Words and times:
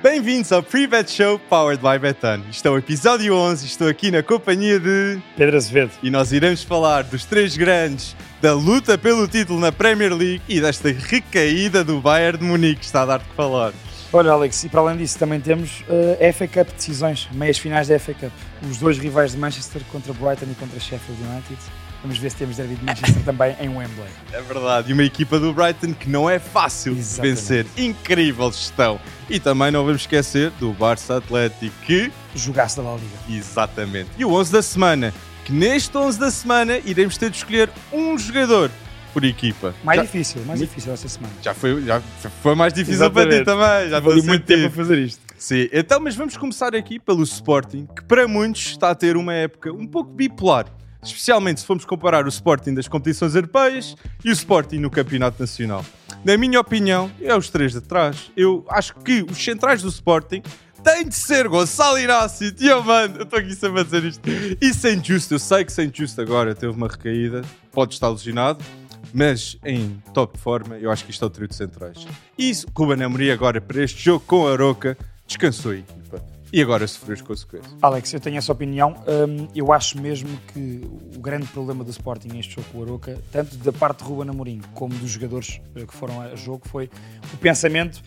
Bem-vindos 0.00 0.52
ao 0.52 0.62
Pre-Bet 0.62 1.10
Show 1.10 1.40
Powered 1.40 1.82
by 1.82 1.98
Betan. 1.98 2.42
Isto 2.48 2.68
é 2.68 2.70
o 2.70 2.78
episódio 2.78 3.34
11, 3.34 3.66
estou 3.66 3.88
aqui 3.88 4.12
na 4.12 4.22
companhia 4.22 4.78
de... 4.78 5.18
Pedro 5.36 5.56
Azevedo. 5.56 5.90
E 6.04 6.08
nós 6.08 6.30
iremos 6.30 6.62
falar 6.62 7.02
dos 7.02 7.24
três 7.24 7.56
grandes, 7.56 8.14
da 8.40 8.54
luta 8.54 8.96
pelo 8.96 9.26
título 9.26 9.58
na 9.58 9.72
Premier 9.72 10.14
League 10.14 10.40
e 10.48 10.60
desta 10.60 10.90
recaída 10.90 11.82
do 11.82 12.00
Bayern 12.00 12.38
de 12.38 12.44
Munique, 12.44 12.84
está 12.84 13.02
a 13.02 13.06
dar 13.06 13.18
de 13.18 13.24
falar. 13.34 13.72
Olha, 14.12 14.30
Alex, 14.30 14.62
e 14.62 14.68
para 14.68 14.82
além 14.82 14.98
disso 14.98 15.18
também 15.18 15.40
temos 15.40 15.80
uh, 15.88 16.32
FA 16.32 16.46
Cup 16.46 16.68
decisões, 16.76 17.28
meias 17.32 17.58
finais 17.58 17.88
da 17.88 17.98
FA 17.98 18.14
Cup. 18.14 18.32
Os 18.70 18.78
dois 18.78 18.98
rivais 18.98 19.32
de 19.32 19.38
Manchester 19.38 19.82
contra 19.90 20.12
Brighton 20.12 20.46
e 20.48 20.54
contra 20.54 20.78
Sheffield 20.78 21.20
United. 21.20 21.58
Vamos 22.02 22.18
ver 22.18 22.30
se 22.30 22.36
temos 22.36 22.56
de 22.56 22.78
Manchester 22.84 23.24
também 23.24 23.56
em 23.60 23.68
Wembley. 23.68 24.08
É 24.32 24.40
verdade, 24.40 24.90
e 24.90 24.92
uma 24.92 25.02
equipa 25.02 25.38
do 25.38 25.52
Brighton 25.52 25.92
que 25.92 26.08
não 26.08 26.30
é 26.30 26.38
fácil 26.38 26.96
Exatamente. 26.96 27.34
de 27.34 27.40
vencer. 27.40 27.66
Incrível 27.76 28.52
gestão. 28.52 29.00
E 29.28 29.40
também 29.40 29.70
não 29.70 29.84
vamos 29.84 30.02
esquecer 30.02 30.50
do 30.60 30.72
Barça 30.72 31.16
Atlético 31.16 31.74
que... 31.84 32.12
Jogasse 32.34 32.76
da 32.76 32.82
La 32.84 32.94
Liga. 32.94 33.38
Exatamente. 33.38 34.10
E 34.16 34.24
o 34.24 34.32
11 34.32 34.52
da 34.52 34.62
semana, 34.62 35.12
que 35.44 35.52
neste 35.52 35.96
11 35.96 36.20
da 36.20 36.30
semana 36.30 36.78
iremos 36.84 37.16
ter 37.16 37.30
de 37.30 37.38
escolher 37.38 37.68
um 37.92 38.16
jogador 38.16 38.70
por 39.12 39.24
equipa. 39.24 39.74
Mais 39.82 39.96
já... 39.96 40.04
difícil, 40.04 40.44
mais 40.44 40.60
difícil 40.60 40.92
esta 40.92 41.08
semana. 41.08 41.34
Já 41.42 41.52
foi, 41.52 41.84
já 41.84 42.00
foi 42.42 42.54
mais 42.54 42.72
difícil 42.72 42.94
Exatamente. 43.04 43.28
para 43.28 43.38
ti 43.38 43.44
também. 43.44 43.90
Já 43.90 44.00
Vale 44.00 44.22
muito 44.22 44.46
tempo 44.46 44.66
a 44.66 44.70
fazer 44.70 44.98
isto. 44.98 45.20
Sim, 45.36 45.68
então, 45.72 45.98
mas 46.00 46.14
vamos 46.14 46.36
começar 46.36 46.74
aqui 46.74 46.98
pelo 46.98 47.22
Sporting, 47.22 47.86
que 47.86 48.04
para 48.04 48.28
muitos 48.28 48.66
está 48.66 48.90
a 48.90 48.94
ter 48.94 49.16
uma 49.16 49.34
época 49.34 49.72
um 49.72 49.86
pouco 49.86 50.10
bipolar. 50.12 50.66
Especialmente 51.02 51.60
se 51.60 51.66
formos 51.66 51.84
comparar 51.84 52.24
o 52.24 52.28
Sporting 52.28 52.74
das 52.74 52.88
competições 52.88 53.34
europeias 53.34 53.94
e 54.24 54.30
o 54.30 54.32
Sporting 54.32 54.78
no 54.78 54.90
Campeonato 54.90 55.40
Nacional. 55.40 55.84
Na 56.24 56.36
minha 56.36 56.60
opinião, 56.60 57.10
é 57.20 57.34
os 57.36 57.48
três 57.48 57.72
de 57.72 57.80
trás. 57.80 58.30
Eu 58.36 58.64
acho 58.68 58.94
que 58.96 59.22
os 59.22 59.42
centrais 59.42 59.82
do 59.82 59.88
Sporting 59.88 60.42
têm 60.82 61.06
de 61.06 61.14
ser 61.14 61.48
Gonçalo 61.48 61.98
Inácio, 61.98 62.50
Diamante. 62.50 63.18
Eu 63.18 63.22
estou 63.24 63.38
aqui 63.38 63.54
sempre 63.54 63.80
a 63.80 63.98
isto. 64.00 64.22
E 64.60 64.74
sem 64.74 65.02
justo, 65.02 65.34
eu 65.34 65.38
sei 65.38 65.64
que 65.64 65.72
sem 65.72 65.90
justo 65.92 66.20
agora 66.20 66.54
teve 66.54 66.72
uma 66.72 66.88
recaída, 66.88 67.42
pode 67.72 67.94
estar 67.94 68.08
lesionado, 68.08 68.64
mas 69.12 69.56
em 69.64 70.02
top 70.12 70.38
forma, 70.38 70.76
eu 70.76 70.90
acho 70.90 71.04
que 71.04 71.10
isto 71.10 71.24
é 71.24 71.26
o 71.26 71.30
trio 71.30 71.48
de 71.48 71.54
centrais. 71.54 72.06
E 72.36 72.52
Ruben 72.76 73.02
Amorim 73.02 73.30
agora 73.30 73.60
para 73.60 73.82
este 73.82 74.02
jogo 74.02 74.24
com 74.26 74.48
a 74.48 74.52
Aroca 74.52 74.96
descansou 75.26 75.72
a 75.72 75.76
equipa 75.76 76.27
e 76.52 76.62
agora 76.62 76.86
sofreu 76.86 77.14
as 77.14 77.22
consequências. 77.22 77.74
Alex, 77.80 78.12
eu 78.12 78.20
tenho 78.20 78.38
essa 78.38 78.52
opinião. 78.52 78.94
Um, 79.06 79.48
eu 79.54 79.72
acho 79.72 80.00
mesmo 80.00 80.28
que 80.52 80.80
o 81.16 81.20
grande 81.20 81.46
problema 81.46 81.84
do 81.84 81.90
Sporting 81.90 82.28
neste 82.28 82.54
jogo 82.54 82.66
com 82.72 82.78
o 82.78 82.82
Aroca, 82.82 83.22
tanto 83.30 83.56
da 83.56 83.72
parte 83.72 83.98
de 83.98 84.04
Ruben 84.04 84.30
Amorim 84.30 84.60
como 84.74 84.94
dos 84.94 85.10
jogadores 85.10 85.60
eh, 85.74 85.84
que 85.84 85.94
foram 85.94 86.20
a 86.20 86.34
jogo, 86.34 86.66
foi 86.68 86.90
o 87.32 87.36
pensamento 87.36 88.02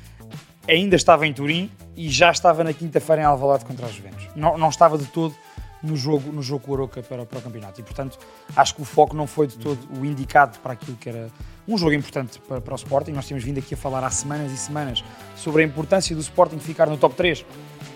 ainda 0.67 0.95
estava 0.95 1.25
em 1.25 1.33
Turim 1.33 1.69
e 1.95 2.09
já 2.09 2.31
estava 2.31 2.63
na 2.63 2.73
quinta-feira 2.73 3.21
em 3.21 3.25
Alvalade 3.25 3.65
contra 3.65 3.85
os 3.85 3.93
Juventus. 3.93 4.27
Não, 4.35 4.57
não 4.57 4.69
estava 4.69 4.97
de 4.97 5.05
todo 5.05 5.35
no 5.83 5.95
jogo, 5.95 6.31
no 6.31 6.41
jogo 6.41 6.65
com 6.65 6.71
o 6.71 6.75
Aroca 6.75 7.01
para, 7.01 7.25
para 7.25 7.39
o 7.39 7.41
campeonato. 7.41 7.81
E, 7.81 7.83
portanto, 7.83 8.17
acho 8.55 8.75
que 8.75 8.81
o 8.81 8.85
foco 8.85 9.15
não 9.15 9.25
foi 9.25 9.47
de 9.47 9.57
todo 9.57 9.79
o 9.99 10.05
indicado 10.05 10.59
para 10.59 10.73
aquilo 10.73 10.95
que 10.97 11.09
era 11.09 11.29
um 11.67 11.77
jogo 11.77 11.93
importante 11.93 12.39
para, 12.47 12.61
para 12.61 12.73
o 12.73 12.75
Sporting. 12.75 13.11
Nós 13.11 13.27
temos 13.27 13.43
vindo 13.43 13.57
aqui 13.57 13.73
a 13.73 13.77
falar 13.77 14.03
há 14.03 14.09
semanas 14.09 14.51
e 14.51 14.57
semanas 14.57 15.03
sobre 15.35 15.63
a 15.63 15.65
importância 15.65 16.15
do 16.15 16.21
Sporting 16.21 16.59
ficar 16.59 16.87
no 16.87 16.97
top 16.97 17.15
3 17.15 17.45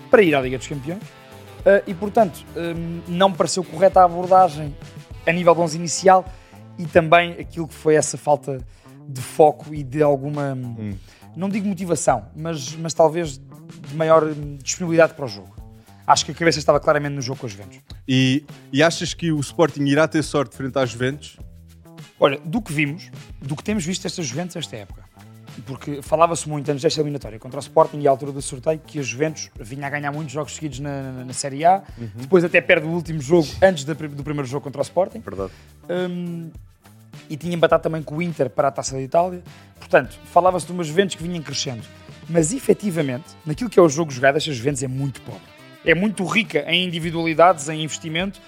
para 0.10 0.22
ir 0.22 0.36
à 0.36 0.42
Liga 0.42 0.58
dos 0.58 0.68
Campeões. 0.68 1.02
Uh, 1.02 1.82
e, 1.88 1.94
portanto, 1.94 2.46
um, 2.56 3.02
não 3.08 3.30
me 3.30 3.36
pareceu 3.36 3.64
correta 3.64 4.02
a 4.02 4.06
abordagem 4.06 4.76
a 5.26 5.32
nível 5.32 5.56
de 5.56 5.62
11 5.62 5.78
inicial 5.78 6.26
e 6.78 6.86
também 6.86 7.32
aquilo 7.34 7.68
que 7.68 7.74
foi 7.74 7.96
essa 7.96 8.18
falta 8.18 8.60
de 9.08 9.22
foco 9.22 9.74
e 9.74 9.84
de 9.84 10.02
alguma, 10.02 10.54
hum. 10.54 10.96
não 11.36 11.50
digo 11.50 11.68
motivação, 11.68 12.28
mas, 12.36 12.76
mas 12.76 12.94
talvez 12.94 13.38
de 13.38 13.96
maior 13.96 14.34
disponibilidade 14.62 15.14
para 15.14 15.26
o 15.26 15.28
jogo. 15.28 15.56
Acho 16.06 16.26
que 16.26 16.32
a 16.32 16.36
cabeça 16.36 16.60
estava 16.60 16.80
claramente 16.80 17.14
no 17.14 17.22
jogo 17.22 17.40
com 17.40 17.48
os 17.48 17.52
Juventus. 17.52 17.80
E, 18.08 18.46
e 18.72 18.84
achas 18.84 19.14
que 19.14 19.32
o 19.32 19.40
Sporting 19.40 19.86
irá 19.86 20.08
ter 20.08 20.22
sorte 20.22 20.56
frente 20.56 20.78
às 20.78 20.92
Juventus? 20.92 21.38
Olha, 22.20 22.40
do 22.46 22.62
que 22.62 22.72
vimos, 22.72 23.10
do 23.42 23.56
que 23.56 23.64
temos 23.64 23.84
visto 23.84 24.06
estas 24.06 24.26
Juventus 24.26 24.56
esta 24.56 24.76
época, 24.76 25.05
porque 25.62 26.02
falava-se 26.02 26.48
muito 26.48 26.70
antes 26.70 26.84
desta 26.84 27.00
eliminatória 27.00 27.40
contra 27.40 27.60
o 27.60 27.62
Sporting 27.62 28.00
e 28.00 28.08
à 28.08 28.12
altura 28.12 28.32
do 28.32 28.42
sorteio 28.42 28.80
que 28.80 29.00
a 29.00 29.02
Juventus 29.02 29.50
vinha 29.60 29.88
a 29.88 29.90
ganhar 29.90 30.12
muitos 30.12 30.34
jogos 30.34 30.56
seguidos 30.56 30.80
na, 30.80 31.12
na, 31.12 31.26
na 31.26 31.34
Série 31.34 31.64
A, 31.66 31.84
uhum. 31.98 32.10
depois 32.16 32.44
até 32.44 32.60
perde 32.62 32.86
o 32.86 32.90
último 32.90 33.22
jogo 33.22 33.48
antes 33.62 33.84
da, 33.84 33.94
do 33.94 34.24
primeiro 34.24 34.48
jogo 34.48 34.64
contra 34.64 34.82
o 34.82 34.84
Sporting. 34.84 35.20
Verdade. 35.20 35.52
Um, 35.90 36.52
e 37.30 37.38
tinha 37.38 37.56
empatado 37.56 37.84
também 37.84 38.04
com 38.04 38.18
o 38.18 38.22
Inter 38.22 38.50
para 38.50 38.68
a 38.68 38.72
Taça 38.72 38.96
da 38.96 39.02
Itália. 39.02 39.42
Portanto, 39.80 40.18
falava-se 40.26 40.66
de 40.66 40.72
umas 40.72 40.88
Juventus 40.88 41.16
que 41.16 41.24
vinham 41.24 41.42
crescendo. 41.42 41.84
Mas 42.30 42.52
efetivamente, 42.52 43.26
naquilo 43.46 43.70
que 43.70 43.80
é 43.80 43.82
o 43.82 43.90
jogo 43.90 44.12
jogado, 44.12 44.38
esta 44.38 44.52
Juventus 44.52 44.84
é 44.84 44.88
muito 44.88 45.22
pobre. 45.22 45.42
É 45.84 45.94
muito 45.94 46.26
rica 46.26 46.66
em 46.68 46.86
individualidades, 46.86 47.70
em 47.70 47.84
investimento, 47.84 48.42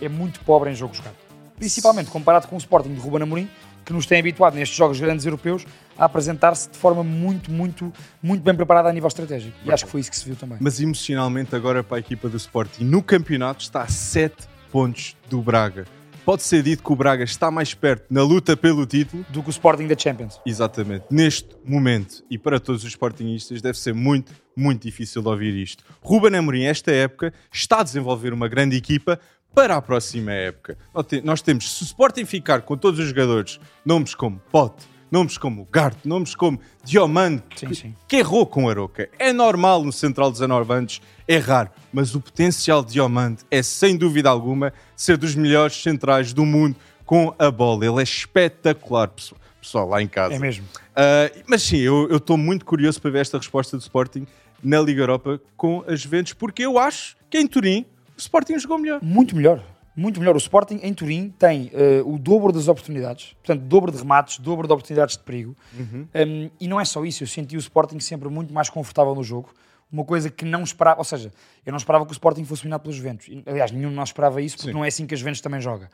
é 0.00 0.08
muito 0.08 0.40
pobre 0.40 0.70
em 0.70 0.74
jogo 0.74 0.94
jogado. 0.94 1.14
Principalmente 1.56 2.10
comparado 2.10 2.48
com 2.48 2.56
o 2.56 2.58
Sporting 2.58 2.94
de 2.94 3.00
Ruben 3.00 3.22
Amorim, 3.22 3.48
que 3.84 3.92
nos 3.92 4.06
tem 4.06 4.18
habituado 4.18 4.54
nestes 4.54 4.76
jogos 4.76 5.00
grandes 5.00 5.24
europeus 5.24 5.64
a 6.00 6.06
apresentar-se 6.06 6.70
de 6.70 6.78
forma 6.78 7.04
muito, 7.04 7.52
muito, 7.52 7.92
muito 8.22 8.42
bem 8.42 8.54
preparada 8.54 8.88
a 8.88 8.92
nível 8.92 9.06
estratégico. 9.06 9.54
E 9.62 9.70
acho 9.70 9.84
que 9.84 9.90
foi 9.90 10.00
isso 10.00 10.10
que 10.10 10.16
se 10.16 10.24
viu 10.24 10.34
também. 10.34 10.56
Mas 10.58 10.80
emocionalmente 10.80 11.54
agora 11.54 11.84
para 11.84 11.98
a 11.98 12.00
equipa 12.00 12.26
do 12.26 12.38
Sporting, 12.38 12.84
no 12.84 13.02
campeonato 13.02 13.62
está 13.62 13.82
a 13.82 13.88
7 13.88 14.48
pontos 14.72 15.14
do 15.28 15.42
Braga. 15.42 15.84
Pode 16.24 16.42
ser 16.42 16.62
dito 16.62 16.82
que 16.82 16.92
o 16.92 16.96
Braga 16.96 17.24
está 17.24 17.50
mais 17.50 17.74
perto 17.74 18.06
na 18.08 18.22
luta 18.22 18.56
pelo 18.56 18.86
título 18.86 19.26
do 19.28 19.42
que 19.42 19.48
o 19.48 19.50
Sporting 19.50 19.86
da 19.86 19.98
Champions. 19.98 20.40
Exatamente. 20.46 21.04
Neste 21.10 21.48
momento, 21.64 22.24
e 22.30 22.38
para 22.38 22.58
todos 22.58 22.82
os 22.82 22.90
Sportingistas, 22.90 23.60
deve 23.60 23.78
ser 23.78 23.92
muito, 23.92 24.32
muito 24.56 24.82
difícil 24.82 25.20
de 25.20 25.28
ouvir 25.28 25.54
isto. 25.54 25.84
Ruben 26.00 26.34
Amorim, 26.36 26.64
esta 26.64 26.90
época, 26.92 27.32
está 27.52 27.80
a 27.80 27.82
desenvolver 27.82 28.32
uma 28.32 28.48
grande 28.48 28.76
equipa, 28.76 29.18
para 29.54 29.76
a 29.76 29.82
próxima 29.82 30.32
época. 30.32 30.78
Nós 31.24 31.42
temos, 31.42 31.76
se 31.76 31.82
o 31.82 31.84
Sporting 31.84 32.24
ficar 32.24 32.62
com 32.62 32.76
todos 32.76 33.00
os 33.00 33.08
jogadores, 33.08 33.58
nomes 33.84 34.14
como 34.14 34.40
Pote, 34.50 34.86
nomes 35.10 35.36
como 35.36 35.66
Gart, 35.70 35.96
nomes 36.04 36.34
como 36.34 36.60
Diomande, 36.84 37.42
que, 37.50 37.94
que, 38.08 38.16
errou 38.16 38.46
com 38.46 38.68
Aroca. 38.68 39.08
É 39.18 39.32
normal 39.32 39.84
no 39.84 39.92
Central 39.92 40.30
19 40.30 40.72
anos 40.72 41.02
errar, 41.26 41.72
mas 41.92 42.14
o 42.14 42.20
potencial 42.20 42.84
de 42.84 42.92
Diomande 42.92 43.42
é 43.50 43.62
sem 43.62 43.96
dúvida 43.96 44.28
alguma 44.28 44.72
ser 44.96 45.16
dos 45.16 45.34
melhores 45.34 45.82
centrais 45.82 46.32
do 46.32 46.44
mundo 46.44 46.76
com 47.04 47.34
a 47.38 47.50
bola. 47.50 47.84
Ele 47.84 48.00
é 48.00 48.02
espetacular, 48.02 49.08
pessoal, 49.08 49.40
pessoal 49.60 49.88
lá 49.88 50.02
em 50.02 50.08
casa. 50.08 50.34
É 50.34 50.38
mesmo. 50.38 50.64
Uh, 50.64 51.42
mas 51.46 51.62
sim, 51.62 51.78
eu 51.78 52.16
estou 52.16 52.36
muito 52.36 52.64
curioso 52.64 53.00
para 53.00 53.10
ver 53.10 53.20
esta 53.20 53.38
resposta 53.38 53.76
do 53.76 53.80
Sporting 53.80 54.26
na 54.62 54.80
Liga 54.80 55.02
Europa 55.02 55.40
com 55.56 55.84
as 55.86 56.00
Juventus, 56.00 56.32
porque 56.32 56.62
eu 56.62 56.78
acho 56.78 57.16
que 57.28 57.38
em 57.38 57.46
Turim 57.46 57.84
o 58.16 58.20
Sporting 58.20 58.58
jogou 58.58 58.78
melhor. 58.78 59.00
Muito 59.02 59.34
melhor. 59.34 59.62
Muito 59.94 60.20
melhor. 60.20 60.34
O 60.34 60.38
Sporting 60.38 60.80
em 60.82 60.94
Turim 60.94 61.30
tem 61.30 61.70
uh, 61.74 62.14
o 62.14 62.18
dobro 62.18 62.52
das 62.52 62.68
oportunidades, 62.68 63.34
portanto, 63.34 63.62
dobro 63.62 63.90
de 63.90 63.98
remates, 63.98 64.38
dobro 64.38 64.66
de 64.66 64.72
oportunidades 64.72 65.16
de 65.16 65.22
perigo. 65.24 65.56
Uhum. 65.76 66.06
Um, 66.14 66.50
e 66.60 66.68
não 66.68 66.80
é 66.80 66.84
só 66.84 67.04
isso, 67.04 67.22
eu 67.22 67.26
senti 67.26 67.56
o 67.56 67.58
Sporting 67.58 67.98
sempre 68.00 68.28
muito 68.28 68.54
mais 68.54 68.70
confortável 68.70 69.14
no 69.14 69.22
jogo. 69.22 69.52
Uma 69.92 70.04
coisa 70.04 70.30
que 70.30 70.44
não 70.44 70.62
esperava, 70.62 71.00
ou 71.00 71.04
seja, 71.04 71.32
eu 71.66 71.72
não 71.72 71.76
esperava 71.76 72.04
que 72.06 72.12
o 72.12 72.14
Sporting 72.14 72.44
fosse 72.44 72.62
dominado 72.62 72.82
pelos 72.82 72.96
Juventus. 72.96 73.28
Aliás, 73.44 73.72
nenhum 73.72 73.90
de 73.90 73.96
nós 73.96 74.10
esperava 74.10 74.40
isso, 74.40 74.56
porque 74.56 74.70
Sim. 74.70 74.74
não 74.74 74.84
é 74.84 74.88
assim 74.88 75.04
que 75.04 75.14
as 75.14 75.20
Juventus 75.20 75.40
também 75.40 75.60
joga. 75.60 75.90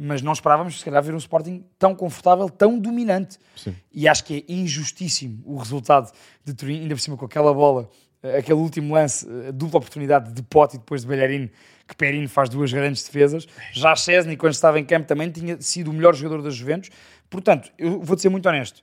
Mas 0.00 0.22
não 0.22 0.32
esperávamos, 0.32 0.78
se 0.78 0.84
calhar, 0.84 1.02
ver 1.02 1.12
um 1.12 1.18
Sporting 1.18 1.64
tão 1.76 1.94
confortável, 1.94 2.48
tão 2.48 2.78
dominante. 2.78 3.38
Sim. 3.56 3.74
E 3.92 4.06
acho 4.06 4.24
que 4.24 4.46
é 4.48 4.52
injustíssimo 4.52 5.42
o 5.44 5.56
resultado 5.56 6.12
de 6.44 6.54
Turim, 6.54 6.82
ainda 6.82 6.94
por 6.94 7.00
cima 7.00 7.16
com 7.16 7.26
aquela 7.26 7.52
bola 7.52 7.90
aquele 8.22 8.58
último 8.58 8.94
lance, 8.94 9.26
a 9.48 9.50
dupla 9.50 9.78
oportunidade 9.78 10.32
de 10.32 10.42
Pote 10.42 10.76
e 10.76 10.78
depois 10.78 11.02
de 11.02 11.08
Bellerin, 11.08 11.50
que 11.92 11.96
Perin 11.96 12.26
faz 12.26 12.48
duas 12.48 12.72
grandes 12.72 13.04
defesas. 13.04 13.46
Já 13.72 13.94
Chesney, 13.94 14.36
quando 14.36 14.54
estava 14.54 14.80
em 14.80 14.84
campo, 14.84 15.06
também 15.06 15.30
tinha 15.30 15.60
sido 15.60 15.90
o 15.90 15.94
melhor 15.94 16.14
jogador 16.14 16.42
das 16.42 16.54
Juventus. 16.54 16.90
Portanto, 17.28 17.70
eu 17.78 18.00
vou-te 18.00 18.22
ser 18.22 18.30
muito 18.30 18.48
honesto. 18.48 18.80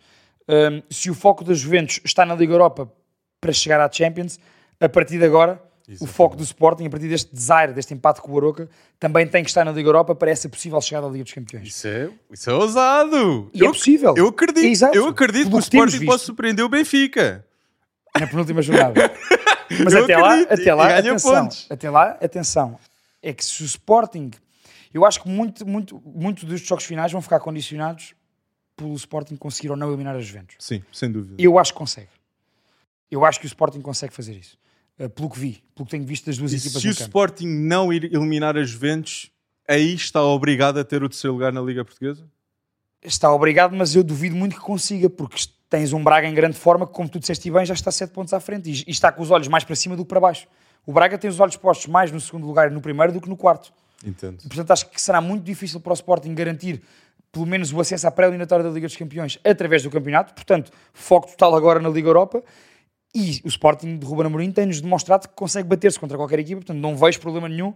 Um, 0.47 0.81
se 0.89 1.09
o 1.09 1.15
foco 1.15 1.43
das 1.43 1.59
Juventus 1.59 1.99
está 2.03 2.25
na 2.25 2.35
Liga 2.35 2.53
Europa 2.53 2.91
para 3.41 3.51
chegar 3.51 3.79
à 3.81 3.91
Champions, 3.91 4.39
a 4.79 4.87
partir 4.87 5.17
de 5.17 5.25
agora, 5.25 5.61
Exatamente. 5.87 6.03
o 6.03 6.07
foco 6.07 6.35
do 6.35 6.43
Sporting, 6.43 6.85
a 6.85 6.89
partir 6.89 7.07
deste 7.07 7.33
desire, 7.33 7.73
deste 7.73 7.93
empate 7.93 8.21
com 8.21 8.31
o 8.31 8.37
Aroca, 8.37 8.69
também 8.99 9.27
tem 9.27 9.43
que 9.43 9.49
estar 9.49 9.65
na 9.65 9.71
Liga 9.71 9.89
Europa 9.89 10.13
para 10.15 10.29
essa 10.29 10.47
possível 10.47 10.79
chegada 10.81 11.07
à 11.07 11.09
Liga 11.09 11.23
dos 11.23 11.33
Campeões. 11.33 11.67
Isso 11.67 11.87
é, 11.87 12.09
isso 12.31 12.49
é 12.49 12.53
ousado! 12.53 13.49
E 13.53 13.61
é 13.61 13.65
eu, 13.65 13.69
é 13.69 13.73
possível. 13.73 14.13
Eu 14.15 14.27
acredito, 14.27 14.65
Exato. 14.65 14.95
eu 14.95 15.07
acredito 15.07 15.49
que 15.49 15.55
o 15.55 15.59
Sporting 15.59 16.05
pode 16.05 16.21
surpreender 16.21 16.63
o 16.63 16.69
Benfica 16.69 17.45
na 18.19 18.27
penúltima 18.27 18.61
jornada. 18.61 19.11
Mas 19.83 19.93
até 19.93 20.17
lá, 20.17 20.41
até 20.41 20.73
lá, 20.73 20.97
atenção, 20.97 21.43
pontos. 21.43 21.67
até 21.69 21.89
lá, 21.89 22.17
atenção. 22.21 22.79
É 23.21 23.33
que 23.33 23.43
se 23.43 23.61
o 23.61 23.65
Sporting, 23.65 24.31
eu 24.93 25.05
acho 25.05 25.21
que 25.21 25.29
muito, 25.29 25.65
muito, 25.65 26.01
muito 26.05 26.45
dos 26.45 26.61
jogos 26.61 26.85
finais 26.85 27.11
vão 27.11 27.21
ficar 27.21 27.39
condicionados 27.39 28.13
pelo 28.75 28.93
Sporting 28.95 29.35
conseguir 29.35 29.69
ou 29.69 29.77
não 29.77 29.89
eliminar 29.89 30.15
as 30.15 30.25
Juventus. 30.25 30.55
Sim, 30.59 30.81
sem 30.91 31.11
dúvida. 31.11 31.35
Eu 31.37 31.59
acho 31.59 31.73
que 31.73 31.79
consegue. 31.79 32.09
Eu 33.11 33.25
acho 33.25 33.39
que 33.39 33.45
o 33.45 33.47
Sporting 33.47 33.81
consegue 33.81 34.13
fazer 34.13 34.33
isso. 34.33 34.57
Uh, 34.97 35.09
pelo 35.09 35.29
que 35.29 35.39
vi, 35.39 35.63
pelo 35.75 35.85
que 35.85 35.91
tenho 35.91 36.05
visto 36.05 36.25
das 36.25 36.37
duas 36.37 36.53
e 36.53 36.57
equipas 36.57 36.81
Se 36.81 36.89
o 36.89 36.91
campo. 36.91 37.03
Sporting 37.03 37.47
não 37.47 37.91
ir 37.91 38.05
eliminar 38.05 38.57
as 38.57 38.69
Juventus, 38.69 39.31
aí 39.67 39.93
está 39.93 40.23
obrigado 40.23 40.77
a 40.77 40.83
ter 40.83 41.03
o 41.03 41.09
terceiro 41.09 41.33
lugar 41.33 41.51
na 41.51 41.61
Liga 41.61 41.83
Portuguesa? 41.83 42.27
Está 43.01 43.33
obrigado, 43.33 43.75
mas 43.75 43.95
eu 43.95 44.03
duvido 44.03 44.35
muito 44.35 44.55
que 44.55 44.61
consiga, 44.61 45.09
porque 45.09 45.41
tens 45.69 45.93
um 45.93 46.03
Braga 46.03 46.27
em 46.27 46.33
grande 46.33 46.57
forma 46.57 46.85
que, 46.85 46.91
como 46.91 47.07
tu 47.07 47.19
disseste 47.19 47.49
bem, 47.49 47.65
já 47.65 47.73
está 47.73 47.91
7 47.91 48.11
pontos 48.11 48.33
à 48.33 48.39
frente 48.39 48.69
e 48.85 48.91
está 48.91 49.11
com 49.11 49.21
os 49.21 49.31
olhos 49.31 49.47
mais 49.47 49.63
para 49.63 49.75
cima 49.75 49.95
do 49.95 50.03
que 50.03 50.09
para 50.09 50.19
baixo. 50.19 50.47
O 50.85 50.93
Braga 50.93 51.17
tem 51.17 51.29
os 51.29 51.39
olhos 51.39 51.55
postos 51.55 51.87
mais 51.87 52.11
no 52.11 52.19
segundo 52.19 52.45
lugar 52.47 52.71
e 52.71 52.73
no 52.73 52.81
primeiro 52.81 53.13
do 53.13 53.21
que 53.21 53.29
no 53.29 53.37
quarto. 53.37 53.71
Entendo. 54.05 54.37
Portanto, 54.47 54.71
acho 54.71 54.89
que 54.89 55.01
será 55.01 55.19
muito 55.21 55.43
difícil 55.43 55.79
para 55.79 55.91
o 55.91 55.93
Sporting 55.93 56.33
garantir 56.33 56.81
pelo 57.31 57.45
menos 57.45 57.71
o 57.71 57.79
acesso 57.79 58.07
à 58.07 58.11
pré-eliminatória 58.11 58.63
da 58.63 58.71
Liga 58.71 58.87
dos 58.87 58.95
Campeões 58.95 59.39
através 59.43 59.83
do 59.83 59.91
campeonato. 59.91 60.33
Portanto, 60.33 60.71
foco 60.93 61.27
total 61.27 61.55
agora 61.55 61.79
na 61.79 61.89
Liga 61.89 62.07
Europa. 62.07 62.43
E 63.13 63.41
o 63.43 63.47
Sporting 63.47 63.97
de 63.97 64.05
Ruben 64.05 64.27
Amorim 64.27 64.51
tem-nos 64.51 64.81
demonstrado 64.81 65.27
que 65.27 65.33
consegue 65.33 65.67
bater-se 65.67 65.99
contra 65.99 66.15
qualquer 66.15 66.39
equipa. 66.39 66.61
Portanto, 66.61 66.77
não 66.77 66.95
vejo 66.95 67.19
problema 67.19 67.49
nenhum 67.49 67.73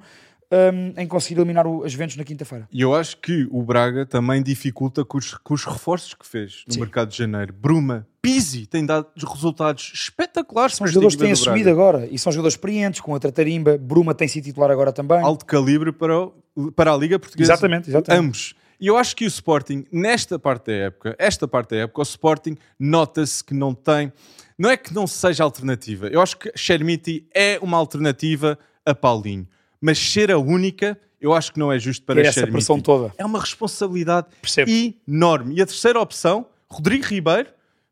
um, 0.74 0.94
em 1.02 1.08
conseguir 1.08 1.40
eliminar 1.40 1.66
o, 1.66 1.84
as 1.84 1.92
Juventus 1.92 2.16
na 2.16 2.24
quinta-feira. 2.24 2.68
E 2.72 2.82
eu 2.82 2.94
acho 2.94 3.18
que 3.18 3.48
o 3.50 3.64
Braga 3.64 4.06
também 4.06 4.44
dificulta 4.44 5.04
com 5.04 5.18
os, 5.18 5.34
com 5.36 5.54
os 5.54 5.66
reforços 5.66 6.14
que 6.14 6.26
fez 6.26 6.64
no 6.68 6.74
Sim. 6.76 6.80
mercado 6.82 7.10
de 7.10 7.18
janeiro. 7.18 7.52
Bruma, 7.54 8.08
Pizzi 8.22 8.66
tem 8.68 8.86
dado 8.86 9.08
resultados 9.18 9.92
espetaculares. 9.94 10.76
São 10.76 10.86
jogadores 10.88 11.16
que 11.16 11.22
têm 11.24 11.32
do 11.32 11.34
assumido 11.34 11.70
agora 11.70 12.08
e 12.12 12.18
são 12.20 12.32
jogadores 12.32 12.54
experientes, 12.54 13.02
com 13.02 13.16
a 13.16 13.20
Tratarimba. 13.20 13.78
Bruma 13.78 14.14
tem 14.14 14.28
sido 14.28 14.44
titular 14.46 14.70
agora 14.72 14.94
também. 14.94 15.20
Alto 15.22 15.46
calibre 15.46 15.92
para, 15.92 16.28
o- 16.56 16.72
para 16.76 16.94
a 16.94 16.98
Liga 16.98 17.18
Portuguesa. 17.20 17.52
Exatamente, 17.54 17.90
exatamente. 17.90 18.26
Ambos. 18.26 18.56
E 18.80 18.88
eu 18.88 18.98
acho 18.98 19.16
que 19.16 19.24
o 19.24 19.28
Sporting, 19.28 19.86
nesta 19.92 20.38
parte 20.38 20.66
da 20.68 20.74
época, 20.74 21.16
esta 21.18 21.48
parte 21.48 21.70
da 21.72 21.78
época, 21.78 22.02
o 22.02 22.04
Sporting 22.04 22.58
nota-se 22.78 23.44
que 23.44 23.54
não 23.54 23.74
tem. 23.74 24.12
Não 24.58 24.70
é 24.70 24.76
que 24.78 24.94
não 24.94 25.08
seja 25.08 25.44
alternativa. 25.44 26.08
Eu 26.08 26.22
acho 26.22 26.38
que 26.38 26.52
Chermiti 26.56 27.26
é 27.34 27.58
uma 27.62 27.78
alternativa 27.78 28.58
a 28.86 28.94
Paulinho. 28.94 29.48
Mas 29.86 30.00
ser 30.00 30.32
a 30.32 30.38
única, 30.38 30.98
eu 31.20 31.34
acho 31.34 31.52
que 31.52 31.60
não 31.60 31.70
é 31.70 31.78
justo 31.78 32.06
para 32.06 32.16
Ter 32.16 32.28
essa 32.28 32.34
Chermiti. 32.40 32.54
pressão 32.54 32.80
toda. 32.80 33.14
É 33.18 33.26
uma 33.26 33.38
responsabilidade 33.38 34.28
Percebo. 34.42 34.72
enorme. 35.06 35.56
E 35.56 35.62
a 35.62 35.66
terceira 35.66 36.00
opção, 36.00 36.46
Rodrigo 36.70 37.04
Ribeiro, 37.04 37.50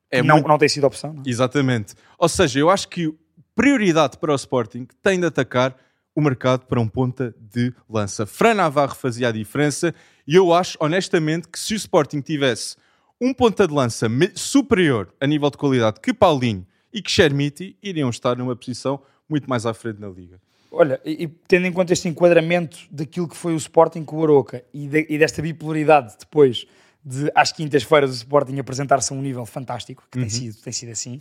é 0.09 0.23
não, 0.23 0.35
muito 0.35 0.47
não 0.47 0.57
tem 0.57 0.69
sido 0.69 0.87
opção. 0.87 1.11
Não? 1.11 1.23
Exatamente. 1.25 1.93
Ou 2.17 2.29
seja, 2.29 2.59
eu 2.59 2.69
acho 2.69 2.87
que 2.87 3.13
prioridade 3.53 4.17
para 4.17 4.31
o 4.31 4.35
Sporting 4.35 4.87
tem 5.03 5.19
de 5.19 5.25
atacar 5.25 5.75
o 6.15 6.21
mercado 6.21 6.65
para 6.65 6.79
um 6.79 6.87
ponta 6.87 7.35
de 7.37 7.73
lança. 7.89 8.25
Fran 8.25 8.53
Navarro 8.53 8.95
fazia 8.95 9.27
a 9.27 9.31
diferença 9.33 9.93
e 10.25 10.35
eu 10.35 10.53
acho, 10.53 10.77
honestamente, 10.79 11.49
que 11.49 11.59
se 11.59 11.73
o 11.73 11.75
Sporting 11.75 12.21
tivesse 12.21 12.77
um 13.19 13.33
ponta 13.33 13.67
de 13.67 13.73
lança 13.73 14.07
superior 14.33 15.13
a 15.19 15.27
nível 15.27 15.49
de 15.49 15.57
qualidade 15.57 15.99
que 15.99 16.13
Paulinho 16.13 16.65
e 16.93 17.01
que 17.01 17.11
Chermiti, 17.11 17.75
iriam 17.83 18.09
estar 18.09 18.37
numa 18.37 18.55
posição 18.55 19.01
muito 19.29 19.49
mais 19.49 19.65
à 19.65 19.73
frente 19.73 19.99
na 19.99 20.07
Liga. 20.07 20.39
Olha, 20.71 21.01
e, 21.03 21.23
e 21.23 21.27
tendo 21.27 21.67
em 21.67 21.71
conta 21.73 21.91
este 21.93 22.07
enquadramento 22.07 22.77
daquilo 22.89 23.27
que 23.27 23.35
foi 23.35 23.53
o 23.53 23.57
Sporting 23.57 24.03
com 24.05 24.17
o 24.17 24.23
Aroca 24.23 24.63
e, 24.73 24.87
de- 24.87 25.05
e 25.09 25.17
desta 25.17 25.41
bipolaridade 25.41 26.15
depois 26.19 26.65
de 27.03 27.29
às 27.35 27.51
quintas-feiras 27.51 28.09
o 28.11 28.13
Sporting 28.13 28.57
apresentar-se 28.59 29.11
a 29.11 29.15
um 29.15 29.21
nível 29.21 29.45
fantástico, 29.45 30.03
que 30.09 30.17
tem, 30.19 30.29
sido, 30.29 30.55
tem 30.61 30.71
sido 30.71 30.91
assim, 30.91 31.19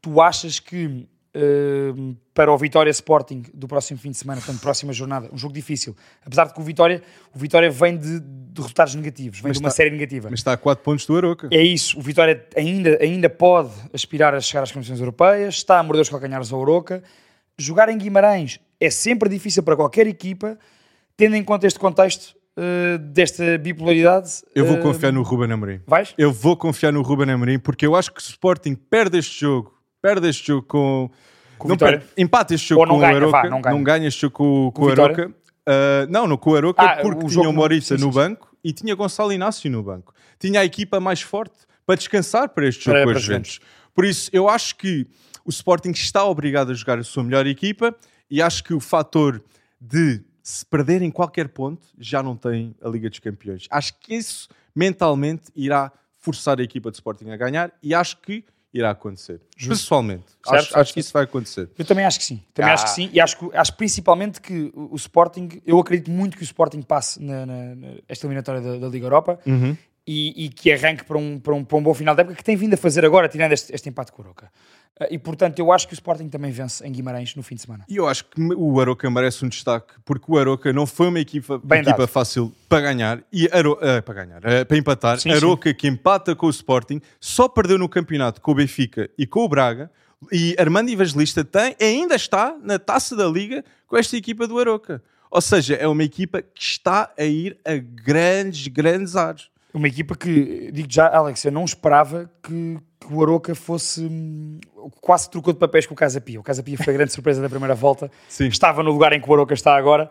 tu 0.00 0.20
achas 0.20 0.60
que 0.60 1.06
hum, 1.96 2.14
para 2.32 2.52
o 2.52 2.58
Vitória 2.58 2.90
Sporting 2.90 3.42
do 3.52 3.66
próximo 3.66 3.98
fim 3.98 4.10
de 4.10 4.16
semana, 4.18 4.40
portanto, 4.40 4.60
próxima 4.60 4.92
jornada, 4.92 5.28
um 5.32 5.36
jogo 5.38 5.52
difícil, 5.54 5.96
apesar 6.24 6.44
de 6.46 6.54
que 6.54 6.60
o 6.60 6.62
Vitória, 6.62 7.02
o 7.34 7.38
Vitória 7.38 7.70
vem 7.70 7.96
de, 7.96 8.20
de 8.20 8.60
resultados 8.60 8.94
negativos, 8.94 9.40
vem 9.40 9.48
Mas 9.48 9.56
de 9.56 9.62
uma 9.64 9.68
está- 9.68 9.76
série 9.76 9.90
negativa. 9.90 10.28
Mas 10.30 10.40
está 10.40 10.52
a 10.52 10.56
4 10.56 10.84
pontos 10.84 11.04
do 11.06 11.16
Aroca. 11.16 11.48
É 11.50 11.62
isso, 11.62 11.98
o 11.98 12.02
Vitória 12.02 12.46
ainda, 12.56 12.98
ainda 13.02 13.28
pode 13.30 13.72
aspirar 13.92 14.34
a 14.34 14.40
chegar 14.40 14.62
às 14.62 14.70
competições 14.70 15.00
europeias, 15.00 15.54
está 15.56 15.78
a 15.78 15.82
morder 15.82 16.02
os 16.02 16.08
calcanhares 16.08 16.52
ao 16.52 16.60
Oroca. 16.60 17.02
Jogar 17.60 17.88
em 17.88 17.98
Guimarães 17.98 18.60
é 18.80 18.90
sempre 18.90 19.28
difícil 19.28 19.62
para 19.62 19.76
qualquer 19.76 20.06
equipa, 20.06 20.58
tendo 21.16 21.34
em 21.36 21.42
conta 21.44 21.66
este 21.66 21.78
contexto 21.78 22.36
eh, 22.56 22.98
desta 22.98 23.58
bipolaridade. 23.58 24.42
Eu 24.54 24.64
vou 24.66 24.76
eh, 24.76 24.80
confiar 24.80 25.12
no 25.12 25.22
Ruben 25.22 25.50
Amorim. 25.52 25.80
Vais? 25.86 26.14
Eu 26.16 26.32
vou 26.32 26.56
confiar 26.56 26.92
no 26.92 27.02
Ruben 27.02 27.30
Amorim 27.30 27.58
porque 27.58 27.86
eu 27.86 27.94
acho 27.96 28.12
que 28.12 28.20
o 28.20 28.22
Sporting 28.22 28.74
perde 28.74 29.18
este 29.18 29.40
jogo, 29.40 29.74
perde 30.00 30.28
este 30.28 30.46
jogo 30.48 30.62
com, 30.66 31.10
Com 31.58 31.68
não 31.68 31.76
perde, 31.76 32.04
empata 32.16 32.54
este 32.54 32.68
jogo 32.68 32.80
Ou 32.82 32.86
não 32.86 32.94
com 32.96 33.00
ganha, 33.00 33.14
o 33.14 33.16
Aroca, 33.16 33.60
vá, 33.60 33.70
não 33.70 33.82
ganha. 33.82 34.06
este 34.08 34.20
jogo 34.22 34.34
com, 34.34 34.70
com 34.72 34.82
o 34.82 34.88
o? 34.88 34.92
Aroca. 34.92 35.32
Ah, 35.66 36.06
não, 36.08 36.26
não 36.26 36.36
com 36.36 36.50
o 36.50 36.56
Aroca 36.56 36.82
Ah, 36.82 36.96
porque 37.02 37.26
o 37.26 37.28
tinha 37.28 37.48
o 37.48 37.52
no- 37.52 37.80
sim, 37.82 37.96
no 37.98 38.10
banco 38.10 38.48
e 38.64 38.72
tinha 38.72 38.94
Gonçalo 38.94 39.32
Inácio 39.32 39.70
no 39.70 39.82
banco. 39.82 40.14
Tinha 40.38 40.60
a 40.60 40.64
equipa 40.64 40.98
mais 41.00 41.20
forte 41.20 41.56
para 41.84 41.96
descansar 41.96 42.48
para 42.50 42.66
este 42.66 42.84
jogo 42.84 42.96
Para- 42.98 43.04
com 43.12 43.18
as 43.18 43.22
Juventus. 43.22 43.60
Por 43.94 44.04
isso, 44.04 44.30
eu 44.32 44.48
acho 44.48 44.76
que 44.76 45.06
o 45.44 45.50
Sporting 45.50 45.90
está 45.90 46.24
obrigado 46.24 46.70
a 46.70 46.74
jogar 46.74 46.98
a 46.98 47.02
sua 47.02 47.22
melhor 47.24 47.46
equipa 47.46 47.94
e 48.30 48.40
acho 48.42 48.62
que 48.64 48.74
o 48.74 48.80
fator 48.80 49.42
de 49.80 50.22
se 50.42 50.64
perderem 50.64 51.10
qualquer 51.10 51.48
ponto 51.48 51.86
já 51.98 52.22
não 52.22 52.36
tem 52.36 52.74
a 52.82 52.88
Liga 52.88 53.08
dos 53.10 53.18
Campeões. 53.18 53.66
Acho 53.70 53.98
que 54.00 54.14
isso 54.14 54.48
mentalmente 54.74 55.44
irá 55.54 55.92
forçar 56.16 56.58
a 56.58 56.62
equipa 56.62 56.90
de 56.90 56.96
Sporting 56.96 57.30
a 57.30 57.36
ganhar 57.36 57.72
e 57.82 57.94
acho 57.94 58.16
que 58.18 58.44
irá 58.72 58.90
acontecer. 58.90 59.40
Pessoalmente, 59.66 60.24
Certo, 60.44 60.54
acho, 60.54 60.64
certo, 60.66 60.76
acho 60.80 60.94
que 60.94 61.00
isso 61.00 61.12
vai 61.12 61.24
acontecer. 61.24 61.70
Eu 61.78 61.84
também 61.84 62.04
acho 62.04 62.18
que 62.18 62.24
sim. 62.24 62.42
Também 62.52 62.70
Ah. 62.70 62.74
acho 62.74 62.84
que 62.84 62.90
sim. 62.90 63.10
E 63.12 63.20
acho, 63.20 63.50
acho 63.54 63.76
principalmente 63.76 64.40
que 64.40 64.70
o, 64.74 64.94
Sporting, 64.96 65.48
eu 65.66 65.78
acredito 65.78 66.10
muito 66.10 66.36
que 66.36 66.42
o 66.42 66.44
Sporting 66.44 66.82
passe 66.82 67.22
na, 67.22 67.46
na- 67.46 67.74
na- 67.74 67.88
esta 68.06 68.26
eliminatória 68.26 68.60
da, 68.60 68.76
da 68.78 68.88
Liga 68.88 69.06
Europa 69.06 69.38
e, 70.10 70.46
e 70.46 70.48
que 70.48 70.72
arranque 70.72 71.04
para 71.04 71.18
um, 71.18 71.38
para, 71.38 71.54
um, 71.54 71.62
para 71.62 71.76
um 71.76 71.82
bom 71.82 71.92
final 71.92 72.14
de 72.14 72.22
época 72.22 72.34
que 72.34 72.42
tem 72.42 72.56
vindo 72.56 72.72
a 72.72 72.76
fazer 72.78 73.04
agora, 73.04 73.28
tirando 73.28 73.52
este, 73.52 73.74
este 73.74 73.90
empate 73.90 74.10
com 74.10 74.22
o 74.22 74.24
Oroca. 74.24 74.50
Ah, 74.98 75.06
E 75.10 75.18
portanto, 75.18 75.58
eu 75.58 75.70
acho 75.70 75.86
que 75.86 75.92
o 75.92 75.96
Sporting 75.96 76.30
também 76.30 76.50
vence 76.50 76.82
em 76.86 76.90
Guimarães 76.90 77.36
no 77.36 77.42
fim 77.42 77.56
de 77.56 77.60
semana. 77.60 77.84
E 77.86 77.96
eu 77.96 78.08
acho 78.08 78.24
que 78.24 78.40
o 78.40 78.80
Aroca 78.80 79.10
merece 79.10 79.44
um 79.44 79.50
destaque, 79.50 79.92
porque 80.06 80.24
o 80.26 80.38
Aroca 80.38 80.72
não 80.72 80.86
foi 80.86 81.08
uma 81.08 81.20
equipa, 81.20 81.60
Bem 81.62 81.82
equipa 81.82 82.06
fácil 82.06 82.50
para 82.70 82.80
ganhar, 82.80 83.22
e 83.30 83.50
Aro, 83.52 83.78
eh, 83.82 84.00
para 84.00 84.14
ganhar, 84.24 84.40
eh, 84.46 84.64
para 84.64 84.78
empatar. 84.78 85.20
Sim, 85.20 85.30
Aroca 85.30 85.74
que 85.74 85.86
empata 85.86 86.34
com 86.34 86.46
o 86.46 86.50
Sporting, 86.50 87.02
só 87.20 87.46
perdeu 87.46 87.76
no 87.76 87.86
campeonato 87.86 88.40
com 88.40 88.52
o 88.52 88.54
Benfica 88.54 89.10
e 89.18 89.26
com 89.26 89.44
o 89.44 89.48
Braga, 89.48 89.90
e 90.32 90.56
Armando 90.58 90.90
Evangelista 90.90 91.44
tem, 91.44 91.76
ainda 91.78 92.14
está 92.14 92.56
na 92.62 92.78
taça 92.78 93.14
da 93.14 93.26
Liga 93.26 93.62
com 93.86 93.98
esta 93.98 94.16
equipa 94.16 94.48
do 94.48 94.58
Aroca. 94.58 95.02
Ou 95.30 95.42
seja, 95.42 95.74
é 95.74 95.86
uma 95.86 96.02
equipa 96.02 96.40
que 96.40 96.62
está 96.62 97.12
a 97.16 97.24
ir 97.24 97.58
a 97.62 97.76
grandes, 97.76 98.68
grandes 98.68 99.14
ares. 99.14 99.50
Uma 99.74 99.86
equipa 99.88 100.16
que, 100.16 100.70
digo 100.72 100.88
já, 100.90 101.08
Alex, 101.08 101.44
eu 101.44 101.52
não 101.52 101.64
esperava 101.64 102.30
que, 102.42 102.78
que 103.00 103.12
o 103.12 103.22
Aroca 103.22 103.54
fosse. 103.54 104.00
hum, 104.02 104.58
quase 105.00 105.30
trocou 105.30 105.52
de 105.52 105.58
papéis 105.58 105.86
com 105.86 105.94
o 105.94 105.96
Casa 105.96 106.20
Pia. 106.20 106.40
O 106.40 106.42
Casa 106.42 106.62
Pia 106.62 106.76
foi 106.78 106.94
a 106.94 106.96
grande 106.96 107.12
surpresa 107.12 107.42
da 107.42 107.48
primeira 107.48 107.74
volta. 107.74 108.10
Sim. 108.28 108.46
Estava 108.46 108.82
no 108.82 108.90
lugar 108.90 109.12
em 109.12 109.20
que 109.20 109.28
o 109.28 109.32
Aroca 109.34 109.54
está 109.54 109.76
agora. 109.76 110.08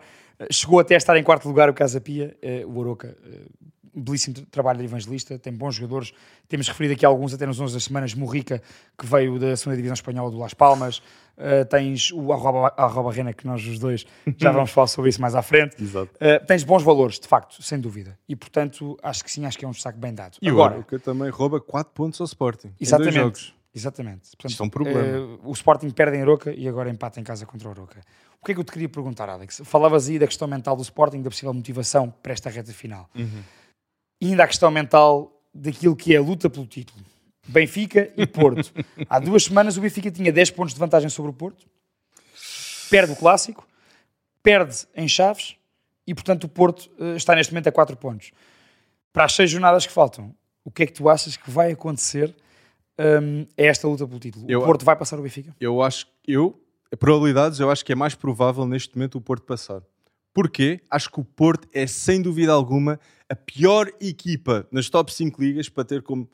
Chegou 0.50 0.78
até 0.78 0.94
a 0.94 0.98
estar 0.98 1.16
em 1.16 1.24
quarto 1.24 1.48
lugar 1.48 1.68
o 1.68 1.74
Casa 1.74 2.00
Pia. 2.00 2.36
Eh, 2.40 2.64
O 2.64 2.80
Aroca, 2.80 3.16
eh, 3.26 3.40
belíssimo 3.94 4.34
tra- 4.34 4.44
trabalho 4.50 4.78
de 4.78 4.84
evangelista, 4.84 5.38
tem 5.38 5.52
bons 5.52 5.74
jogadores. 5.76 6.12
Temos 6.48 6.68
referido 6.68 6.94
aqui 6.94 7.04
alguns 7.06 7.32
até 7.34 7.46
nos 7.46 7.60
11 7.60 7.74
das 7.74 7.84
semanas. 7.84 8.14
Morrica, 8.14 8.62
que 8.98 9.06
veio 9.06 9.38
da 9.38 9.56
segunda 9.56 9.76
divisão 9.76 9.94
espanhola 9.94 10.30
do 10.30 10.38
Las 10.38 10.54
Palmas. 10.54 11.02
Eh, 11.40 11.64
tens 11.64 12.10
o 12.12 12.32
arroba, 12.32 12.72
arroba 12.76 13.12
Rena, 13.12 13.32
que 13.32 13.46
nós 13.46 13.64
os 13.64 13.78
dois 13.78 14.04
já 14.36 14.50
vamos 14.50 14.70
falar 14.72 14.88
sobre 14.88 15.08
isso 15.10 15.20
mais 15.20 15.34
à 15.36 15.42
frente. 15.42 15.76
Uh, 15.82 16.08
tens 16.46 16.64
bons 16.64 16.82
valores, 16.82 17.20
de 17.20 17.28
facto, 17.28 17.62
sem 17.62 17.78
dúvida. 17.78 18.18
E 18.28 18.34
portanto, 18.34 18.98
acho 19.02 19.22
que 19.24 19.30
sim, 19.30 19.44
acho 19.46 19.56
que 19.56 19.64
é 19.64 19.68
um 19.68 19.70
destaque 19.70 19.98
bem 19.98 20.12
dado. 20.12 20.36
E 20.42 20.48
Agora, 20.48 20.72
o 20.72 20.74
Aroca 20.78 20.98
também 20.98 21.30
rouba 21.30 21.60
4 21.60 21.92
pontos 21.94 22.20
ao 22.20 22.24
Sporting. 22.24 22.68
em 22.68 22.70
dois 22.70 22.80
exatamente. 22.88 23.14
jogos. 23.14 23.54
Exatamente. 23.74 24.30
Portanto, 24.30 24.50
Isto 24.50 24.62
é 24.64 24.66
um 24.66 24.68
problema. 24.70 25.00
uh, 25.00 25.40
o 25.44 25.52
Sporting 25.52 25.90
perde 25.90 26.16
em 26.16 26.22
Aroca 26.22 26.52
e 26.52 26.66
agora 26.66 26.90
empata 26.90 27.20
em 27.20 27.22
casa 27.22 27.46
contra 27.46 27.68
o 27.68 27.70
Aroca. 27.70 28.00
O 28.42 28.44
que 28.44 28.50
é 28.50 28.54
que 28.54 28.60
eu 28.60 28.64
te 28.64 28.72
queria 28.72 28.88
perguntar, 28.88 29.28
Alex? 29.28 29.62
Falavas 29.64 30.08
aí 30.08 30.18
da 30.18 30.26
questão 30.26 30.48
mental 30.48 30.74
do 30.74 30.82
Sporting, 30.82 31.22
da 31.22 31.30
possível 31.30 31.54
motivação 31.54 32.12
para 32.22 32.32
esta 32.32 32.50
reta 32.50 32.72
final. 32.72 33.08
Uhum. 33.14 33.42
E 34.20 34.26
ainda 34.28 34.44
a 34.44 34.46
questão 34.46 34.70
mental 34.70 35.32
daquilo 35.54 35.94
que 35.96 36.14
é 36.14 36.18
a 36.18 36.22
luta 36.22 36.48
pelo 36.50 36.66
título. 36.66 36.98
Benfica 37.46 38.12
e 38.16 38.26
Porto. 38.26 38.72
Há 39.08 39.18
duas 39.18 39.44
semanas 39.44 39.76
o 39.76 39.80
Benfica 39.80 40.10
tinha 40.10 40.32
10 40.32 40.50
pontos 40.50 40.74
de 40.74 40.80
vantagem 40.80 41.08
sobre 41.08 41.30
o 41.30 41.34
Porto, 41.34 41.66
perde 42.90 43.12
o 43.12 43.16
clássico, 43.16 43.66
perde 44.42 44.86
em 44.94 45.08
Chaves 45.08 45.56
e, 46.06 46.14
portanto, 46.14 46.44
o 46.44 46.48
Porto 46.48 46.90
eh, 46.98 47.16
está 47.16 47.34
neste 47.34 47.52
momento 47.52 47.68
a 47.68 47.72
4 47.72 47.96
pontos. 47.96 48.32
Para 49.12 49.24
as 49.24 49.32
6 49.32 49.50
jornadas 49.50 49.86
que 49.86 49.92
faltam, 49.92 50.34
o 50.64 50.70
que 50.70 50.82
é 50.82 50.86
que 50.86 50.92
tu 50.92 51.08
achas 51.08 51.36
que 51.36 51.50
vai 51.50 51.72
acontecer 51.72 52.34
hum, 52.98 53.46
a 53.58 53.62
esta 53.62 53.88
luta 53.88 54.06
pelo 54.06 54.20
título? 54.20 54.44
Eu- 54.48 54.60
O 54.60 54.64
Porto 54.64 54.84
vai 54.84 54.96
passar 54.96 55.18
o 55.18 55.22
Benfica? 55.22 55.54
eu 55.60 55.82
acho 55.82 56.06
eu 56.26 56.60
probabilidades 56.98 57.60
eu 57.60 57.70
acho 57.70 57.84
que 57.84 57.92
é 57.92 57.94
mais 57.94 58.14
provável 58.14 58.66
neste 58.66 58.96
momento 58.96 59.16
o 59.16 59.20
Porto 59.20 59.44
passar 59.44 59.82
Porquê? 60.34 60.80
Acho 60.90 61.10
que 61.10 61.20
o 61.20 61.24
Porto 61.24 61.66
é 61.72 61.86
sem 61.86 62.20
dúvida 62.22 62.52
alguma 62.52 63.00
a 63.28 63.36
pior 63.36 63.90
equipa 64.00 64.66
nas 64.70 64.88
top 64.88 65.12
5 65.12 65.40
ligas 65.42 65.68
para 65.68 65.84
ter 65.84 66.02
como 66.02 66.28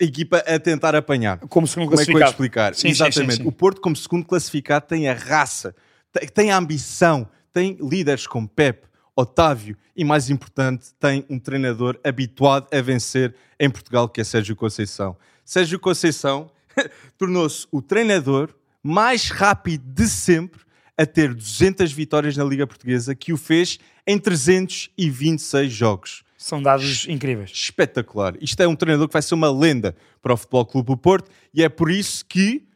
equipa 0.00 0.38
a 0.38 0.58
tentar 0.58 0.96
apanhar 0.96 1.38
Como 1.48 1.66
segundo 1.66 1.90
como 1.90 2.00
é 2.00 2.04
que 2.04 2.10
eu 2.10 2.14
classificado. 2.14 2.30
explicar? 2.32 2.74
Sim, 2.74 2.80
sim, 2.80 2.94
sim, 2.94 3.02
Exatamente. 3.08 3.42
sim. 3.42 3.48
O 3.48 3.52
Porto, 3.52 3.80
como 3.80 3.94
segundo 3.94 4.24
classificado, 4.26 4.86
tem 4.86 5.08
a 5.08 5.14
raça, 5.14 5.74
tem, 6.12 6.28
tem 6.28 6.50
a 6.50 6.56
ambição, 6.56 7.28
tem 7.52 7.76
líderes 7.80 8.26
como 8.26 8.48
Pep, 8.48 8.86
Otávio 9.14 9.76
e, 9.94 10.02
mais 10.04 10.30
importante, 10.30 10.88
tem 10.98 11.24
um 11.28 11.38
treinador 11.38 11.98
habituado 12.02 12.66
a 12.72 12.80
vencer 12.80 13.34
em 13.58 13.68
Portugal, 13.68 14.08
que 14.08 14.20
é 14.20 14.24
Sérgio 14.24 14.56
Conceição. 14.56 15.16
Sérgio 15.44 15.78
Conceição 15.78 16.50
tornou-se 17.18 17.66
o 17.70 17.82
treinador 17.82 18.54
mais 18.82 19.28
rápido 19.28 19.84
de 19.84 20.08
sempre 20.08 20.62
a 20.96 21.04
ter 21.04 21.34
200 21.34 21.92
vitórias 21.92 22.36
na 22.36 22.44
Liga 22.44 22.66
Portuguesa, 22.66 23.14
que 23.14 23.32
o 23.32 23.36
fez 23.36 23.78
em 24.06 24.18
326 24.18 25.72
jogos. 25.72 26.22
São 26.40 26.62
dados 26.62 27.06
incríveis. 27.06 27.50
Espetacular. 27.50 28.34
Isto 28.40 28.62
é 28.62 28.66
um 28.66 28.74
treinador 28.74 29.06
que 29.06 29.12
vai 29.12 29.20
ser 29.20 29.34
uma 29.34 29.52
lenda 29.52 29.94
para 30.22 30.32
o 30.32 30.36
Futebol 30.38 30.64
Clube 30.64 30.86
do 30.86 30.96
Porto 30.96 31.30
e 31.52 31.62
é 31.62 31.68
por 31.68 31.90
isso 31.90 32.24
que, 32.24 32.66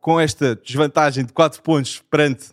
com 0.00 0.18
esta 0.18 0.56
desvantagem 0.56 1.24
de 1.24 1.32
4 1.32 1.62
pontos 1.62 2.02
perante 2.10 2.46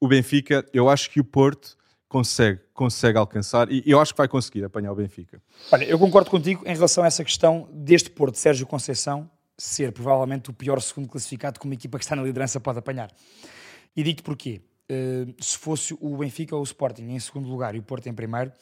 o 0.00 0.08
Benfica, 0.08 0.64
eu 0.72 0.88
acho 0.88 1.10
que 1.10 1.20
o 1.20 1.24
Porto 1.24 1.76
consegue, 2.08 2.58
consegue 2.72 3.18
alcançar 3.18 3.70
e 3.70 3.82
eu 3.84 4.00
acho 4.00 4.14
que 4.14 4.16
vai 4.16 4.26
conseguir 4.26 4.64
apanhar 4.64 4.92
o 4.92 4.94
Benfica. 4.94 5.42
Olha, 5.70 5.84
eu 5.84 5.98
concordo 5.98 6.30
contigo 6.30 6.62
em 6.64 6.74
relação 6.74 7.04
a 7.04 7.06
essa 7.06 7.22
questão 7.22 7.68
deste 7.70 8.08
Porto, 8.08 8.38
Sérgio 8.38 8.66
Conceição, 8.66 9.30
ser 9.58 9.92
provavelmente 9.92 10.48
o 10.48 10.54
pior 10.54 10.80
segundo 10.80 11.06
classificado 11.06 11.60
que 11.60 11.66
uma 11.66 11.74
equipa 11.74 11.98
que 11.98 12.04
está 12.04 12.16
na 12.16 12.22
liderança 12.22 12.58
pode 12.58 12.78
apanhar. 12.78 13.10
E 13.94 14.02
digo-te 14.02 14.22
porquê. 14.22 14.62
Uh, 14.90 15.34
se 15.38 15.56
fosse 15.58 15.94
o 16.00 16.16
Benfica 16.16 16.54
ou 16.54 16.62
o 16.62 16.64
Sporting 16.64 17.04
em 17.10 17.20
segundo 17.20 17.46
lugar 17.46 17.74
e 17.74 17.78
o 17.78 17.82
Porto 17.82 18.06
em 18.06 18.12
primeiro, 18.14 18.52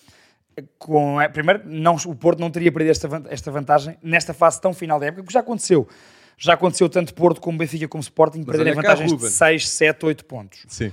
com, 0.79 1.21
é, 1.21 1.29
primeiro, 1.29 1.63
não, 1.65 1.97
o 2.07 2.15
Porto 2.15 2.39
não 2.39 2.51
teria 2.51 2.71
perdido 2.71 2.91
esta, 2.91 3.23
esta 3.29 3.51
vantagem 3.51 3.97
nesta 4.03 4.35
fase 4.35 4.61
tão 4.61 4.73
final 4.73 4.99
da 4.99 5.07
época, 5.07 5.23
porque 5.23 5.33
já 5.33 5.41
aconteceu. 5.41 5.89
Já 6.37 6.55
aconteceu 6.55 6.89
tanto 6.89 7.15
Porto 7.15 7.41
como 7.41 7.59
Benfica 7.59 7.87
como 7.87 8.01
Sporting 8.01 8.43
perderem 8.43 8.75
vantagens 8.75 9.17
de 9.17 9.29
6, 9.29 9.69
7, 9.69 10.07
8 10.07 10.25
pontos. 10.25 10.65
Sim. 10.69 10.91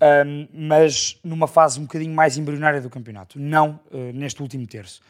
Um, 0.00 0.48
mas 0.52 1.18
numa 1.24 1.46
fase 1.46 1.80
um 1.80 1.82
bocadinho 1.82 2.14
mais 2.14 2.36
embrionária 2.36 2.80
do 2.80 2.90
campeonato, 2.90 3.38
não 3.38 3.80
uh, 3.90 4.12
neste 4.12 4.42
último 4.42 4.66
terço. 4.66 5.00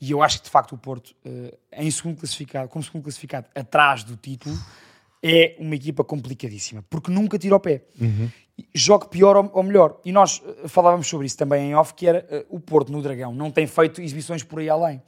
E 0.00 0.10
eu 0.10 0.22
acho 0.22 0.38
que 0.38 0.44
de 0.44 0.50
facto 0.50 0.72
o 0.72 0.78
Porto, 0.78 1.14
uh, 1.24 1.56
em 1.72 1.90
segundo 1.90 2.18
classificado, 2.18 2.68
como 2.68 2.82
segundo 2.82 3.04
classificado, 3.04 3.46
atrás 3.54 4.02
do 4.02 4.16
título, 4.16 4.56
é 5.22 5.54
uma 5.58 5.74
equipa 5.74 6.02
complicadíssima, 6.02 6.84
porque 6.90 7.10
nunca 7.10 7.38
tira 7.38 7.56
o 7.56 7.60
pé. 7.60 7.82
Uhum. 8.00 8.28
Joga 8.74 9.06
pior 9.06 9.36
ou, 9.36 9.50
ou, 9.54 9.62
melhor. 9.62 10.00
E 10.04 10.12
nós 10.12 10.38
uh, 10.38 10.68
falávamos 10.68 11.06
sobre 11.06 11.26
isso 11.26 11.36
também 11.36 11.70
em 11.70 11.74
off, 11.74 11.94
que 11.94 12.06
era 12.06 12.46
o 12.50 12.58
Porto 12.58 12.90
no 12.90 13.00
Dragão 13.00 13.34
não 13.34 13.50
tem 13.50 13.66
feito 13.66 14.00
exibições 14.00 14.42
por 14.42 14.58
aí 14.58 14.68
além, 14.68 15.02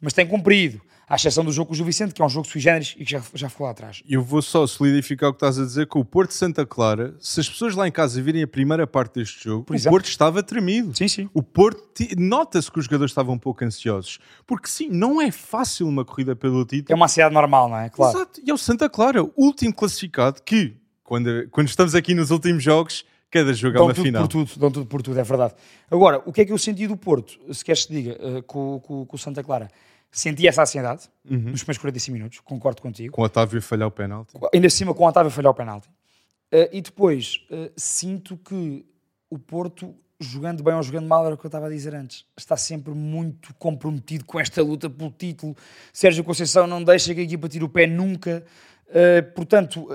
mas 0.00 0.12
tem 0.12 0.26
cumprido 0.26 0.80
à 1.08 1.16
exceção 1.16 1.44
do 1.44 1.50
jogo 1.50 1.68
com 1.68 1.72
o 1.72 1.76
Gil 1.76 1.86
Vicente, 1.86 2.12
que 2.12 2.20
é 2.20 2.24
um 2.24 2.28
jogo 2.28 2.46
sui 2.46 2.60
generis 2.60 2.94
e 2.98 3.04
que 3.04 3.10
já, 3.10 3.22
já 3.34 3.48
ficou 3.48 3.64
lá 3.64 3.70
atrás. 3.70 4.02
Eu 4.08 4.22
vou 4.22 4.42
só 4.42 4.66
solidificar 4.66 5.30
o 5.30 5.32
que 5.32 5.36
estás 5.36 5.58
a 5.58 5.64
dizer 5.64 5.86
com 5.86 6.00
o 6.00 6.04
Porto 6.04 6.32
Santa 6.32 6.66
Clara. 6.66 7.14
Se 7.18 7.40
as 7.40 7.48
pessoas 7.48 7.74
lá 7.74 7.88
em 7.88 7.92
casa 7.92 8.20
virem 8.20 8.42
a 8.42 8.46
primeira 8.46 8.86
parte 8.86 9.14
deste 9.14 9.44
jogo, 9.44 9.64
Por 9.64 9.72
o 9.72 9.76
exemplo? 9.76 9.92
Porto 9.96 10.06
estava 10.06 10.42
tremido. 10.42 10.96
Sim, 10.96 11.08
sim. 11.08 11.30
O 11.32 11.42
Porto, 11.42 11.82
nota-se 12.18 12.70
que 12.70 12.78
os 12.78 12.84
jogadores 12.84 13.10
estavam 13.10 13.34
um 13.34 13.38
pouco 13.38 13.64
ansiosos. 13.64 14.18
Porque 14.46 14.68
sim, 14.68 14.88
não 14.90 15.20
é 15.20 15.30
fácil 15.30 15.88
uma 15.88 16.04
corrida 16.04 16.36
pelo 16.36 16.64
título. 16.64 16.92
É 16.92 16.94
uma 16.94 17.06
ansiedade 17.06 17.34
normal, 17.34 17.68
não 17.68 17.78
é? 17.78 17.88
Claro. 17.88 18.16
Exato. 18.16 18.40
E 18.44 18.50
é 18.50 18.54
o 18.54 18.58
Santa 18.58 18.88
Clara, 18.90 19.22
o 19.22 19.32
último 19.36 19.72
classificado, 19.72 20.42
que 20.42 20.76
quando, 21.02 21.48
quando 21.50 21.68
estamos 21.68 21.94
aqui 21.94 22.14
nos 22.14 22.30
últimos 22.30 22.62
jogos, 22.62 23.04
cada 23.30 23.54
jogo 23.54 23.74
dão 23.74 23.84
é 23.84 23.86
uma 23.86 23.94
tudo 23.94 24.04
final. 24.04 24.22
Por 24.22 24.28
tudo, 24.28 24.60
dão 24.60 24.70
tudo 24.70 24.86
por 24.86 25.02
tudo, 25.02 25.18
é 25.18 25.22
verdade. 25.22 25.54
Agora, 25.90 26.22
o 26.26 26.32
que 26.32 26.42
é 26.42 26.44
que 26.44 26.52
eu 26.52 26.58
senti 26.58 26.86
do 26.86 26.98
Porto, 26.98 27.38
se 27.50 27.64
queres 27.64 27.86
que 27.86 27.92
diga, 27.94 28.42
com, 28.42 28.78
com, 28.80 29.06
com 29.06 29.16
o 29.16 29.18
Santa 29.18 29.42
Clara? 29.42 29.70
Senti 30.10 30.48
essa 30.48 30.62
ansiedade 30.62 31.08
uhum. 31.28 31.50
nos 31.50 31.62
primeiros 31.62 31.78
45 31.78 32.12
minutos, 32.12 32.40
concordo 32.40 32.80
contigo. 32.80 33.12
Com 33.14 33.22
o 33.22 33.24
Otávio 33.24 33.58
a 33.58 33.62
falhar 33.62 33.88
o 33.88 33.90
penalti. 33.90 34.32
Ainda 34.54 34.70
cima 34.70 34.94
com 34.94 35.04
o 35.04 35.06
Otávio 35.06 35.28
a 35.28 35.30
falhar 35.30 35.50
o 35.50 35.54
penalti. 35.54 35.88
Uh, 35.88 36.68
e 36.72 36.80
depois, 36.80 37.46
uh, 37.50 37.70
sinto 37.76 38.36
que 38.38 38.86
o 39.28 39.38
Porto, 39.38 39.94
jogando 40.18 40.62
bem 40.62 40.74
ou 40.74 40.82
jogando 40.82 41.06
mal, 41.06 41.26
era 41.26 41.34
o 41.34 41.38
que 41.38 41.44
eu 41.44 41.48
estava 41.48 41.66
a 41.66 41.68
dizer 41.68 41.94
antes, 41.94 42.24
está 42.38 42.56
sempre 42.56 42.94
muito 42.94 43.54
comprometido 43.54 44.24
com 44.24 44.40
esta 44.40 44.62
luta 44.62 44.88
pelo 44.88 45.10
título. 45.10 45.54
Sérgio 45.92 46.24
Conceição 46.24 46.66
não 46.66 46.82
deixa 46.82 47.14
que 47.14 47.20
a 47.20 47.22
equipa 47.22 47.48
tire 47.48 47.64
o 47.64 47.68
pé 47.68 47.86
nunca. 47.86 48.42
Uh, 48.86 49.30
portanto, 49.34 49.88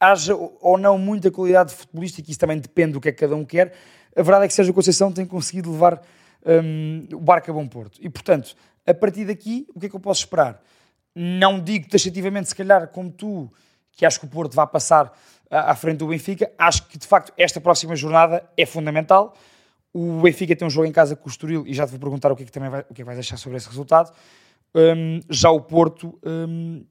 haja 0.00 0.34
ou 0.34 0.76
não 0.76 0.98
muita 0.98 1.30
qualidade 1.30 1.72
futebolística, 1.72 2.28
isso 2.28 2.40
também 2.40 2.58
depende 2.58 2.94
do 2.94 3.00
que 3.00 3.08
é 3.08 3.12
que 3.12 3.18
cada 3.18 3.36
um 3.36 3.44
quer. 3.44 3.72
A 4.16 4.22
verdade 4.22 4.44
é 4.44 4.48
que 4.48 4.54
Sérgio 4.54 4.74
Conceição 4.74 5.12
tem 5.12 5.24
conseguido 5.24 5.70
levar 5.70 6.02
um, 6.44 7.06
o 7.12 7.20
barco 7.20 7.50
a 7.50 7.54
bom 7.54 7.66
porto. 7.66 7.98
E, 8.00 8.08
portanto, 8.08 8.54
a 8.86 8.94
partir 8.94 9.24
daqui, 9.24 9.66
o 9.74 9.80
que 9.80 9.86
é 9.86 9.88
que 9.88 9.96
eu 9.96 10.00
posso 10.00 10.20
esperar? 10.20 10.62
Não 11.14 11.60
digo 11.60 11.88
taxativamente, 11.88 12.48
se 12.48 12.54
calhar, 12.54 12.88
como 12.88 13.10
tu, 13.10 13.52
que 13.92 14.04
acho 14.04 14.18
que 14.18 14.26
o 14.26 14.28
Porto 14.28 14.54
vai 14.54 14.66
passar 14.66 15.12
à 15.50 15.74
frente 15.74 15.98
do 15.98 16.08
Benfica. 16.08 16.50
Acho 16.58 16.86
que, 16.86 16.98
de 16.98 17.06
facto, 17.06 17.32
esta 17.36 17.60
próxima 17.60 17.94
jornada 17.94 18.44
é 18.56 18.66
fundamental. 18.66 19.34
O 19.92 20.20
Benfica 20.22 20.56
tem 20.56 20.66
um 20.66 20.70
jogo 20.70 20.86
em 20.86 20.92
casa 20.92 21.14
com 21.14 21.28
o 21.28 21.30
Estoril 21.30 21.64
e 21.66 21.72
já 21.72 21.86
te 21.86 21.90
vou 21.90 22.00
perguntar 22.00 22.32
o 22.32 22.36
que 22.36 22.42
é 22.42 22.46
que, 22.46 22.52
também 22.52 22.68
vai, 22.68 22.80
o 22.80 22.92
que, 22.92 22.92
é 22.92 22.96
que 22.96 23.04
vais 23.04 23.18
achar 23.18 23.36
sobre 23.36 23.56
esse 23.56 23.68
resultado. 23.68 24.12
Um, 24.74 25.20
já 25.30 25.50
o 25.50 25.60
Porto 25.60 26.18
um, 26.24 26.84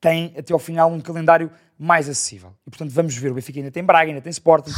tem, 0.00 0.34
até 0.36 0.52
ao 0.52 0.58
final, 0.58 0.90
um 0.90 1.00
calendário 1.00 1.50
mais 1.78 2.08
acessível. 2.08 2.52
E, 2.66 2.70
portanto, 2.70 2.90
vamos 2.90 3.16
ver. 3.16 3.30
O 3.30 3.34
Benfica 3.34 3.60
ainda 3.60 3.70
tem 3.70 3.84
Braga, 3.84 4.10
ainda 4.10 4.20
tem 4.20 4.30
Sporting 4.30 4.72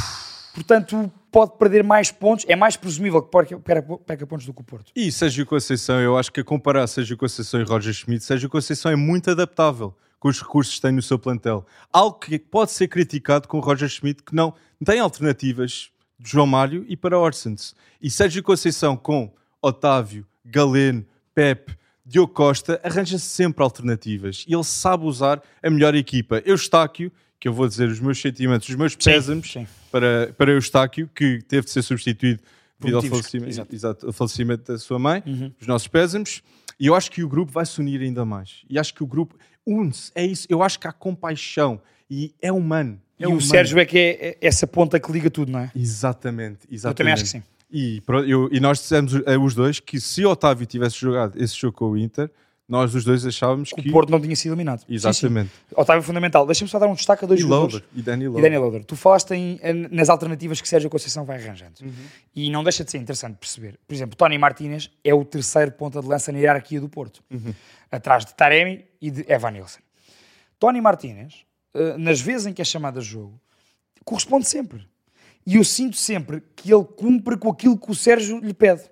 portanto 0.54 1.10
pode 1.30 1.56
perder 1.58 1.84
mais 1.84 2.10
pontos, 2.10 2.44
é 2.48 2.56
mais 2.56 2.76
presumível 2.76 3.22
que 3.22 3.56
perca, 4.04 4.26
pontos 4.26 4.46
do 4.46 4.52
que 4.52 4.60
o 4.60 4.64
Porto. 4.64 4.92
E 4.94 5.12
Sérgio 5.12 5.46
Conceição, 5.46 6.00
eu 6.00 6.18
acho 6.18 6.32
que 6.32 6.40
a 6.40 6.44
comparar 6.44 6.86
Sérgio 6.86 7.16
Conceição 7.16 7.60
e 7.60 7.64
Roger 7.64 7.92
Schmidt, 7.92 8.24
Sérgio 8.24 8.48
Conceição 8.48 8.90
é 8.90 8.96
muito 8.96 9.30
adaptável 9.30 9.94
com 10.18 10.28
os 10.28 10.40
recursos 10.40 10.74
que 10.74 10.82
tem 10.82 10.92
no 10.92 11.02
seu 11.02 11.18
plantel. 11.18 11.64
Algo 11.92 12.18
que 12.18 12.38
pode 12.38 12.72
ser 12.72 12.88
criticado 12.88 13.48
com 13.48 13.58
o 13.58 13.60
Roger 13.60 13.88
Schmidt, 13.88 14.22
que 14.22 14.34
não 14.34 14.52
tem 14.84 14.98
alternativas 14.98 15.90
de 16.18 16.30
João 16.30 16.46
Mário 16.46 16.84
e 16.88 16.96
para 16.96 17.18
Orsens. 17.18 17.74
E 18.02 18.10
Sérgio 18.10 18.42
Conceição 18.42 18.96
com 18.96 19.32
Otávio, 19.62 20.26
Galeno, 20.44 21.06
Pepe, 21.34 21.76
Diogo 22.04 22.32
Costa, 22.32 22.80
arranja 22.82 23.18
sempre 23.18 23.62
alternativas 23.62 24.44
e 24.48 24.54
ele 24.54 24.64
sabe 24.64 25.04
usar 25.04 25.40
a 25.62 25.70
melhor 25.70 25.94
equipa. 25.94 26.42
Eustáquio 26.44 27.12
que 27.40 27.48
eu 27.48 27.54
vou 27.54 27.66
dizer 27.66 27.88
os 27.88 27.98
meus 27.98 28.20
sentimentos, 28.20 28.68
os 28.68 28.76
meus 28.76 28.94
pésames 28.94 29.56
para, 29.90 30.32
para 30.36 30.52
Eustáquio, 30.52 31.08
que 31.14 31.40
teve 31.48 31.64
de 31.64 31.70
ser 31.70 31.82
substituído 31.82 32.42
devido 32.78 32.96
ao 32.96 33.02
falecimento, 33.02 33.48
exato. 33.50 33.74
Exato, 33.74 34.06
ao 34.06 34.12
falecimento 34.12 34.72
da 34.72 34.78
sua 34.78 34.98
mãe, 34.98 35.22
uhum. 35.26 35.50
os 35.60 35.66
nossos 35.66 35.88
pésames. 35.88 36.42
E 36.78 36.86
eu 36.86 36.94
acho 36.94 37.10
que 37.10 37.22
o 37.22 37.28
grupo 37.28 37.50
vai 37.50 37.64
se 37.64 37.80
unir 37.80 38.00
ainda 38.00 38.24
mais. 38.24 38.62
E 38.68 38.78
acho 38.78 38.94
que 38.94 39.02
o 39.02 39.06
grupo 39.06 39.36
une-se, 39.66 40.12
é 40.14 40.24
isso. 40.24 40.46
Eu 40.48 40.62
acho 40.62 40.78
que 40.78 40.86
há 40.86 40.92
compaixão 40.92 41.80
e 42.10 42.34
é 42.40 42.52
humano. 42.52 43.00
É 43.18 43.24
e 43.24 43.26
humano. 43.26 43.40
o 43.40 43.42
Sérgio 43.42 43.78
é 43.78 43.84
que 43.84 43.98
é, 43.98 44.28
é 44.28 44.38
essa 44.40 44.66
ponta 44.66 45.00
que 45.00 45.10
liga 45.10 45.30
tudo, 45.30 45.50
não 45.52 45.60
é? 45.60 45.70
Exatamente, 45.74 46.60
exatamente. 46.70 46.84
Eu 46.84 46.94
também 46.94 47.12
acho 47.12 47.24
que 47.24 47.28
sim. 47.28 47.42
E, 47.72 48.02
eu, 48.26 48.48
e 48.50 48.58
nós 48.58 48.78
dissemos 48.78 49.14
eh, 49.14 49.38
os 49.38 49.54
dois 49.54 49.78
que 49.78 50.00
se 50.00 50.24
Otávio 50.24 50.66
tivesse 50.66 50.98
jogado 50.98 51.40
esse 51.40 51.56
jogo 51.56 51.76
com 51.76 51.90
o 51.90 51.96
Inter, 51.96 52.28
nós 52.70 52.94
os 52.94 53.04
dois 53.04 53.26
achávamos 53.26 53.70
que, 53.72 53.82
que... 53.82 53.88
o 53.88 53.92
Porto 53.92 54.10
não 54.10 54.20
tinha 54.20 54.36
sido 54.36 54.52
eliminado. 54.52 54.84
Exatamente. 54.88 55.48
Sim, 55.48 55.56
sim. 55.70 55.74
Otávio 55.76 56.04
fundamental. 56.04 56.46
Deixa-me 56.46 56.70
só 56.70 56.78
dar 56.78 56.86
um 56.86 56.94
destaque 56.94 57.24
a 57.24 57.26
dois 57.26 57.40
e 57.40 57.42
jogadores. 57.42 57.74
Loader, 57.74 57.88
e 57.96 58.00
Danny 58.00 58.28
Loader. 58.28 58.38
E 58.38 58.42
Danny 58.48 58.58
Loader. 58.58 58.84
Tu 58.84 58.94
falaste 58.94 59.32
em, 59.32 59.58
nas 59.90 60.08
alternativas 60.08 60.60
que 60.60 60.68
Sérgio 60.68 60.88
Conceição 60.88 61.24
vai 61.24 61.42
arranjando. 61.42 61.74
Uhum. 61.82 61.92
E 62.32 62.48
não 62.48 62.62
deixa 62.62 62.84
de 62.84 62.90
ser 62.92 62.98
interessante 62.98 63.36
perceber. 63.38 63.76
Por 63.88 63.92
exemplo, 63.92 64.16
Tony 64.16 64.38
Martínez 64.38 64.88
é 65.02 65.12
o 65.12 65.24
terceiro 65.24 65.72
ponta 65.72 66.00
de 66.00 66.06
lança 66.06 66.30
na 66.30 66.38
hierarquia 66.38 66.80
do 66.80 66.88
Porto. 66.88 67.24
Uhum. 67.28 67.52
Atrás 67.90 68.24
de 68.24 68.34
Taremi 68.34 68.84
e 69.00 69.10
de 69.10 69.24
Evan 69.28 69.50
Nilsson. 69.50 69.80
Tony 70.56 70.80
Martínez, 70.80 71.44
eh, 71.74 71.96
nas 71.98 72.20
vezes 72.20 72.46
em 72.46 72.52
que 72.52 72.62
é 72.62 72.64
chamado 72.64 73.00
a 73.00 73.02
jogo, 73.02 73.40
corresponde 74.04 74.46
sempre. 74.46 74.86
E 75.44 75.56
eu 75.56 75.64
sinto 75.64 75.96
sempre 75.96 76.40
que 76.54 76.72
ele 76.72 76.84
cumpre 76.84 77.36
com 77.36 77.50
aquilo 77.50 77.76
que 77.76 77.90
o 77.90 77.94
Sérgio 77.96 78.38
lhe 78.38 78.54
pede. 78.54 78.82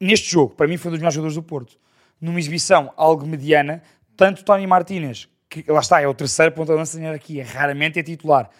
Neste 0.00 0.30
jogo, 0.30 0.54
para 0.54 0.66
mim, 0.66 0.78
foi 0.78 0.88
um 0.88 0.92
dos 0.92 1.00
melhores 1.00 1.14
jogadores 1.14 1.34
do 1.34 1.42
Porto 1.42 1.76
numa 2.20 2.38
exibição 2.38 2.92
algo 2.96 3.26
mediana, 3.26 3.82
tanto 4.16 4.44
Tony 4.44 4.66
Martínez, 4.66 5.28
que 5.48 5.64
lá 5.70 5.80
está, 5.80 6.00
é 6.00 6.06
o 6.06 6.14
terceiro 6.14 6.52
ponto 6.52 6.70
de 6.70 6.76
lança 6.76 7.10
aqui, 7.10 7.40
é 7.40 7.42
raramente 7.42 7.98
é 7.98 8.02
titular, 8.02 8.50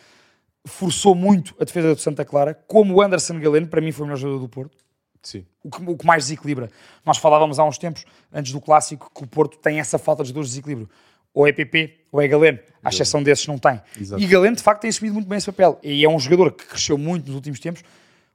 forçou 0.65 1.15
muito 1.15 1.55
a 1.61 1.65
defesa 1.65 1.95
do 1.95 2.01
Santa 2.01 2.25
Clara, 2.25 2.55
como 2.67 2.95
o 2.95 3.03
Anderson 3.03 3.39
Galeno, 3.41 3.67
para 3.67 3.81
mim 3.81 3.93
foi 3.93 4.05
o 4.05 4.07
melhor 4.07 4.19
jogador 4.19 4.41
do 4.41 4.49
Porto. 4.49 4.77
Sim. 5.23 5.45
O 5.63 5.71
que, 5.71 5.83
o 5.83 5.97
que, 5.97 6.07
mais 6.07 6.25
desequilibra. 6.25 6.71
Nós 7.05 7.19
falávamos 7.19 7.59
há 7.59 7.65
uns 7.65 7.77
tempos, 7.77 8.05
antes 8.33 8.53
do 8.53 8.61
clássico, 8.61 9.11
que 9.15 9.25
o 9.25 9.27
Porto 9.27 9.59
tem 9.59 9.81
essa 9.81 9.99
falta 9.99 10.23
de 10.23 10.29
jogadores 10.29 10.51
de 10.51 10.55
desequilíbrio. 10.55 10.89
Ou 11.35 11.47
é 11.47 11.53
PP, 11.53 12.05
ou 12.11 12.21
é 12.23 12.29
Galeno. 12.29 12.59
À 12.83 12.89
exceção 12.89 13.23
desses, 13.23 13.47
não 13.47 13.59
tem. 13.59 13.81
Exato. 14.01 14.23
E 14.23 14.27
Galeno, 14.27 14.57
de 14.57 14.63
facto, 14.63 14.83
tem 14.83 14.91
assumido 14.91 15.15
muito 15.15 15.29
bem 15.29 15.39
esse 15.39 15.47
papel. 15.47 15.79
E 15.83 16.05
é 16.05 16.09
um 16.09 16.19
jogador 16.19 16.53
que 16.53 16.65
cresceu 16.65 16.97
muito 16.97 17.27
nos 17.27 17.35
últimos 17.35 17.61
tempos 17.61 17.83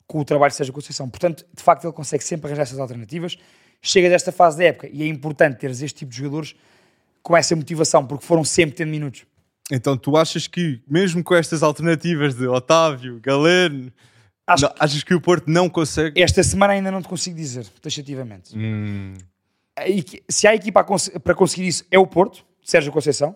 com 0.06 0.20
o 0.20 0.26
trabalho 0.26 0.52
de 0.52 0.58
Sérgio 0.58 0.74
Conceição. 0.74 1.10
Portanto, 1.10 1.46
de 1.54 1.64
facto, 1.64 1.86
ele 1.86 1.94
consegue 1.94 2.24
sempre 2.24 2.48
arranjar 2.48 2.64
essas 2.64 2.80
alternativas 2.80 3.38
chega 3.84 4.10
desta 4.10 4.32
fase 4.32 4.58
da 4.58 4.64
época 4.64 4.90
e 4.92 5.04
é 5.04 5.08
importante 5.08 5.60
teres 5.60 5.82
este 5.82 6.00
tipo 6.00 6.12
de 6.12 6.18
jogadores 6.18 6.56
com 7.22 7.38
essa 7.38 7.56
motivação, 7.56 8.08
porque 8.08 8.26
foram 8.26 8.44
sempre 8.44 8.76
tendo 8.76 8.90
minutos. 8.90 9.26
Então 9.70 9.96
tu 9.96 10.18
achas 10.18 10.48
que, 10.48 10.82
mesmo 10.88 11.24
com 11.24 11.36
estas 11.36 11.62
alternativas 11.62 12.34
de 12.34 12.48
Otávio, 12.48 13.20
Galeno, 13.22 13.92
Acho 14.46 14.66
não, 14.66 14.74
achas 14.78 15.04
que 15.04 15.14
o 15.14 15.22
Porto 15.22 15.50
não 15.50 15.70
consegue? 15.70 16.22
Esta 16.22 16.44
semana 16.44 16.74
ainda 16.74 16.92
não 16.92 17.02
te 17.02 17.08
consigo 17.08 17.36
dizer, 17.36 17.66
taxativamente. 17.82 18.58
Hum. 18.58 19.14
Se 20.30 20.48
há 20.48 20.54
equipa 20.54 20.84
para 20.84 21.36
conseguir 21.36 21.68
isso, 21.68 21.86
é 21.90 21.98
o 21.98 22.06
Porto, 22.06 22.46
Sérgio 22.62 22.92
Conceição. 22.92 23.36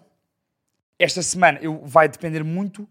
Esta 1.00 1.22
semana 1.22 1.60
eu, 1.62 1.82
vai 1.86 2.10
depender 2.10 2.44
muito 2.44 2.88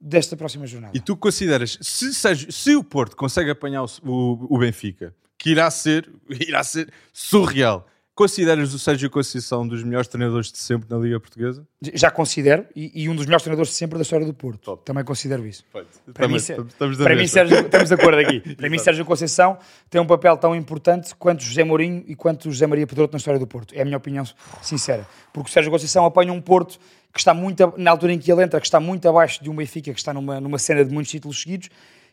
desta 0.00 0.36
próxima 0.36 0.66
jornada. 0.66 0.96
E 0.96 1.00
tu 1.00 1.16
consideras, 1.16 1.78
se, 1.80 2.12
se 2.12 2.74
o 2.74 2.82
Porto 2.82 3.16
consegue 3.16 3.50
apanhar 3.50 3.84
o, 3.84 3.88
o, 4.04 4.56
o 4.56 4.58
Benfica, 4.58 5.14
que 5.40 5.50
irá 5.50 5.68
ser, 5.70 6.08
irá 6.28 6.62
ser 6.62 6.92
surreal. 7.12 7.86
consideras 8.14 8.74
o 8.74 8.78
Sérgio 8.78 9.08
Conceição 9.08 9.62
um 9.62 9.68
dos 9.68 9.82
melhores 9.82 10.06
treinadores 10.06 10.52
de 10.52 10.58
sempre 10.58 10.86
na 10.90 10.98
Liga 10.98 11.18
Portuguesa? 11.18 11.66
Já 11.94 12.10
considero, 12.10 12.66
e, 12.76 13.02
e 13.02 13.08
um 13.08 13.16
dos 13.16 13.24
melhores 13.24 13.42
treinadores 13.42 13.70
de 13.70 13.76
sempre 13.76 13.96
da 13.96 14.02
história 14.02 14.26
do 14.26 14.34
Porto. 14.34 14.76
Também 14.84 15.02
considero 15.02 15.46
isso. 15.46 15.64
Para 15.72 15.84
Também, 16.12 16.28
mim, 16.28 16.36
estamos 16.36 16.72
estamos 16.72 16.98
Para 16.98 17.16
mim. 17.16 17.26
Sérgio, 17.26 17.58
estamos 17.60 17.88
de 17.88 17.94
acordo 17.94 18.18
aqui. 18.18 18.40
Para 18.54 18.68
mim, 18.68 18.78
Sérgio 18.78 19.04
Conceição 19.06 19.56
tem 19.88 19.98
um 19.98 20.06
papel 20.06 20.36
tão 20.36 20.54
importante 20.54 21.14
quanto 21.16 21.42
José 21.42 21.64
Mourinho 21.64 22.04
e 22.06 22.14
quanto 22.14 22.50
José 22.50 22.66
Maria 22.66 22.86
Pedroto 22.86 23.14
na 23.14 23.16
história 23.16 23.40
do 23.40 23.46
Porto. 23.46 23.74
É 23.74 23.80
a 23.80 23.84
minha 23.86 23.96
opinião 23.96 24.24
sincera. 24.60 25.06
Porque 25.32 25.48
o 25.48 25.52
Sérgio 25.52 25.72
Conceição 25.72 26.04
apanha 26.04 26.34
um 26.34 26.40
Porto 26.42 26.78
que 27.12 27.18
está 27.18 27.32
muito, 27.32 27.72
na 27.78 27.90
altura 27.90 28.12
em 28.12 28.18
que 28.18 28.30
ele 28.30 28.42
entra, 28.42 28.60
que 28.60 28.66
está 28.66 28.78
muito 28.78 29.08
abaixo 29.08 29.42
de 29.42 29.50
um 29.50 29.56
Benfica, 29.56 29.92
que 29.92 29.98
está 29.98 30.12
numa, 30.12 30.38
numa 30.40 30.58
cena 30.58 30.84
de 30.84 30.92
muitos 30.92 31.10
títulos 31.10 31.40
seguidos, 31.40 31.70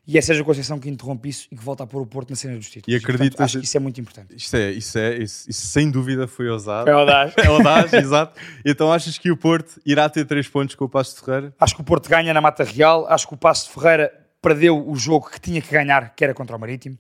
e 0.08 0.18
é 0.18 0.22
Sérgio 0.22 0.46
Conceição 0.46 0.80
que 0.80 0.90
interrompe 0.90 1.28
isso 1.30 1.48
e 1.52 1.56
que 1.58 1.62
volta 1.64 1.84
a 1.84 1.88
pôr 1.88 2.02
o 2.02 2.06
Porto 2.06 2.30
na 2.30 2.36
cena 2.38 2.56
dos 2.56 2.70
títulos. 2.70 2.94
E 2.94 2.96
acreditas- 2.98 3.30
portanto, 3.30 3.46
acho 3.46 3.60
que 3.60 3.66
isso 3.66 3.76
é 3.78 3.80
muito 3.80 4.00
importante. 4.00 4.36
Isto 4.36 4.56
é, 4.56 4.72
isso 4.72 4.98
é, 4.98 5.18
isso, 5.18 5.50
isso 5.50 5.68
sem 5.68 5.92
dúvida 5.92 6.28
foi 6.28 6.50
ousado. 6.50 6.90
É 6.90 6.94
audaz. 6.94 7.34
É 7.38 7.46
audaz, 7.48 7.92
exato. 7.94 8.40
Então 8.66 8.92
achas 8.92 9.18
que 9.18 9.30
o 9.30 9.36
Porto 9.38 9.80
irá 9.86 10.10
ter 10.10 10.24
três 10.26 10.48
pontos 10.48 10.76
com 10.76 10.86
o 10.86 10.90
Passo 10.90 11.16
de 11.16 11.22
Ferreira? 11.26 11.54
Acho 11.60 11.76
que 11.76 11.82
o 11.82 11.84
Porto 11.84 12.10
ganha 12.10 12.34
na 12.34 12.40
Mata 12.42 12.64
Real. 12.64 13.06
Acho 13.10 13.28
que 13.28 13.34
o 13.34 13.38
Passo 13.38 13.68
de 13.68 13.74
Ferreira 13.74 14.12
perdeu 14.42 14.88
o 14.88 14.96
jogo 14.96 15.30
que 15.30 15.42
tinha 15.42 15.62
que 15.62 15.70
ganhar, 15.72 16.16
que 16.16 16.24
era 16.24 16.34
contra 16.34 16.56
o 16.56 16.60
Marítimo. 16.60 16.98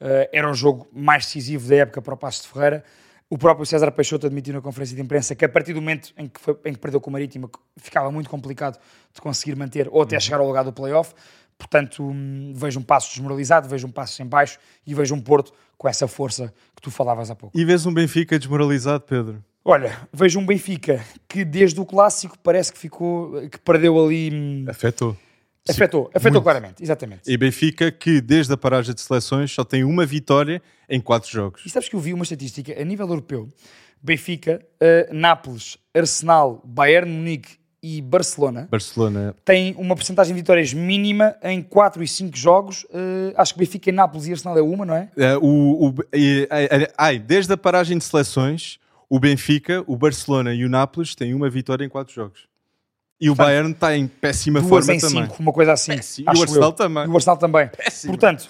Eh, 0.00 0.30
era 0.32 0.50
o 0.50 0.54
jogo 0.54 0.88
mais 0.92 1.26
decisivo 1.26 1.68
da 1.68 1.76
época 1.76 2.00
para 2.00 2.14
o 2.14 2.16
Passo 2.16 2.42
de 2.42 2.48
Ferreira. 2.48 2.82
O 3.28 3.36
próprio 3.38 3.64
César 3.66 3.92
Peixoto 3.92 4.26
admitiu 4.26 4.54
na 4.54 4.60
conferência 4.60 4.96
de 4.96 5.02
imprensa 5.02 5.34
que 5.36 5.44
a 5.44 5.48
partir 5.48 5.72
do 5.74 5.80
momento 5.80 6.12
em 6.16 6.26
que, 6.26 6.40
foi- 6.40 6.56
em 6.64 6.72
que 6.72 6.78
perdeu 6.80 7.00
com 7.00 7.10
o 7.10 7.12
Marítimo 7.12 7.48
ficava 7.76 8.10
muito 8.10 8.28
complicado 8.30 8.78
de 9.14 9.20
conseguir 9.20 9.54
manter 9.56 9.88
ou 9.92 10.02
até 10.02 10.18
chegar 10.18 10.38
ao 10.40 10.46
lugar 10.46 10.64
do 10.64 10.72
playoff. 10.72 11.14
Portanto, 11.60 12.02
hum, 12.02 12.54
vejo 12.56 12.80
um 12.80 12.82
passo 12.82 13.10
desmoralizado, 13.10 13.68
vejo 13.68 13.86
um 13.86 13.90
passo 13.90 14.22
em 14.22 14.26
baixo 14.26 14.58
e 14.86 14.94
vejo 14.94 15.14
um 15.14 15.20
Porto 15.20 15.52
com 15.76 15.86
essa 15.86 16.08
força 16.08 16.52
que 16.74 16.80
tu 16.80 16.90
falavas 16.90 17.30
há 17.30 17.36
pouco. 17.36 17.56
E 17.56 17.64
vês 17.66 17.84
um 17.84 17.92
Benfica 17.92 18.38
desmoralizado, 18.38 19.04
Pedro? 19.04 19.44
Olha, 19.62 19.94
vejo 20.10 20.40
um 20.40 20.46
Benfica 20.46 21.04
que 21.28 21.44
desde 21.44 21.78
o 21.78 21.84
clássico 21.84 22.38
parece 22.38 22.72
que 22.72 22.78
ficou, 22.78 23.46
que 23.50 23.58
perdeu 23.58 24.02
ali. 24.02 24.30
hum, 24.32 24.64
Afetou. 24.68 25.14
Afetou, 25.68 26.10
afetou 26.14 26.40
claramente, 26.40 26.82
exatamente. 26.82 27.30
E 27.30 27.36
Benfica 27.36 27.92
que 27.92 28.22
desde 28.22 28.52
a 28.54 28.56
paragem 28.56 28.94
de 28.94 29.02
seleções 29.02 29.52
só 29.52 29.62
tem 29.62 29.84
uma 29.84 30.06
vitória 30.06 30.62
em 30.88 30.98
quatro 30.98 31.30
jogos. 31.30 31.62
E 31.66 31.68
sabes 31.68 31.86
que 31.88 31.94
eu 31.94 32.00
vi 32.00 32.14
uma 32.14 32.22
estatística 32.22 32.72
a 32.80 32.82
nível 32.82 33.06
europeu: 33.06 33.46
Benfica, 34.02 34.64
eh, 34.80 35.10
Nápoles, 35.12 35.76
Arsenal, 35.94 36.62
Bayern 36.64 37.12
Munique 37.12 37.59
e 37.82 38.02
Barcelona 38.02 38.68
Barcelona. 38.70 39.34
têm 39.44 39.74
uma 39.78 39.94
porcentagem 39.94 40.34
de 40.34 40.40
vitórias 40.40 40.72
mínima 40.74 41.34
em 41.42 41.62
4 41.62 42.02
e 42.02 42.08
5 42.08 42.36
jogos. 42.36 42.86
Eh, 42.92 43.32
acho 43.36 43.54
que 43.54 43.58
Benfica, 43.60 43.90
Nápoles 43.90 44.26
e 44.26 44.32
Arsenal 44.32 44.58
é 44.58 44.62
uma, 44.62 44.84
não 44.84 44.94
é? 44.94 45.08
eh, 45.16 45.36
o, 45.38 45.88
o- 45.88 45.94
e- 46.14 46.46
eh, 46.50 46.92
ai, 46.98 47.18
desde 47.18 47.52
a 47.52 47.56
paragem 47.56 47.96
de 47.96 48.04
seleções, 48.04 48.78
o 49.08 49.18
Benfica, 49.18 49.82
o 49.86 49.96
Barcelona 49.96 50.52
e 50.54 50.64
o 50.64 50.68
Nápoles 50.68 51.14
têm 51.14 51.32
uma 51.34 51.48
vitória 51.48 51.84
em 51.84 51.88
quatro 51.88 52.12
jogos. 52.14 52.48
E 53.20 53.28
o 53.28 53.34
Bayern 53.34 53.72
está 53.72 53.96
em 53.96 54.06
péssima 54.06 54.60
Duas 54.60 54.68
forma 54.86 54.94
em 54.94 54.98
também. 55.00 55.24
5, 55.24 55.36
uma 55.42 55.52
coisa 55.52 55.72
assim. 55.72 55.96
Péssimo. 55.96 56.30
E 56.34 56.38
o 56.38 56.42
Arsenal 56.42 56.70
eu. 56.70 56.72
também. 56.72 57.04
E 57.04 57.08
o 57.08 57.14
Arsenal 57.14 57.36
também. 57.36 57.68
Péssimo. 57.68 58.12
Portanto, 58.12 58.48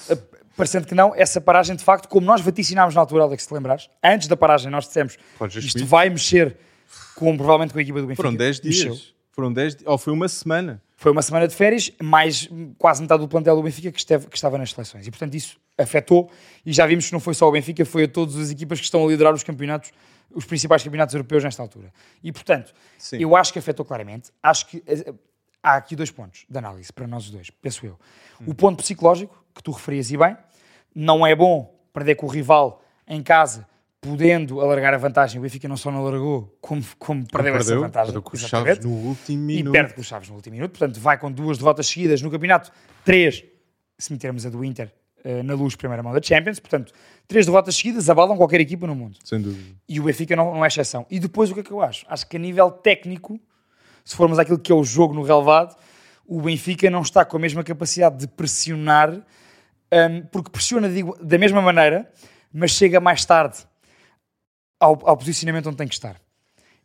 parecendo 0.57 0.87
que 0.87 0.95
não, 0.95 1.13
essa 1.15 1.41
paragem, 1.41 1.75
de 1.75 1.83
facto, 1.83 2.09
como 2.09 2.25
nós 2.25 2.41
vaticinámos 2.41 2.95
na 2.95 3.01
altura, 3.01 3.25
Alex, 3.25 3.43
se 3.43 3.49
te 3.49 3.55
lembrares, 3.55 3.89
antes 4.05 4.29
da 4.29 4.37
paragem 4.37 4.71
nós 4.71 4.87
dissemos 4.87 5.17
isto 5.57 5.85
vai 5.87 6.09
mexer 6.09 6.57
com, 7.17 7.37
provavelmente 7.37 7.73
com 7.73 7.79
a 7.79 7.83
equipa 7.83 8.01
do 8.01 8.07
Benfica. 8.07 8.23
Foram 8.23 8.37
10 8.37 8.61
dias. 8.61 8.85
Mexeu. 8.85 8.99
Foram 9.33 9.53
10 9.53 9.77
di- 9.77 9.85
Ou 9.87 9.97
foi 9.99 10.13
uma 10.13 10.29
semana. 10.29 10.83
Foi 10.97 11.11
uma 11.13 11.23
semana 11.23 11.49
de 11.49 11.55
férias, 11.55 11.91
mais 12.03 12.49
hum, 12.51 12.75
quase 12.77 13.01
metade 13.01 13.23
do 13.23 13.29
plantel 13.29 13.57
do 13.57 13.63
Benfica 13.63 13.91
que, 13.91 13.99
esteve- 13.99 14.27
que 14.27 14.37
estava 14.37 14.59
nas 14.59 14.71
seleções. 14.73 15.07
E, 15.07 15.11
portanto, 15.11 15.35
isso 15.35 15.59
afetou. 15.79 16.31
E 16.65 16.73
já 16.73 16.87
vimos 16.87 17.07
que 17.07 17.13
não 17.13 17.21
foi 17.21 17.33
só 17.35 17.49
o 17.49 17.53
Benfica, 17.53 17.85
foi 17.87 18.05
a 18.05 18.09
todas 18.09 18.37
as 18.37 18.51
equipas 18.51 18.79
que 18.79 18.85
estão 18.85 19.05
a 19.05 19.09
liderar 19.09 19.33
os 19.33 19.43
campeonatos, 19.43 19.93
os 20.31 20.45
principais 20.45 20.83
campeonatos 20.83 21.15
europeus 21.15 21.43
nesta 21.43 21.63
altura. 21.63 21.93
E, 22.23 22.31
portanto, 22.33 22.75
Sim. 22.99 23.17
eu 23.19 23.35
acho 23.35 23.53
que 23.53 23.59
afetou 23.59 23.85
claramente. 23.85 24.31
Acho 24.43 24.67
que 24.67 24.83
eh, 24.87 25.15
há 25.63 25.77
aqui 25.77 25.97
dois 25.97 26.11
pontos 26.11 26.45
de 26.49 26.59
análise 26.59 26.93
para 26.93 27.07
nós 27.07 27.25
os 27.25 27.31
dois, 27.31 27.49
penso 27.51 27.87
eu. 27.87 27.99
O 28.47 28.55
ponto 28.55 28.77
psicológico, 28.83 29.43
que 29.55 29.63
tu 29.63 29.71
referias 29.71 30.11
e 30.11 30.17
bem, 30.19 30.37
não 30.95 31.27
é 31.27 31.35
bom 31.35 31.75
perder 31.95 32.15
com 32.17 32.27
o 32.27 32.29
rival 32.29 32.83
em 33.09 33.23
casa, 33.23 33.67
podendo 34.01 34.61
alargar 34.61 34.95
a 34.95 34.97
vantagem. 34.97 35.39
O 35.39 35.43
Benfica 35.43 35.69
não 35.69 35.77
só 35.77 35.91
não 35.91 35.99
alargou, 35.99 36.57
como, 36.61 36.83
como 36.99 37.27
perdeu, 37.27 37.57
essa 37.57 37.79
vantagem. 37.79 38.07
perdeu 38.07 38.23
com 38.23 38.35
os 38.35 38.41
Chaves 38.41 38.79
no 38.85 38.91
último 38.91 39.51
e 39.51 39.57
minuto. 39.57 39.73
perde 39.73 39.95
com 39.95 40.01
os 40.01 40.07
Chaves 40.07 40.29
no 40.29 40.37
último 40.37 40.57
minuto. 40.57 40.71
Portanto, 40.71 40.99
vai 40.99 41.19
com 41.19 41.31
duas 41.31 41.59
derrotas 41.59 41.87
seguidas 41.87 42.23
no 42.23 42.31
campeonato. 42.31 42.73
Três, 43.05 43.45
se 43.99 44.13
metermos 44.13 44.47
a 44.47 44.51
do 44.51 44.65
Inter 44.65 44.91
eh, 45.23 45.43
na 45.43 45.55
luz, 45.55 45.77
primeira 45.77 46.03
mão 46.03 46.13
da 46.15 46.23
Champions. 46.23 46.59
Portanto, 46.59 46.93
três 47.29 47.45
derrotas 47.45 47.77
seguidas 47.77 48.09
abalam 48.09 48.37
qualquer 48.37 48.61
equipa 48.61 48.87
no 48.87 48.95
mundo. 48.95 49.19
Sem 49.23 49.41
dúvida. 49.41 49.77
E 49.87 50.01
o 50.01 50.05
Benfica 50.05 50.35
não, 50.35 50.55
não 50.55 50.65
é 50.65 50.69
exceção. 50.69 51.07
E 51.11 51.21
depois, 51.21 51.51
o 51.51 51.55
que 51.55 51.61
é 51.61 51.63
que 51.63 51.71
eu 51.71 51.83
acho? 51.83 52.07
Acho 52.09 52.27
que 52.27 52.37
a 52.37 52.41
nível 52.41 52.71
técnico, 52.71 53.39
se 54.03 54.17
formos 54.17 54.39
àquilo 54.39 54.59
que 54.59 54.73
é 54.73 54.75
o 54.75 54.83
jogo 54.83 55.13
no 55.13 55.23
relevado, 55.23 55.77
o 56.27 56.41
Benfica 56.41 56.89
não 56.89 57.03
está 57.03 57.25
com 57.25 57.37
a 57.37 57.41
mesma 57.41 57.63
capacidade 57.63 58.17
de 58.17 58.29
pressionar, 58.29 59.13
hum, 59.13 60.23
porque 60.33 60.49
pressiona 60.49 60.89
digo, 60.89 61.19
da 61.23 61.37
mesma 61.37 61.61
maneira, 61.61 62.11
mas 62.53 62.71
chega 62.71 62.99
mais 62.99 63.25
tarde 63.25 63.69
ao, 64.81 64.99
ao 65.09 65.17
posicionamento 65.17 65.69
onde 65.69 65.77
tem 65.77 65.87
que 65.87 65.95
estar. 65.95 66.21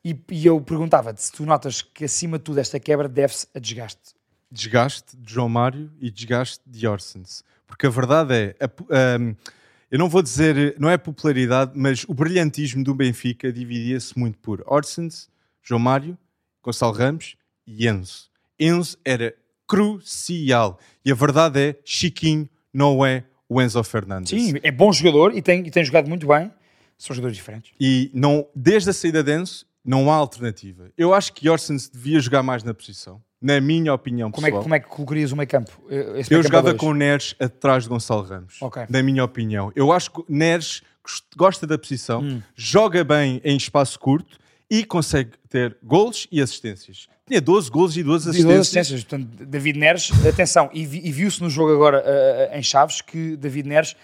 E, 0.04 0.16
e 0.30 0.46
eu 0.46 0.62
perguntava-te 0.62 1.24
se 1.24 1.32
tu 1.32 1.46
notas 1.46 1.82
que, 1.82 2.06
acima 2.06 2.38
de 2.38 2.44
tudo, 2.44 2.60
esta 2.60 2.80
quebra 2.80 3.10
deve-se 3.10 3.48
a 3.56 3.60
desgaste. 3.60 4.14
desgaste 4.52 5.18
de 5.18 5.34
João 5.34 5.50
Mário 5.50 5.92
e 6.00 6.12
desgaste 6.12 6.62
de 6.68 6.86
Orsens. 6.86 7.44
Porque 7.66 7.88
a 7.88 7.90
verdade 7.90 8.34
é, 8.34 8.56
a 8.62 8.70
eu 9.96 10.00
não 10.00 10.10
vou 10.10 10.22
dizer, 10.22 10.76
não 10.80 10.90
é 10.90 10.98
popularidade, 10.98 11.72
mas 11.76 12.04
o 12.08 12.14
brilhantismo 12.14 12.84
do 12.84 12.94
Benfica 12.94 13.52
dividia-se 13.52 14.18
muito 14.18 14.38
por 14.40 14.64
Orsens, 14.68 15.30
João 15.64 15.80
Mário, 15.80 16.18
Gonçalo 16.62 16.92
Ramos 16.92 17.38
e 17.66 17.88
Enzo. 17.88 18.30
Enzo 18.60 18.98
era 19.06 19.34
crucial. 19.68 20.80
E 21.04 21.12
a 21.12 21.16
verdade 21.16 21.60
é, 21.60 21.76
Chiquinho 21.86 22.50
não 22.74 23.06
é 23.06 23.24
o 23.48 23.62
Enzo 23.62 23.82
Fernandes. 23.84 24.30
Sim, 24.32 24.60
é 24.64 24.72
bom 24.72 24.92
jogador 24.92 25.36
e 25.36 25.42
tem, 25.42 25.66
e 25.66 25.72
tem 25.72 25.84
jogado 25.84 26.10
muito 26.10 26.28
bem. 26.28 26.52
São 26.98 27.16
jogadores 27.16 27.38
diferentes. 27.38 27.72
E 27.80 28.10
não, 28.14 28.48
desde 28.56 28.90
a 28.90 28.94
saída 28.94 29.24
de 29.24 29.36
Enzo, 29.38 29.66
não 29.84 30.12
há 30.12 30.16
alternativa. 30.16 30.90
Eu 30.98 31.14
acho 31.14 31.34
que 31.34 31.50
Orsens 31.50 31.90
devia 31.90 32.20
jogar 32.20 32.42
mais 32.44 32.64
na 32.64 32.74
posição. 32.74 33.22
Na 33.42 33.60
minha 33.62 33.94
opinião 33.94 34.32
Como 34.32 34.48
é, 34.48 34.50
que, 34.50 34.54
pessoal. 34.54 34.64
como 34.64 34.76
é 34.76 34.80
que 34.80 34.88
colocarias 34.88 35.32
o 35.32 35.36
meio 35.36 35.48
campo? 35.48 35.72
eh, 35.90 36.20
esse 36.20 36.32
Eu 36.34 36.38
meio 36.38 36.44
jogava 36.44 36.74
com 36.74 36.88
o 36.88 36.94
Neres 36.94 37.36
atrás 37.40 37.84
de 37.84 37.90
Gonçalo 37.90 38.24
Ramos, 38.24 38.56
Ok. 38.62 38.84
na 38.90 39.04
minha 39.04 39.24
opinião. 39.24 39.72
Eu 39.76 39.92
acho 39.92 40.10
que 40.10 40.20
o 40.22 40.26
Neres 40.28 40.82
gost- 41.04 41.26
gosta 41.38 41.68
da 41.68 41.78
posição, 41.78 42.22
Hum. 42.24 42.42
joga 42.56 43.04
bem 43.04 43.40
em 43.44 43.56
espaço 43.56 44.00
curto 44.00 44.40
e 44.72 44.84
consegue 44.84 45.32
ter 45.48 45.78
golos 45.84 46.28
e 46.32 46.42
assistências. 46.42 47.08
Tinha 47.28 47.40
12 47.42 47.70
golos 47.70 47.96
e 47.98 48.04
12 48.04 48.24
E 48.30 48.44
duas 48.44 48.62
assistências. 48.62 48.62
assistências. 48.62 49.04
Portanto, 49.04 49.46
David 49.46 49.78
Neres, 49.78 50.12
atenção, 50.28 50.70
e, 50.74 50.86
vi- 50.86 51.02
e 51.06 51.12
viu-se 51.12 51.44
no 51.44 51.50
jogo 51.50 51.72
agora 51.74 52.02
eh, 52.06 52.58
em 52.58 52.64
Chaves 52.64 53.02
que 53.02 53.36
David 53.36 53.68
Neres, 53.68 53.96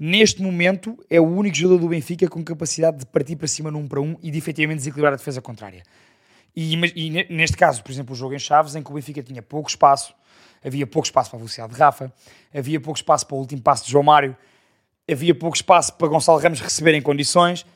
neste 0.00 0.40
momento, 0.40 0.96
é 1.10 1.20
o 1.20 1.24
único 1.26 1.54
jogador 1.54 1.82
do 1.82 1.88
Benfica 1.88 2.26
com 2.26 2.42
capacidade 2.42 2.96
de 3.00 3.06
partir 3.06 3.36
para 3.36 3.46
cima 3.46 3.68
1 3.70 3.86
para 3.86 4.00
1 4.00 4.16
e 4.22 4.30
de 4.30 4.38
efetivamente 4.38 4.78
desequilibrar 4.78 5.12
a 5.12 5.16
defesa 5.16 5.42
contrária. 5.42 5.82
E, 6.56 6.72
e 6.74 7.10
ne- 7.10 7.26
neste 7.28 7.56
caso, 7.56 7.82
por 7.82 7.92
exemplo, 7.92 8.14
o 8.14 8.16
jogo 8.16 8.34
em 8.34 8.38
Chaves, 8.38 8.74
em 8.74 8.82
que 8.82 8.90
o 8.90 8.94
Benfica 8.94 9.22
tinha 9.22 9.42
pouco 9.42 9.68
espaço, 9.68 10.14
havia 10.64 10.86
pouco 10.86 11.06
espaço 11.06 11.28
para 11.28 11.36
a 11.36 11.40
velocidade 11.40 11.74
de 11.74 11.78
Rafa, 11.78 12.10
havia 12.52 12.80
pouco 12.80 12.98
espaço 12.98 13.26
para 13.26 13.36
o 13.36 13.38
último 13.40 13.60
passo 13.60 13.84
de 13.84 13.90
João 13.92 14.02
Mário, 14.02 14.34
havia 15.10 15.34
pouco 15.34 15.54
espaço 15.56 15.92
para 15.92 16.08
Gonçalo 16.08 16.38
Ramos 16.38 16.60
receber 16.60 16.94
em 16.94 17.02
condições. 17.02 17.66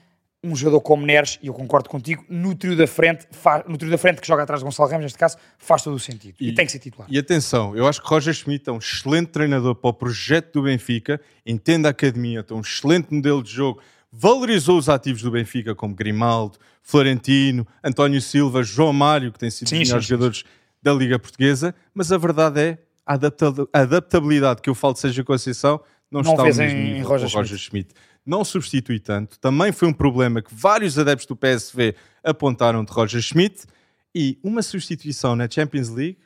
Um 0.46 0.54
jogador 0.54 0.80
como 0.80 1.07
Neres, 1.07 1.38
e 1.42 1.46
eu 1.46 1.54
concordo 1.54 1.88
contigo, 1.88 2.24
no 2.28 2.54
trio 2.54 2.76
da 2.76 2.87
frente, 2.87 3.26
no 3.66 3.76
trio 3.78 3.90
da 3.90 3.96
frente 3.98 4.20
que 4.20 4.26
joga 4.26 4.42
atrás 4.42 4.61
de 4.61 4.64
Gonçalo 4.64 4.88
Ramos, 4.90 5.04
neste 5.04 5.18
caso, 5.18 5.37
faz 5.59 5.83
todo 5.83 5.94
o 5.94 5.98
sentido. 5.98 6.35
E, 6.38 6.50
E- 6.50 6.54
tem 6.54 6.66
que 6.66 6.72
ser 6.72 6.78
titular. 6.78 7.09
E 7.11 7.18
atenção, 7.18 7.74
eu 7.76 7.87
acho 7.88 8.02
que 8.02 8.09
Roger 8.09 8.35
Schmidt 8.35 8.68
é 8.68 8.72
um 8.72 8.78
excelente 8.78 9.28
treinador 9.28 9.74
para 9.74 9.90
o 9.90 9.94
projeto 9.94 10.52
do 10.54 10.62
Benfica, 10.64 11.20
entende 11.46 11.87
a 11.87 11.90
academia, 11.90 12.42
tem 12.42 12.57
um 12.57 12.61
excelente 12.61 13.12
modelo 13.12 13.42
de 13.42 13.50
jogo, 13.50 13.80
valorizou 14.12 14.78
os 14.78 14.88
ativos 14.88 15.22
do 15.22 15.30
Benfica, 15.30 15.74
como 15.74 15.94
Grimaldo, 15.94 16.59
Florentino, 16.83 17.66
António 17.83 18.20
Silva, 18.20 18.62
João 18.62 18.92
Mário, 18.92 19.33
que 19.33 19.38
tem 19.38 19.50
sido 19.50 19.68
Sim, 19.68 19.76
os 19.83 19.88
melhores 19.88 20.04
sim, 20.04 20.09
sim, 20.09 20.11
jogadores 20.14 20.44
da 20.83 20.92
Liga 20.92 21.18
Portuguesa, 21.18 21.74
mas 21.94 22.12
a 22.12 22.18
verdade 22.18 22.61
é 22.61 22.78
a 23.07 23.14
adapta- 23.14 23.66
a 23.72 23.80
adaptabilidade 23.80 24.61
que 24.62 24.68
eu 24.70 24.74
falo 24.74 24.92
de 24.94 25.00
Sérgio 25.00 25.24
Conceição 25.24 25.80
não, 26.11 26.20
Não 26.22 26.30
está 26.33 26.42
ao 26.42 26.46
mesmo 26.46 26.62
em 26.62 26.92
nível 26.94 27.09
Roger 27.09 27.28
Roger 27.28 27.59
Schmidt. 27.59 27.92
Não 28.26 28.44
substitui 28.44 28.98
tanto. 28.98 29.38
Também 29.38 29.70
foi 29.72 29.88
um 29.88 29.92
problema 29.92 30.40
que 30.40 30.54
vários 30.54 30.98
adeptos 30.98 31.26
do 31.26 31.37
PSV 31.37 31.94
apontaram 32.22 32.84
de 32.84 32.90
Roger 32.92 33.20
Schmidt 33.20 33.64
e 34.14 34.38
uma 34.42 34.62
substituição 34.62 35.37
na 35.37 35.48
Champions 35.50 35.88
League 35.90 36.18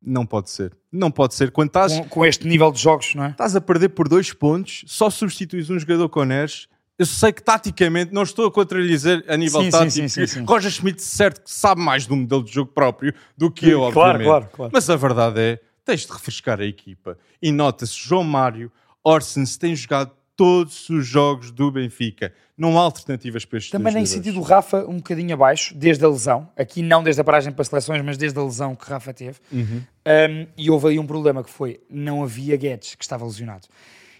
não 0.00 0.24
pode 0.24 0.50
ser. 0.50 0.72
Não 0.92 1.10
pode 1.10 1.34
ser. 1.34 1.50
Quando 1.50 1.68
estás, 1.68 1.92
Com, 1.92 2.08
com 2.08 2.26
este 2.26 2.46
nível 2.46 2.70
de 2.70 2.80
jogos, 2.80 3.14
não 3.14 3.24
é? 3.24 3.30
estás 3.30 3.56
a 3.56 3.60
perder 3.60 3.88
por 3.88 4.08
dois 4.08 4.32
pontos, 4.32 4.84
só 4.86 5.10
substituís 5.10 5.68
um 5.68 5.78
jogador 5.78 6.08
com 6.08 6.22
Neres. 6.24 6.68
Eu 6.98 7.04
sei 7.06 7.32
que 7.32 7.42
taticamente, 7.42 8.14
não 8.14 8.22
estou 8.22 8.46
a 8.46 8.50
contra-dizer 8.52 9.24
a 9.28 9.36
nível 9.36 9.60
Sim, 9.60 9.66
sim, 9.66 9.70
tático, 9.72 9.90
sim, 9.92 10.08
sim, 10.08 10.20
que 10.22 10.26
sim. 10.28 10.44
Roger 10.44 10.70
Schmidt 10.70 11.02
certo 11.02 11.42
que 11.42 11.50
sabe 11.50 11.80
mais 11.80 12.06
do 12.06 12.14
modelo 12.16 12.42
de 12.44 12.52
jogo 12.52 12.70
próprio 12.72 13.12
do 13.36 13.50
que 13.50 13.68
eu, 13.68 13.80
Claro, 13.90 14.10
obviamente. 14.10 14.24
claro, 14.26 14.48
claro. 14.52 14.70
Mas 14.72 14.88
a 14.88 14.96
verdade 14.96 15.40
é, 15.40 15.60
tens 15.84 16.06
de 16.06 16.12
refrescar 16.12 16.60
a 16.60 16.64
equipa. 16.64 17.18
E 17.42 17.50
nota-se, 17.52 17.94
João 17.98 18.24
Mário, 18.24 18.70
Orsens 19.04 19.56
têm 19.58 19.74
jogado 19.76 20.10
todos 20.36 20.88
os 20.90 21.06
jogos 21.06 21.50
do 21.50 21.70
Benfica. 21.70 22.32
Não 22.56 22.78
há 22.78 22.82
alternativas 22.82 23.44
para 23.44 23.58
estes 23.58 23.70
Também 23.70 23.92
nem 23.92 24.06
sentido 24.06 24.38
o. 24.38 24.42
Rafa 24.42 24.84
um 24.86 24.96
bocadinho 24.96 25.34
abaixo, 25.34 25.74
desde 25.74 26.04
a 26.04 26.08
lesão. 26.08 26.48
Aqui 26.56 26.82
não 26.82 27.02
desde 27.02 27.20
a 27.20 27.24
paragem 27.24 27.52
para 27.52 27.64
seleções, 27.64 28.02
mas 28.02 28.16
desde 28.16 28.38
a 28.38 28.42
lesão 28.42 28.74
que 28.74 28.88
Rafa 28.88 29.12
teve. 29.12 29.38
Uhum. 29.50 29.82
Um, 30.06 30.46
e 30.56 30.70
houve 30.70 30.88
aí 30.88 30.98
um 30.98 31.06
problema 31.06 31.42
que 31.42 31.50
foi, 31.50 31.80
não 31.90 32.22
havia 32.22 32.56
Guedes, 32.56 32.94
que 32.94 33.04
estava 33.04 33.24
lesionado. 33.24 33.66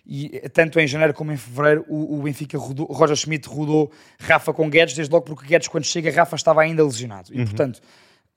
E 0.06 0.30
eh, 0.42 0.48
tanto 0.48 0.78
em 0.78 0.86
janeiro 0.86 1.12
como 1.12 1.32
em 1.32 1.36
fevereiro, 1.36 1.84
o, 1.88 2.18
o 2.18 2.22
Benfica 2.22 2.56
rodou, 2.56 2.86
Roger 2.86 3.16
Schmidt 3.16 3.48
rodou 3.48 3.90
Rafa 4.20 4.52
com 4.52 4.70
Guedes, 4.70 4.94
desde 4.94 5.12
logo 5.12 5.24
porque 5.24 5.46
Guedes, 5.46 5.68
quando 5.68 5.84
chega, 5.84 6.10
Rafa 6.10 6.36
estava 6.36 6.62
ainda 6.62 6.84
lesionado. 6.84 7.32
Uhum. 7.32 7.40
E 7.40 7.44
portanto, 7.44 7.80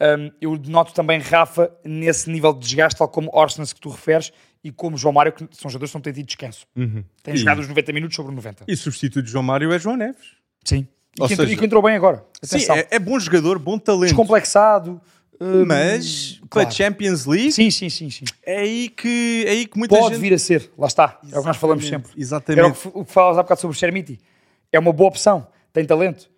um, 0.02 0.32
eu 0.40 0.58
noto 0.68 0.94
também 0.94 1.20
Rafa 1.20 1.72
nesse 1.84 2.30
nível 2.30 2.54
de 2.54 2.60
desgaste, 2.60 2.98
tal 2.98 3.08
como 3.08 3.30
Orsnes 3.34 3.74
que 3.74 3.82
tu 3.82 3.90
referes, 3.90 4.32
e 4.64 4.72
como 4.72 4.98
João 4.98 5.14
Mário, 5.14 5.32
que 5.32 5.48
são 5.52 5.70
jogadores 5.70 5.92
que 5.92 5.98
não 5.98 6.02
têm 6.02 6.14
tido 6.14 6.26
descanso. 6.26 6.66
Uhum. 6.76 7.04
Têm 7.24 7.34
E- 7.34 7.38
jogado 7.38 7.60
os 7.60 7.68
90 7.68 7.94
minutos 7.94 8.16
sobre 8.16 8.34
90. 8.36 8.66
E 8.68 8.76
substituto 8.76 9.24
de 9.26 9.32
João 9.32 9.44
Mário 9.44 9.72
é 9.72 9.80
João 9.80 9.96
Neves. 9.96 10.38
Sim. 10.64 10.88
E, 11.16 11.18
que, 11.28 11.34
entrou, 11.34 11.38
seja- 11.48 11.54
e 11.54 11.58
que 11.58 11.66
entrou 11.66 11.82
bem 11.82 11.96
agora. 11.96 12.24
Sim, 12.44 12.56
Atenção. 12.58 12.76
é, 12.76 12.88
é 12.92 13.00
bom 13.00 13.20
jogador, 13.20 13.58
bom 13.60 13.78
talento. 13.80 14.10
Descomplexado. 14.10 15.02
hum, 15.42 15.66
Mas 15.66 16.34
para 16.42 16.48
claro. 16.50 16.68
a 16.68 16.72
Champions 16.72 17.26
League 17.26 17.52
Sim, 17.52 17.72
sim, 17.72 17.90
sim, 17.90 18.10
sim. 18.10 18.26
é 18.46 18.60
aí 18.60 18.90
que, 18.90 19.44
é 19.48 19.52
aí 19.52 19.66
que 19.66 19.78
muita 19.78 19.96
Pode 19.98 20.16
gente... 20.16 20.22
vir 20.22 20.34
a 20.34 20.38
ser, 20.40 20.70
lá 20.78 20.88
está. 20.88 21.20
É 21.32 21.38
o 21.38 21.42
que 21.42 21.48
nós 21.48 21.58
falamos 21.58 21.88
sempre. 21.88 22.12
Exatamente. 22.18 22.60
Era 22.60 22.68
o 22.68 22.72
que, 22.74 22.78
f- 22.80 22.92
o 22.94 23.06
que 23.06 23.12
falavas 23.12 23.38
há 23.38 23.44
bocado 23.44 23.62
sobre 23.62 23.76
o 23.76 23.80
Chermiti. 23.80 24.20
É 24.72 24.78
uma 24.80 24.92
boa 24.94 25.10
opção, 25.10 25.48
tem 25.74 25.86
talento. 25.86 26.30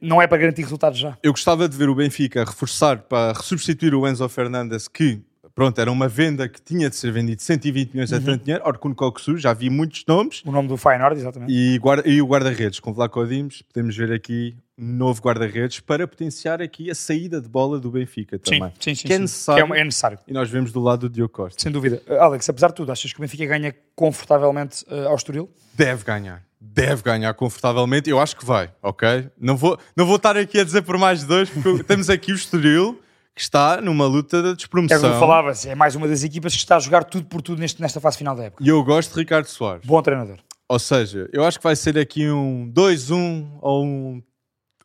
Não 0.00 0.22
é 0.22 0.26
para 0.26 0.38
garantir 0.38 0.62
resultados 0.62 0.98
já. 0.98 1.18
Eu 1.22 1.32
gostava 1.32 1.68
de 1.68 1.76
ver 1.76 1.88
o 1.90 1.94
Benfica 1.94 2.42
reforçar 2.44 3.00
para 3.02 3.34
substituir 3.34 3.94
o 3.94 4.08
Enzo 4.08 4.26
Fernandes, 4.28 4.88
que 4.88 5.20
pronto, 5.56 5.80
era 5.80 5.90
uma 5.90 6.06
venda 6.06 6.46
que 6.48 6.60
tinha 6.62 6.88
de 6.90 6.94
ser 6.94 7.10
vendido 7.10 7.40
120 7.42 7.92
milhões 7.94 8.12
Uhum. 8.12 8.18
é 8.18 8.20
tanto 8.20 8.44
dinheiro. 8.44 8.62
Orkun 8.64 8.94
Koksu, 8.94 9.38
já 9.38 9.52
vi 9.54 9.68
muitos 9.70 10.04
nomes. 10.06 10.42
O 10.44 10.52
nome 10.52 10.68
do 10.68 10.76
Feyenoord, 10.76 11.18
exatamente. 11.18 11.50
E, 11.52 11.78
guarda, 11.78 12.08
e 12.08 12.20
o 12.22 12.26
guarda-redes, 12.26 12.78
com 12.78 12.92
Vlaco 12.92 13.26
Dimos, 13.26 13.62
podemos 13.62 13.96
ver 13.96 14.12
aqui 14.12 14.54
um 14.78 14.92
novo 14.92 15.22
guarda-redes 15.22 15.80
para 15.80 16.06
potenciar 16.06 16.60
aqui 16.60 16.90
a 16.90 16.94
saída 16.94 17.40
de 17.40 17.48
bola 17.48 17.80
do 17.80 17.90
Benfica 17.90 18.38
também. 18.38 18.70
sim, 18.78 18.94
sim. 18.94 19.06
Que 19.08 19.12
é 19.14 19.16
sim. 19.16 19.22
necessário. 19.22 19.66
Que 19.66 19.72
é, 19.72 19.80
é 19.80 19.84
necessário, 19.84 20.18
E 20.28 20.32
nós 20.34 20.50
vemos 20.50 20.70
do 20.70 20.80
lado 20.80 21.08
do 21.08 21.12
Diogo 21.14 21.32
Costa. 21.32 21.60
sem 21.62 21.72
dúvida. 21.72 22.02
Uh, 22.06 22.16
Alex, 22.20 22.46
apesar 22.48 22.68
de 22.68 22.74
tudo, 22.74 22.92
achas 22.92 23.10
que 23.10 23.18
o 23.18 23.22
Benfica 23.22 23.46
ganha 23.46 23.74
confortavelmente 23.94 24.84
uh, 24.90 25.08
ao 25.08 25.16
Estoril? 25.16 25.50
Deve 25.74 26.04
ganhar. 26.04 26.44
Deve 26.60 27.02
ganhar 27.02 27.32
confortavelmente. 27.34 28.08
Eu 28.10 28.20
acho 28.20 28.36
que 28.36 28.44
vai, 28.44 28.70
ok? 28.82 29.28
Não 29.40 29.56
vou, 29.56 29.78
não 29.96 30.06
vou 30.06 30.16
estar 30.16 30.36
aqui 30.36 30.60
a 30.60 30.64
dizer 30.64 30.82
por 30.82 30.98
mais 30.98 31.20
de 31.20 31.26
dois, 31.26 31.48
porque 31.50 31.82
temos 31.84 32.08
aqui 32.10 32.32
o 32.32 32.34
Estoril, 32.34 33.00
que 33.36 33.42
está 33.42 33.82
numa 33.82 34.06
luta 34.06 34.40
de 34.42 34.48
É 34.48 34.52
o 34.52 34.56
despromoção. 34.56 34.98
que 34.98 35.04
eu 35.06 35.20
falava, 35.20 35.52
é 35.66 35.74
mais 35.74 35.94
uma 35.94 36.08
das 36.08 36.24
equipas 36.24 36.54
que 36.54 36.58
está 36.58 36.76
a 36.76 36.80
jogar 36.80 37.04
tudo 37.04 37.26
por 37.26 37.42
tudo 37.42 37.60
neste, 37.60 37.82
nesta 37.82 38.00
fase 38.00 38.16
final 38.16 38.34
da 38.34 38.44
época. 38.44 38.64
E 38.64 38.68
eu 38.68 38.82
gosto 38.82 39.12
de 39.12 39.20
Ricardo 39.20 39.44
Soares. 39.44 39.84
Bom 39.84 40.00
treinador. 40.00 40.38
Ou 40.66 40.78
seja, 40.78 41.28
eu 41.34 41.44
acho 41.44 41.58
que 41.58 41.62
vai 41.64 41.76
ser 41.76 41.98
aqui 41.98 42.28
um 42.30 42.72
2-1 42.74 43.46
ou 43.60 43.84
um 43.84 44.22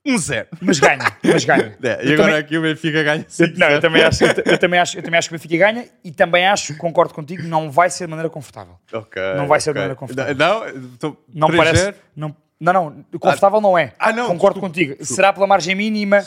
1-0. 0.05 0.47
Mas 0.59 0.79
ganha, 0.79 1.17
mas 1.23 1.45
ganha. 1.45 1.77
É, 1.81 2.03
e 2.05 2.07
Eu 2.09 2.13
agora 2.15 2.27
também- 2.27 2.35
aqui 2.39 2.57
o 2.57 2.61
Benfica 2.61 3.03
ganha 3.03 3.21
Eu, 3.21 3.25
5 3.29 3.57
não, 3.57 3.67
eu 3.69 3.79
também, 3.79 4.03
acho, 4.03 4.23
eu, 4.25 4.29
eu 4.45 4.57
também 4.57 4.79
acho, 4.81 4.97
eu 4.97 5.03
também 5.03 5.17
acho 5.17 5.29
que 5.29 5.35
o 5.35 5.37
Benfica 5.37 5.57
ganha 5.57 5.85
e 6.03 6.11
também 6.11 6.45
acho, 6.45 6.75
concordo 6.75 7.13
contigo, 7.13 7.43
não 7.43 7.71
vai 7.71 7.89
ser 7.89 8.03
de 8.05 8.09
maneira 8.09 8.29
confortável. 8.29 8.75
Ok, 8.91 9.21
Não 9.37 9.47
vai 9.47 9.61
ser 9.61 9.71
de 9.71 9.75
maneira 9.79 9.95
confortável. 9.95 10.35
Não, 10.35 10.67
então, 10.67 11.17
Não 11.33 11.47
3-0? 11.47 11.55
parece. 11.57 11.93
Não, 12.17 12.35
não, 12.59 12.73
não, 12.73 13.05
confortável 13.19 13.61
não 13.61 13.77
é. 13.77 13.93
Ah, 13.97 14.11
não, 14.11 14.27
Concordo 14.27 14.55
desculpa, 14.59 14.67
contigo. 14.67 14.89
desculpa. 14.97 15.13
Será 15.15 15.31
pela 15.33 15.47
margem 15.47 15.73
mínima, 15.73 16.25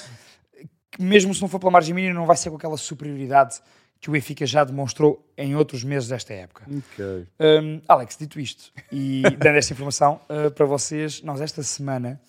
que 0.95 1.03
mesmo 1.03 1.35
se 1.35 1.43
não 1.43 1.49
for 1.49 1.59
pela 1.59 1.73
margem 1.73 1.93
mínima, 1.95 2.15
não 2.15 2.27
vai 2.27 2.37
ser 2.37 2.51
com 2.51 2.57
aquela 2.57 2.77
superioridade 2.77 3.61
que 4.01 4.09
o 4.09 4.13
Benfica 4.13 4.47
já 4.47 4.63
demonstrou 4.65 5.27
em 5.37 5.57
outros 5.57 5.83
meses 5.83 6.09
desta 6.09 6.33
época. 6.33 6.65
Ok. 6.67 7.27
Hum, 7.41 7.81
Alex, 7.89 8.17
dito 8.17 8.39
isto 8.39 8.71
e 8.93 9.23
dando 9.39 9.57
esta 9.57 9.73
informação 9.73 10.21
uh, 10.29 10.51
para 10.51 10.67
vocês, 10.67 11.23
nós 11.23 11.41
esta 11.41 11.63
semana 11.63 12.21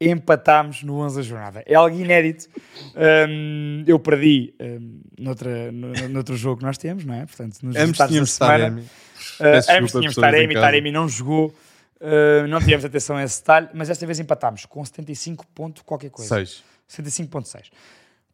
empatámos 0.00 0.82
no 0.82 1.00
11 1.00 1.16
da 1.16 1.22
jornada. 1.22 1.62
É 1.66 1.74
algo 1.74 1.98
inédito. 1.98 2.48
Hum, 3.28 3.82
eu 3.86 3.98
perdi 3.98 4.54
hum, 4.60 5.00
noutra, 5.18 5.72
no, 5.72 6.08
noutro 6.08 6.36
jogo 6.36 6.58
que 6.58 6.64
nós 6.64 6.78
temos, 6.78 7.04
não 7.04 7.14
é? 7.14 7.26
Portanto, 7.26 7.58
nos 7.62 7.76
Ambos 7.76 7.98
tínhamos 7.98 8.30
semana. 8.32 8.80
Uh, 8.80 9.78
ambos 9.78 9.92
tínhamos 9.92 10.14
Taremi. 10.14 10.54
Taremi 10.54 10.92
não 10.92 11.08
jogou, 11.08 11.48
uh, 12.00 12.46
não 12.48 12.60
tivemos 12.60 12.84
atenção 12.84 13.16
a 13.16 13.24
esse 13.24 13.40
detalhe, 13.40 13.68
mas 13.74 13.90
esta 13.90 14.06
vez 14.06 14.20
empatámos 14.20 14.64
com 14.64 14.84
75 14.84 15.46
ponto 15.48 15.84
qualquer 15.84 16.10
coisa. 16.10 16.36
6. 16.36 16.62
75.6. 16.88 17.64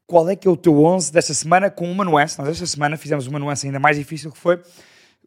Qual 0.07 0.29
é 0.29 0.37
que 0.37 0.47
é 0.47 0.51
o 0.51 0.57
teu 0.57 0.85
11 0.85 1.13
desta 1.13 1.33
semana 1.33 1.71
com 1.71 1.91
uma 1.91 2.05
nuance? 2.05 2.39
Nós 2.39 2.49
esta 2.49 2.67
semana 2.67 2.97
fizemos 2.97 3.27
uma 3.27 3.39
nuance 3.39 3.67
ainda 3.67 3.79
mais 3.79 3.97
difícil 3.97 4.31
que 4.31 4.39
foi 4.39 4.61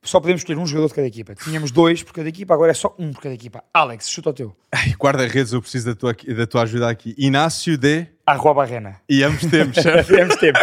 só 0.05 0.19
podemos 0.19 0.41
escolher 0.41 0.59
um 0.59 0.65
jogador 0.65 0.87
de 0.87 0.93
cada 0.93 1.07
equipa. 1.07 1.35
Tínhamos 1.35 1.71
dois 1.71 2.03
por 2.03 2.13
cada 2.13 2.29
equipa, 2.29 2.53
agora 2.53 2.71
é 2.71 2.73
só 2.73 2.95
um 2.97 3.11
por 3.11 3.23
cada 3.23 3.33
equipa. 3.33 3.63
Alex, 3.73 4.09
chuta 4.09 4.29
o 4.29 4.33
teu. 4.33 4.55
Guarda-redes, 4.99 5.51
eu 5.51 5.61
preciso 5.61 5.87
da 5.87 5.95
tua, 5.95 6.13
da 6.13 6.47
tua 6.47 6.61
ajuda 6.63 6.89
aqui. 6.89 7.15
Inácio 7.17 7.77
de. 7.77 8.07
Arroa 8.25 8.53
Barrena. 8.53 9.01
E 9.09 9.23
ambos 9.23 9.45
temos, 9.45 9.75
certo? 9.75 10.07
Temos 10.13 10.35
tempo. 10.35 10.59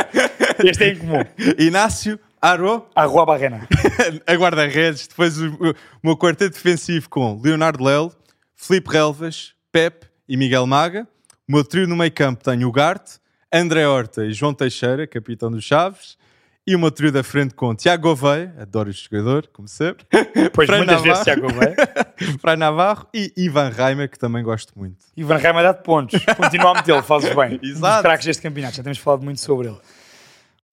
Este 0.64 0.84
é 0.84 0.88
em 0.88 0.98
comum. 0.98 1.24
Inácio, 1.58 2.18
Aro, 2.40 2.86
Arroa 2.94 3.26
Barrena. 3.26 3.68
a 4.26 4.34
guarda-redes. 4.34 5.08
Depois 5.08 5.38
o, 5.38 5.48
o 5.48 5.74
meu 6.02 6.16
quarteto 6.16 6.54
defensivo 6.54 7.08
com 7.08 7.40
Leonardo 7.42 7.82
Lelo, 7.82 8.12
Felipe 8.54 8.90
Relvas, 8.90 9.54
Pep 9.70 10.06
e 10.28 10.36
Miguel 10.36 10.66
Maga. 10.66 11.06
O 11.48 11.52
meu 11.52 11.64
trio 11.64 11.88
no 11.88 11.96
meio 11.96 12.12
campo 12.12 12.44
tem 12.44 12.64
o 12.64 12.72
Garte, 12.72 13.18
André 13.52 13.86
Horta 13.86 14.24
e 14.24 14.32
João 14.32 14.54
Teixeira, 14.54 15.06
capitão 15.06 15.50
dos 15.50 15.64
Chaves. 15.64 16.16
E 16.64 16.76
meu 16.76 16.92
trio 16.92 17.10
da 17.10 17.24
frente 17.24 17.54
com 17.54 17.74
Tiago 17.74 18.04
Gouveia, 18.04 18.54
adoro 18.56 18.88
este 18.88 19.08
jogador, 19.10 19.48
como 19.52 19.66
sempre. 19.66 20.06
Pois 20.54 20.68
Fran 20.68 20.78
muitas 20.78 21.02
vezes 21.02 21.18
Navarro. 21.18 21.24
Tiago 21.24 21.40
Gouveia. 21.42 21.76
Fray 22.40 22.56
Navarro 22.56 23.06
e 23.12 23.32
Ivan 23.36 23.68
Reimer, 23.68 24.08
que 24.08 24.16
também 24.18 24.44
gosto 24.44 24.72
muito. 24.78 24.96
Ivan 25.16 25.38
Reima 25.38 25.60
dá 25.60 25.72
de 25.72 25.82
pontos. 25.82 26.24
Continua 26.36 26.70
a 26.70 26.74
metê-lo, 26.74 27.02
fazes 27.02 27.34
bem. 27.34 27.54
Um 27.54 27.58
dos 27.58 27.70
Exato. 27.78 28.02
craques 28.02 28.26
deste 28.26 28.42
campeonato, 28.42 28.76
já 28.76 28.82
temos 28.84 28.98
falado 28.98 29.24
muito 29.24 29.40
sobre 29.40 29.68
ele. 29.68 29.78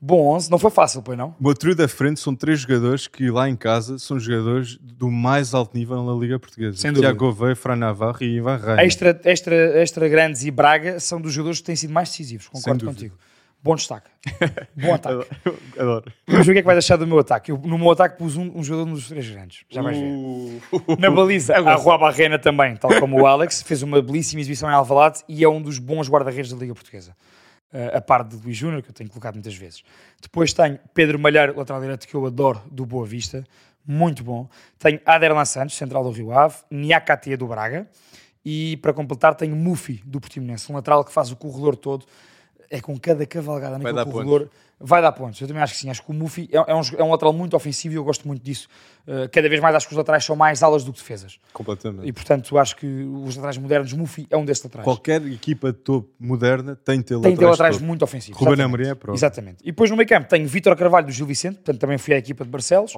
Bom 0.01 0.33
11, 0.35 0.49
não 0.49 0.57
foi 0.57 0.71
fácil, 0.71 1.01
pois 1.01 1.17
não? 1.17 1.35
O 1.41 1.53
trio 1.53 1.75
da 1.75 1.87
frente 1.87 2.21
são 2.21 2.33
três 2.33 2.61
jogadores 2.61 3.05
que 3.05 3.29
lá 3.29 3.49
em 3.49 3.55
casa 3.55 3.99
são 3.99 4.17
jogadores 4.17 4.77
do 4.81 5.11
mais 5.11 5.53
alto 5.53 5.77
nível 5.77 6.01
na 6.03 6.13
Liga 6.13 6.39
Portuguesa. 6.39 6.77
Sem 6.77 6.91
dúvida. 6.91 7.07
Tiago 7.07 7.19
Gouveia, 7.19 7.55
Fray 7.55 7.75
Navarro 7.75 8.17
e 8.21 8.37
Ivan 8.37 8.55
Reimer. 8.55 8.85
Extra, 8.85 9.19
extra, 9.25 9.81
extra 9.81 10.07
Grandes 10.07 10.45
e 10.45 10.51
Braga 10.51 11.01
são 11.01 11.19
dos 11.19 11.33
jogadores 11.33 11.59
que 11.59 11.65
têm 11.65 11.75
sido 11.75 11.91
mais 11.91 12.09
decisivos, 12.09 12.47
concordo 12.47 12.85
contigo. 12.85 13.17
Bom 13.61 13.75
destaque. 13.75 14.09
Bom 14.73 14.93
ataque. 14.95 15.27
Adoro. 15.77 16.05
Ver 16.25 16.39
o 16.39 16.43
que 16.45 16.51
é 16.51 16.55
que 16.55 16.61
vai 16.61 16.75
deixar 16.75 16.95
do 16.95 17.05
meu 17.05 17.19
ataque. 17.19 17.51
Eu, 17.51 17.57
no 17.57 17.77
meu 17.77 17.91
ataque 17.91 18.17
pus 18.17 18.37
um, 18.37 18.49
um 18.57 18.63
jogador 18.63 18.89
dos 18.89 19.09
três 19.09 19.29
grandes. 19.29 19.65
Já 19.69 19.81
vais 19.81 19.97
ver. 19.97 20.05
Uh. 20.05 20.61
Na 20.97 21.11
baliza, 21.11 21.55
a. 21.59 21.75
Rua 21.75 21.97
Barrena 21.97 22.39
também, 22.39 22.77
tal 22.77 22.97
como 22.99 23.21
o 23.21 23.27
Alex, 23.27 23.61
fez 23.61 23.83
uma 23.83 24.01
belíssima 24.01 24.39
exibição 24.39 24.69
em 24.69 24.73
Alvalade 24.73 25.23
e 25.27 25.43
é 25.43 25.49
um 25.49 25.61
dos 25.61 25.77
bons 25.77 26.09
guarda-redes 26.09 26.53
da 26.53 26.57
Liga 26.57 26.73
Portuguesa. 26.73 27.13
Uh, 27.71 27.97
a 27.97 28.01
par 28.01 28.23
de 28.23 28.35
Luís 28.35 28.57
Júnior, 28.57 28.81
que 28.81 28.89
eu 28.89 28.93
tenho 28.93 29.07
colocado 29.11 29.35
muitas 29.35 29.55
vezes. 29.55 29.83
Depois 30.19 30.51
tenho 30.53 30.79
Pedro 30.91 31.19
Malheiro, 31.19 31.55
lateral 31.55 31.79
direito, 31.79 32.07
que 32.07 32.15
eu 32.15 32.25
adoro, 32.25 32.63
do 32.71 32.83
Boa 32.83 33.05
Vista. 33.05 33.45
Muito 33.85 34.23
bom. 34.23 34.49
Tenho 34.77 34.99
Aderlan 35.05 35.45
Santos, 35.45 35.75
central 35.75 36.03
do 36.03 36.09
Rio 36.09 36.31
Ave. 36.31 36.57
Niakatea, 36.71 37.37
do 37.37 37.47
Braga. 37.47 37.87
E, 38.43 38.77
para 38.77 38.93
completar, 38.93 39.35
tenho 39.35 39.55
Mufi, 39.55 40.01
do 40.05 40.19
Portimonense. 40.19 40.71
Um 40.71 40.75
lateral 40.75 41.03
que 41.03 41.11
faz 41.11 41.31
o 41.31 41.35
corredor 41.35 41.75
todo. 41.75 42.05
É 42.69 42.81
com 42.81 42.97
cada 42.99 43.25
cavalgada 43.25 43.77
naquele 43.77 44.11
corredor. 44.11 44.49
Vai 44.81 45.01
dar 45.01 45.11
pontos. 45.11 45.39
Eu 45.41 45.47
também 45.47 45.61
acho 45.61 45.73
que 45.73 45.79
sim. 45.79 45.89
Acho 45.89 46.03
que 46.03 46.09
o 46.09 46.13
Mufi 46.13 46.49
é, 46.51 46.57
é 46.57 46.75
um, 46.75 46.81
é 46.97 47.03
um 47.03 47.11
lateral 47.11 47.33
muito 47.33 47.55
ofensivo 47.55 47.93
e 47.93 47.97
eu 47.97 48.03
gosto 48.03 48.27
muito 48.27 48.41
disso. 48.41 48.67
Uh, 49.05 49.27
cada 49.31 49.49
vez 49.49 49.61
mais 49.61 49.75
acho 49.75 49.87
que 49.87 49.93
os 49.93 49.97
laterais 49.97 50.23
são 50.23 50.35
mais 50.35 50.63
alas 50.63 50.83
do 50.83 50.93
que 50.93 50.99
defesas. 50.99 51.39
Completamente. 51.51 52.07
E 52.07 52.13
portanto, 52.13 52.57
acho 52.57 52.75
que 52.75 52.85
os 52.85 53.35
laterais 53.35 53.57
modernos, 53.57 53.91
Mufi 53.93 54.25
é 54.29 54.37
um 54.37 54.45
desses 54.45 54.63
laterais. 54.63 54.85
Qualquer 54.85 55.25
equipa 55.25 55.73
de 55.73 55.79
topo 55.79 56.09
moderna 56.19 56.75
tem 56.75 56.99
de 56.99 57.03
ter 57.03 57.19
Tem 57.19 57.33
de 57.33 57.39
ter 57.39 57.45
laterais 57.45 57.59
laterais 57.59 57.81
muito 57.81 58.03
ofensivos. 58.03 58.39
Ruben. 58.39 58.65
Amorim 58.65 58.87
é 58.87 58.91
a 58.91 58.95
prova. 58.95 59.17
Exatamente. 59.17 59.57
E 59.63 59.67
depois 59.67 59.89
no 59.89 59.97
meio 59.97 60.07
campo 60.07 60.29
tenho 60.29 60.47
Vítor 60.47 60.75
Carvalho 60.75 61.05
do 61.05 61.11
Gil 61.11 61.25
Vicente, 61.25 61.55
portanto 61.55 61.79
também 61.79 61.97
fui 61.97 62.13
à 62.13 62.17
equipa 62.17 62.43
de 62.43 62.49
Barcelos. 62.49 62.93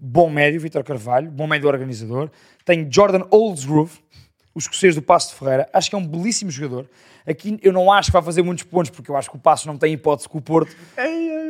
Bom 0.00 0.30
médio, 0.30 0.60
Vítor 0.60 0.82
Carvalho, 0.82 1.30
bom 1.30 1.46
médio 1.46 1.68
organizador. 1.68 2.30
Tenho 2.64 2.88
Jordan 2.90 3.26
Oldsgrove, 3.30 3.92
o 4.54 4.58
escocês 4.58 4.94
do 4.94 5.02
Passo 5.02 5.30
de 5.30 5.38
Ferreira. 5.38 5.68
Acho 5.72 5.88
que 5.90 5.94
é 5.94 5.98
um 5.98 6.06
belíssimo 6.06 6.50
jogador. 6.50 6.86
Aqui 7.26 7.58
eu 7.62 7.72
não 7.72 7.92
acho 7.92 8.08
que 8.08 8.12
vai 8.12 8.22
fazer 8.22 8.42
muitos 8.42 8.64
pontos, 8.64 8.90
porque 8.90 9.10
eu 9.10 9.16
acho 9.16 9.30
que 9.30 9.36
o 9.36 9.38
Passo 9.38 9.66
não 9.66 9.76
tem 9.76 9.92
hipótese 9.92 10.28
com 10.28 10.38
o 10.38 10.42
Porto. 10.42 10.74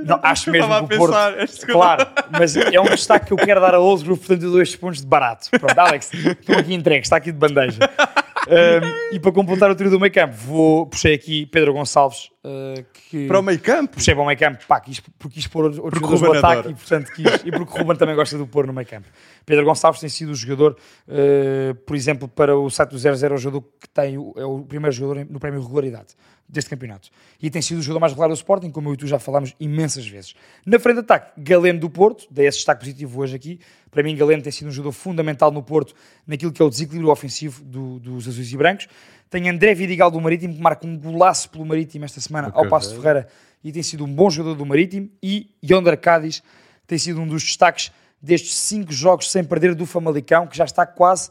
Não, 0.04 0.18
acho 0.22 0.50
mesmo 0.50 0.88
que 0.88 0.94
o 0.94 0.98
Porto. 0.98 1.12
pensar, 1.12 1.66
Claro, 1.66 2.06
mas 2.30 2.56
é 2.56 2.80
um 2.80 2.84
destaque 2.84 3.26
que 3.26 3.32
eu 3.32 3.36
quero 3.36 3.60
dar 3.60 3.74
a 3.74 3.80
Oldsgrove, 3.80 4.18
portanto 4.18 4.42
eu 4.42 4.50
dou 4.50 4.62
estes 4.62 4.76
pontos 4.76 5.00
de 5.00 5.06
barato. 5.06 5.48
Pronto, 5.50 5.78
Alex, 5.78 6.12
estou 6.12 6.56
aqui 6.56 6.74
entregue, 6.74 7.04
está 7.04 7.16
aqui 7.16 7.32
de 7.32 7.38
bandeja. 7.38 7.78
Um, 8.48 9.14
e 9.14 9.20
para 9.20 9.30
completar 9.32 9.70
o 9.70 9.74
trio 9.76 9.90
do 9.90 10.00
meio 10.00 10.12
campo, 10.12 10.34
vou, 10.34 10.86
puxei 10.86 11.14
aqui 11.14 11.46
Pedro 11.46 11.72
Gonçalves, 11.74 12.30
uh, 12.44 12.84
que 12.92 13.26
Para 13.26 13.38
o 13.40 13.42
meio 13.42 13.58
campo? 13.60 13.94
puxei 13.94 14.14
para 14.14 14.22
o 14.22 14.26
meio 14.26 14.38
campo, 14.38 14.64
pá, 14.66 14.80
quis, 14.80 15.00
porque 15.00 15.34
quis 15.34 15.46
pôr 15.46 15.64
outros 15.64 15.80
Porque 15.80 15.98
jogadores 15.98 16.22
no 16.32 16.38
ataque 16.38 16.58
adora. 16.60 16.70
e, 16.70 16.74
portanto, 16.74 17.12
quis, 17.12 17.26
e 17.44 17.50
porque 17.50 17.72
o 17.74 17.78
Ruben 17.82 17.96
também 17.96 18.14
gosta 18.14 18.36
de 18.36 18.42
o 18.42 18.46
pôr 18.46 18.66
no 18.66 18.72
meio 18.72 18.86
campo. 18.86 19.08
Pedro 19.46 19.64
Gonçalves 19.64 20.00
tem 20.00 20.08
sido 20.10 20.30
o 20.32 20.34
jogador, 20.34 20.76
uh, 21.08 21.74
por 21.86 21.96
exemplo, 21.96 22.28
para 22.28 22.56
o 22.56 22.70
site 22.70 22.90
do 22.90 22.96
0-0, 22.98 23.30
é 23.30 23.34
o 23.34 23.38
jogador 23.38 23.66
que 23.80 23.88
tem, 23.88 24.14
é 24.14 24.44
o 24.44 24.60
primeiro 24.60 24.92
jogador 24.94 25.26
no 25.30 25.38
prémio 25.40 25.60
regularidade 25.60 26.14
deste 26.48 26.68
campeonato. 26.68 27.10
E 27.40 27.48
tem 27.48 27.62
sido 27.62 27.78
o 27.78 27.82
jogador 27.82 28.00
mais 28.00 28.12
regular 28.12 28.28
do 28.28 28.34
Sporting, 28.34 28.70
como 28.72 28.88
eu 28.88 28.94
e 28.94 28.96
tu 28.96 29.06
já 29.06 29.20
falámos 29.20 29.54
imensas 29.60 30.04
vezes. 30.06 30.34
Na 30.66 30.80
frente 30.80 30.96
de 30.96 31.00
ataque, 31.02 31.40
Galeno 31.40 31.78
do 31.78 31.88
Porto, 31.88 32.26
dei 32.28 32.46
esse 32.48 32.58
destaque 32.58 32.80
positivo 32.80 33.20
hoje 33.20 33.36
aqui. 33.36 33.60
Para 33.88 34.02
mim, 34.02 34.16
Galeno 34.16 34.42
tem 34.42 34.50
sido 34.50 34.66
um 34.66 34.72
jogador 34.72 34.90
fundamental 34.92 35.52
no 35.52 35.62
Porto, 35.62 35.94
naquilo 36.26 36.50
que 36.50 36.60
é 36.60 36.64
o 36.64 36.68
desequilíbrio 36.68 37.08
ofensivo 37.12 37.62
do- 37.62 38.00
dos 38.00 38.26
azuis 38.26 38.52
e 38.52 38.56
brancos. 38.56 38.88
Tem 39.30 39.48
André 39.48 39.72
Vidigal 39.74 40.10
do 40.10 40.20
Marítimo, 40.20 40.54
que 40.54 40.60
marca 40.60 40.84
um 40.84 40.98
golaço 40.98 41.48
pelo 41.48 41.64
Marítimo 41.64 42.04
esta 42.04 42.20
semana 42.20 42.48
ao 42.48 42.62
Ok. 42.62 42.70
Passo 42.70 42.90
de 42.90 42.96
Ferreira 42.96 43.28
e 43.62 43.70
tem 43.70 43.82
sido 43.82 44.04
um 44.04 44.12
bom 44.12 44.28
jogador 44.28 44.56
do 44.56 44.66
Marítimo. 44.66 45.08
E 45.22 45.54
Yonder 45.64 45.96
Cádiz 45.98 46.42
tem 46.84 46.98
sido 46.98 47.20
um 47.20 47.28
dos 47.28 47.44
destaques 47.44 47.92
destes 48.20 48.56
cinco 48.56 48.92
jogos 48.92 49.30
sem 49.30 49.44
perder 49.44 49.74
do 49.76 49.86
Famalicão, 49.86 50.48
que 50.48 50.56
já 50.56 50.64
está 50.64 50.84
quase 50.84 51.30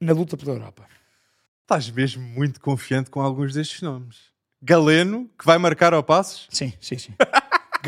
na 0.00 0.12
luta 0.12 0.36
pela 0.36 0.52
Europa. 0.52 0.84
Estás 1.62 1.88
mesmo 1.90 2.22
muito 2.22 2.60
confiante 2.60 3.08
com 3.08 3.20
alguns 3.20 3.54
destes 3.54 3.82
nomes. 3.82 4.16
Galeno, 4.60 5.30
que 5.38 5.46
vai 5.46 5.58
marcar 5.58 5.94
ao 5.94 6.02
passos. 6.02 6.48
Sim, 6.50 6.72
sim, 6.80 6.98
sim. 6.98 7.12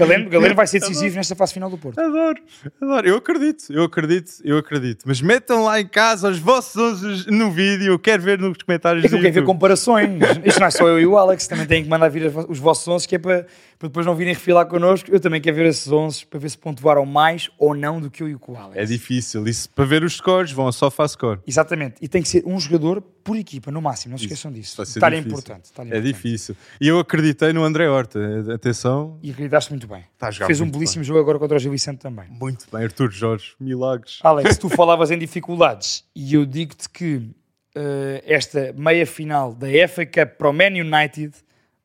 Galeno, 0.01 0.29
Galeno 0.31 0.55
vai 0.55 0.67
ser 0.67 0.81
decisivo 0.81 1.17
nesta 1.17 1.35
fase 1.35 1.53
final 1.53 1.69
do 1.69 1.77
Porto. 1.77 1.99
Adoro, 1.99 2.43
adoro. 2.81 3.09
Eu 3.09 3.17
acredito, 3.17 3.65
eu 3.71 3.85
acredito, 3.85 4.33
eu 4.43 4.59
acredito. 4.59 5.05
Mas 5.07 5.21
metam 5.21 5.65
lá 5.65 5.81
em 5.81 5.87
casa 5.87 6.29
os 6.31 6.39
vossos 6.39 6.77
11 7.03 7.31
no 7.31 7.51
vídeo. 7.51 7.93
Eu 7.93 7.99
quero 7.99 8.23
ver 8.23 8.39
nos 8.39 8.59
comentários 8.59 9.05
É 9.05 9.09
que 9.09 9.15
eu 9.15 9.21
quero 9.21 9.35
ver 9.35 9.45
comparações. 9.45 10.19
Isto 10.45 10.61
não 10.61 10.67
é 10.67 10.71
só 10.71 10.89
eu 10.89 10.99
e 11.01 11.07
o 11.07 11.17
Alex, 11.19 11.47
também 11.47 11.67
têm 11.67 11.83
que 11.83 11.89
mandar 11.89 12.09
vir 12.09 12.33
os 12.49 12.59
vossos 12.59 12.87
11, 12.89 13.07
que 13.07 13.17
é 13.17 13.19
para, 13.19 13.47
para 13.79 13.89
depois 13.89 14.07
não 14.07 14.15
virem 14.15 14.35
refilar 14.35 14.67
connosco. 14.67 15.11
Eu 15.11 15.21
também 15.21 15.41
quero 15.41 15.57
ver 15.57 15.67
esses 15.67 15.91
11 15.91 16.27
para 16.27 16.39
ver 16.39 16.51
se 16.51 16.59
pontuaram 16.59 17.05
mais 17.05 17.51
ou 17.59 17.75
não 17.75 18.01
do 18.01 18.11
que 18.11 18.23
eu 18.23 18.29
e 18.29 18.35
o 18.35 18.41
Alex. 18.57 18.77
É 18.77 18.85
difícil. 18.85 19.47
Isso, 19.47 19.69
para 19.71 19.85
ver 19.85 20.03
os 20.03 20.17
scores, 20.17 20.53
vão 20.53 20.71
só 20.73 20.91
faz 20.91 21.13
score. 21.13 21.41
Exatamente. 21.47 21.97
E 22.01 22.09
tem 22.09 22.23
que 22.23 22.29
ser 22.29 22.43
um 22.47 22.59
jogador 22.59 23.03
por 23.31 23.37
equipa, 23.37 23.71
no 23.71 23.81
máximo. 23.81 24.11
Não 24.11 24.19
se 24.19 24.25
esqueçam 24.25 24.51
disso. 24.51 24.83
Difícil. 24.83 25.19
importante. 25.19 25.71
É 25.79 25.83
importante. 25.83 26.03
difícil. 26.03 26.57
E 26.81 26.89
eu 26.89 26.99
acreditei 26.99 27.53
no 27.53 27.63
André 27.63 27.89
Horta. 27.89 28.19
Atenção. 28.53 29.21
E 29.23 29.31
acreditaste 29.31 29.71
muito 29.71 29.87
bem. 29.87 30.05
Está 30.15 30.33
jogar 30.33 30.47
Fez 30.47 30.61
um 30.61 30.69
belíssimo 30.69 31.05
jogo 31.05 31.21
agora 31.21 31.39
contra 31.39 31.57
o 31.57 31.61
Gil 31.61 31.71
Vicente 31.71 31.99
também. 31.99 32.27
Muito 32.29 32.67
bem, 32.73 32.83
Artur 32.83 33.09
Jorge. 33.09 33.55
Milagres. 33.61 34.19
Alex, 34.25 34.59
tu 34.59 34.69
falavas 34.69 35.13
em 35.13 35.19
dificuldades 35.19 36.05
e 36.13 36.35
eu 36.35 36.45
digo-te 36.45 36.91
que 36.91 37.31
eh, 37.73 38.25
esta 38.27 38.73
meia 38.77 39.07
final 39.07 39.55
da 39.55 39.69
FA 39.87 40.05
Cup 40.05 40.37
para 40.37 40.51
o 40.51 40.53
Man 40.53 40.73
United 40.73 41.33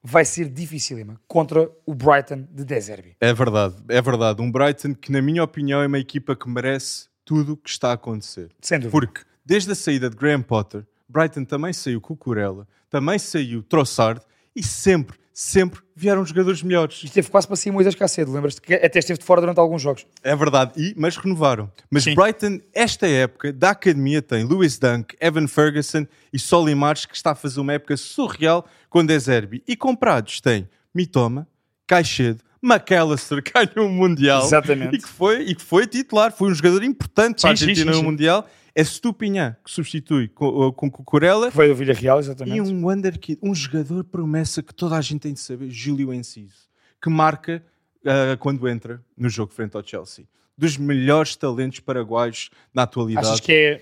vai 0.01 0.25
ser 0.25 0.49
dificílima 0.49 1.21
contra 1.27 1.69
o 1.85 1.93
Brighton 1.93 2.47
de 2.49 2.65
De 2.65 2.81
Zerbi. 2.81 3.15
É 3.21 3.31
verdade, 3.35 3.75
é 3.87 4.01
verdade. 4.01 4.41
Um 4.41 4.51
Brighton 4.51 4.95
que, 4.95 5.11
na 5.11 5.21
minha 5.21 5.43
opinião, 5.43 5.79
é 5.79 5.85
uma 5.85 5.99
equipa 5.99 6.35
que 6.35 6.49
merece 6.49 7.05
tudo 7.23 7.53
o 7.53 7.57
que 7.57 7.69
está 7.69 7.91
a 7.91 7.93
acontecer. 7.93 8.49
Sem 8.61 8.79
dúvida. 8.79 8.91
Porque, 8.91 9.21
desde 9.45 9.73
a 9.73 9.75
saída 9.75 10.09
de 10.09 10.15
Graham 10.15 10.41
Potter, 10.41 10.83
Brighton 11.07 11.45
também 11.45 11.73
saiu 11.73 12.01
Cucurella, 12.01 12.67
também 12.89 13.19
saiu 13.19 13.63
Trossard 13.63 14.21
e 14.55 14.63
sempre, 14.63 15.17
sempre 15.33 15.81
vieram 15.95 16.25
jogadores 16.25 16.63
melhores. 16.63 17.03
Isto 17.03 17.13
teve 17.13 17.29
quase 17.29 17.47
para 17.47 17.55
sair 17.55 17.71
Moisés 17.71 17.95
Cacedo, 17.95 18.31
lembras-te 18.31 18.61
que 18.61 18.73
até 18.73 18.99
esteve 18.99 19.19
de 19.19 19.25
fora 19.25 19.41
durante 19.41 19.59
alguns 19.59 19.81
jogos. 19.81 20.05
É 20.23 20.35
verdade, 20.35 20.71
e, 20.75 20.93
mas 20.97 21.17
renovaram. 21.17 21.71
Mas 21.89 22.03
Sim. 22.03 22.15
Brighton, 22.15 22.59
esta 22.73 23.07
época, 23.07 23.51
da 23.53 23.71
academia, 23.71 24.21
tem 24.21 24.45
Lewis 24.45 24.77
Dunk, 24.77 25.15
Evan 25.19 25.47
Ferguson 25.47 26.05
e 26.31 26.39
Solly 26.39 26.75
March, 26.75 27.07
que 27.07 27.15
está 27.15 27.31
a 27.31 27.35
fazer 27.35 27.59
uma 27.59 27.73
época 27.73 27.97
surreal 27.97 28.65
com 28.89 29.05
De 29.05 29.17
Zerbi. 29.19 29.63
E 29.67 29.75
comprados 29.75 30.41
tem 30.41 30.67
Mitoma, 30.93 31.47
Caixedo, 31.85 32.41
McAllister, 32.63 33.43
que 33.43 33.51
ganhou 33.51 33.89
o 33.89 33.93
Mundial. 33.93 34.43
Exatamente. 34.43 34.95
E 34.95 34.99
que, 34.99 35.07
foi, 35.07 35.41
e 35.41 35.55
que 35.55 35.61
foi 35.61 35.85
titular, 35.85 36.31
foi 36.31 36.49
um 36.49 36.55
jogador 36.55 36.83
importante 36.83 37.41
para 37.41 37.51
a 37.51 37.55
Sim, 37.55 37.65
sim, 37.65 37.69
Argentina 37.69 37.91
sim, 37.93 37.97
no 37.97 38.03
sim. 38.03 38.11
Mundial. 38.11 38.49
É 38.75 38.83
Stupinhan, 38.83 39.55
que 39.63 39.71
substitui 39.71 40.27
com, 40.27 40.71
com 40.73 40.91
Cucurella. 40.91 41.49
Que 41.49 41.57
veio 41.57 41.73
do 41.73 41.77
Villarreal, 41.77 42.19
exatamente. 42.19 42.57
E 42.57 42.61
um 42.61 42.85
Wonderkid, 42.85 43.39
um 43.41 43.55
jogador 43.55 44.03
promessa 44.03 44.61
que 44.61 44.73
toda 44.73 44.97
a 44.97 45.01
gente 45.01 45.21
tem 45.21 45.33
de 45.33 45.39
saber, 45.39 45.69
Júlio 45.69 46.13
Enciso, 46.13 46.67
que 47.01 47.09
marca 47.09 47.63
ah, 48.05 48.35
quando 48.37 48.67
entra 48.67 49.03
no 49.17 49.29
jogo 49.29 49.53
frente 49.53 49.77
ao 49.77 49.83
Chelsea. 49.85 50.27
Dos 50.57 50.77
melhores 50.77 51.35
talentos 51.35 51.81
paraguaios 51.81 52.49
na 52.73 52.83
atualidade. 52.83 53.27
Achas 53.27 53.39
que 53.41 53.51
é 53.51 53.81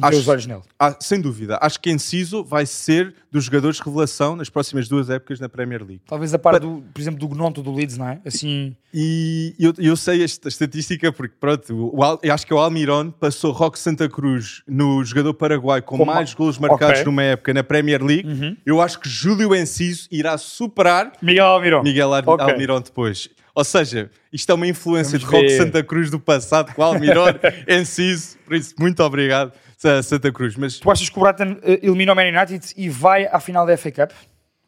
Acho- 0.00 0.18
os 0.18 0.28
olhos 0.28 0.46
nele? 0.46 0.60
Ah, 0.78 0.96
sem 1.00 1.20
dúvida. 1.20 1.58
Acho 1.60 1.80
que 1.80 1.90
Enciso 1.90 2.44
vai 2.44 2.64
ser 2.64 3.12
dos 3.30 3.44
jogadores 3.46 3.78
de 3.78 3.82
revelação 3.82 4.36
nas 4.36 4.48
próximas 4.48 4.86
duas 4.88 5.10
épocas 5.10 5.40
na 5.40 5.48
Premier 5.48 5.80
League. 5.82 6.00
Talvez 6.06 6.32
a 6.32 6.38
par, 6.38 6.60
do, 6.60 6.80
por 6.94 7.00
exemplo, 7.00 7.18
do 7.18 7.26
Gnonto 7.26 7.60
do 7.60 7.74
Leeds, 7.74 7.98
não 7.98 8.06
é? 8.08 8.20
Assim, 8.24 8.76
E 8.94 9.52
eu, 9.58 9.72
eu 9.78 9.96
sei 9.96 10.22
esta 10.22 10.48
estatística 10.48 11.10
porque, 11.10 11.34
pronto, 11.40 11.90
o 11.92 12.04
Al- 12.04 12.20
acho 12.30 12.46
que 12.46 12.54
o 12.54 12.58
Almiron 12.58 13.10
passou 13.10 13.50
Roque 13.50 13.78
Santa 13.78 14.08
Cruz 14.08 14.62
no 14.68 15.04
jogador 15.04 15.34
paraguai 15.34 15.82
com, 15.82 15.96
Com 15.98 16.04
mais 16.04 16.30
ma- 16.30 16.36
golos 16.38 16.56
marcados 16.58 17.00
Ok. 17.00 17.04
numa 17.04 17.22
época 17.24 17.52
na 17.52 17.64
Premier 17.64 18.00
League. 18.00 18.58
Eu 18.64 18.80
acho 18.80 19.00
que 19.00 19.08
Júlio 19.08 19.52
Enciso 19.56 20.06
irá 20.08 20.38
superar 20.38 21.14
Miguel 21.20 21.46
Almirón. 21.46 21.82
Miguel 21.82 22.14
Ar- 22.14 22.22
Ok. 22.28 22.44
Almirón 22.46 22.80
depois. 22.80 23.28
Ou 23.54 23.64
seja, 23.64 24.10
isto 24.32 24.50
é 24.50 24.54
uma 24.54 24.66
influência 24.66 25.18
Vamos 25.18 25.40
de 25.40 25.46
ver. 25.48 25.56
Santa 25.58 25.82
Cruz 25.84 26.10
do 26.10 26.18
passado 26.18 26.72
com 26.74 26.80
o 26.80 26.84
Almirón 26.84 27.26
Enciso. 27.68 28.38
Por 28.46 28.54
isso, 28.54 28.74
muito 28.78 29.02
obrigado, 29.02 29.52
Sa- 29.76 30.02
Santa 30.02 30.32
Cruz. 30.32 30.56
Mas 30.56 30.78
Tu 30.78 30.90
achas 30.90 31.08
que 31.08 31.18
o 31.18 31.22
Brighton 31.22 31.58
eh, 31.62 31.80
elimina 31.82 32.12
o 32.12 32.16
Man 32.16 32.28
United 32.28 32.72
e 32.76 32.88
vai 32.88 33.26
à 33.26 33.38
final 33.40 33.66
da 33.66 33.76
FA 33.76 33.92
Cup 33.92 34.10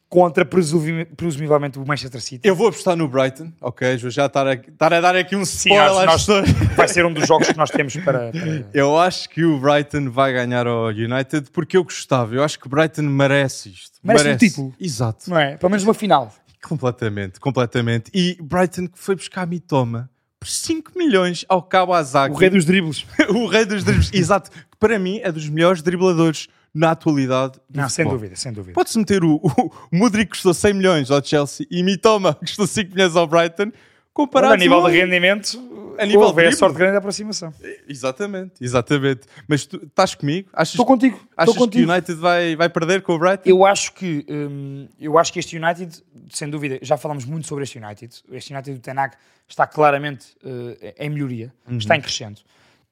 contra 0.06 0.44
presumi- 0.44 1.06
presumivelmente 1.06 1.76
o 1.78 1.84
Manchester 1.86 2.20
City? 2.20 2.46
eu 2.46 2.54
vou 2.54 2.68
apostar 2.68 2.94
no 2.94 3.08
Brighton, 3.08 3.50
ok? 3.60 3.96
Vou 3.96 4.10
já 4.10 4.26
estar 4.26 4.46
a, 4.46 4.52
estar 4.54 4.92
a 4.92 5.00
dar 5.00 5.16
aqui 5.16 5.34
um 5.34 5.44
Sim, 5.44 5.70
spoiler 5.70 6.08
às 6.08 6.26
nós- 6.28 6.48
vai 6.76 6.86
ser 6.86 7.04
um 7.06 7.12
dos 7.12 7.26
jogos 7.26 7.48
que 7.48 7.56
nós 7.56 7.70
temos 7.70 7.96
para. 7.96 8.30
para- 8.32 8.66
Eu 8.72 8.96
acho 8.98 9.28
que 9.30 9.42
o 9.44 9.58
Brighton 9.58 10.10
vai 10.10 10.32
ganhar 10.32 10.66
ao 10.66 10.88
United 10.88 11.50
porque 11.52 11.76
eu 11.76 11.82
gostava. 11.84 12.34
Eu 12.34 12.44
acho 12.44 12.60
que 12.60 12.66
o 12.66 12.70
Brighton 12.70 13.02
merece 13.02 13.70
isto. 13.70 13.98
Merece 14.04 14.28
um 14.28 14.36
título. 14.36 14.74
Exato. 14.78 15.28
Não 15.30 15.38
é? 15.38 15.56
Pelo 15.56 15.70
menos 15.70 15.82
uma 15.84 15.94
final. 15.94 16.32
Completamente, 16.64 17.38
completamente. 17.38 18.10
E 18.14 18.36
Brighton 18.42 18.86
que 18.88 18.98
foi 18.98 19.14
buscar 19.14 19.42
a 19.42 19.46
Mitoma 19.46 20.10
por 20.40 20.48
5 20.48 20.92
milhões 20.96 21.44
ao 21.48 21.62
Kawasaki. 21.62 22.34
O 22.34 22.38
rei 22.38 22.50
dos 22.50 22.64
dribles. 22.64 23.06
o 23.30 23.46
rei 23.46 23.64
dos 23.64 23.84
dribles. 23.84 24.10
Exato. 24.12 24.50
Que 24.50 24.76
para 24.78 24.98
mim 24.98 25.20
é 25.22 25.32
dos 25.32 25.48
melhores 25.48 25.82
dribladores 25.82 26.48
na 26.74 26.90
atualidade. 26.90 27.60
Não, 27.72 27.88
sem 27.88 28.04
futebol. 28.04 28.18
dúvida, 28.18 28.36
sem 28.36 28.52
dúvida. 28.52 28.74
Pode-se 28.74 28.98
meter 28.98 29.24
o, 29.24 29.36
o, 29.36 29.50
o 29.92 29.96
Mudrik 29.96 30.26
que 30.26 30.30
custou 30.32 30.52
100 30.52 30.74
milhões 30.74 31.10
ao 31.10 31.24
Chelsea 31.24 31.66
e 31.70 31.82
Mitoma 31.82 32.34
que 32.34 32.40
custou 32.46 32.66
5 32.66 32.90
milhões 32.92 33.16
ao 33.16 33.26
Brighton. 33.26 33.70
Comparado 34.14 34.54
a 34.54 34.56
nível 34.56 34.80
de 34.86 34.92
rendimento, 34.92 35.58
A 35.98 36.06
nível 36.06 36.20
houve 36.22 36.42
de 36.42 36.48
a 36.48 36.52
sorte 36.52 36.76
grande 36.76 36.92
da 36.92 36.98
aproximação. 36.98 37.52
Exatamente, 37.88 38.52
exatamente. 38.62 39.22
Mas 39.48 39.66
tu 39.66 39.76
estás 39.84 40.14
comigo? 40.14 40.48
Achas, 40.52 40.70
Estou 40.74 40.86
contigo. 40.86 41.16
Estou 41.16 41.32
achas 41.36 41.54
que 41.54 41.60
o 41.60 41.64
contigo. 41.64 41.90
United 41.92 42.14
vai, 42.20 42.54
vai 42.56 42.68
perder 42.68 43.02
com 43.02 43.14
o 43.14 43.18
Brighton? 43.18 43.42
Eu 43.44 43.66
acho 43.66 43.92
que 43.92 44.24
hum, 44.28 44.88
eu 45.00 45.18
acho 45.18 45.32
que 45.32 45.40
este 45.40 45.58
United, 45.58 46.00
sem 46.30 46.48
dúvida, 46.48 46.78
já 46.80 46.96
falamos 46.96 47.24
muito 47.24 47.46
sobre 47.48 47.64
este 47.64 47.76
United. 47.78 48.22
Este 48.30 48.52
United 48.54 48.78
do 48.78 48.80
Tenag 48.80 49.14
está 49.48 49.66
claramente 49.66 50.26
eh, 50.44 50.94
em 50.98 51.10
melhoria, 51.10 51.52
Uhum. 51.68 51.76
está 51.78 51.96
em 51.96 52.00
crescendo. 52.00 52.40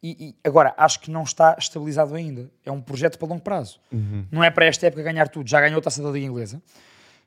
E, 0.02 0.10
e 0.30 0.34
agora 0.42 0.74
acho 0.76 0.98
que 0.98 1.08
não 1.10 1.22
está 1.22 1.54
estabilizado 1.56 2.14
ainda. 2.16 2.50
É 2.66 2.72
um 2.72 2.80
projeto 2.80 3.16
para 3.16 3.28
longo 3.28 3.42
prazo. 3.42 3.78
Uhum. 3.92 4.26
Não 4.32 4.42
é 4.42 4.50
para 4.50 4.66
esta 4.66 4.88
época 4.88 5.04
ganhar 5.04 5.28
tudo. 5.28 5.48
Já 5.48 5.60
ganhou 5.60 5.78
a 5.78 5.82
taça 5.82 6.02
da 6.02 6.10
Liga 6.10 6.26
Inglesa. 6.26 6.60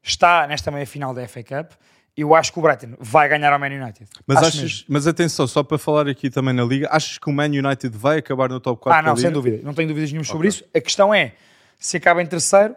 Está 0.03 0.45
nesta 0.45 0.69
meia 0.69 0.85
final 0.85 1.13
da 1.13 1.25
FA 1.27 1.41
Cup. 1.43 1.71
Eu 2.17 2.33
acho 2.33 2.53
que 2.53 2.59
o 2.59 2.61
Brighton 2.61 2.93
vai 2.99 3.27
ganhar 3.27 3.51
ao 3.51 3.59
Man 3.59 3.67
United. 3.67 4.05
Mas, 4.25 4.37
Acho 4.37 4.47
achas, 4.47 4.61
mesmo. 4.61 4.85
mas 4.87 5.05
atenção, 5.05 5.45
só 5.47 5.61
para 5.63 5.77
falar 5.77 6.07
aqui 6.07 6.29
também 6.29 6.53
na 6.53 6.63
Liga, 6.63 6.87
achas 6.89 7.17
que 7.17 7.29
o 7.29 7.33
Man 7.33 7.47
United 7.47 7.89
vai 7.97 8.19
acabar 8.19 8.47
no 8.49 8.59
top 8.59 8.81
4 8.83 8.99
Ah, 8.99 9.01
não, 9.01 9.17
sem 9.17 9.29
dúvida. 9.31 9.59
Não 9.63 9.73
tenho 9.73 9.89
dúvidas 9.89 10.11
nenhuma 10.11 10.23
sobre 10.25 10.47
isso. 10.47 10.63
A 10.73 10.79
questão 10.79 11.13
é 11.13 11.33
se 11.77 11.97
acaba 11.97 12.21
em 12.23 12.25
terceiro 12.25 12.73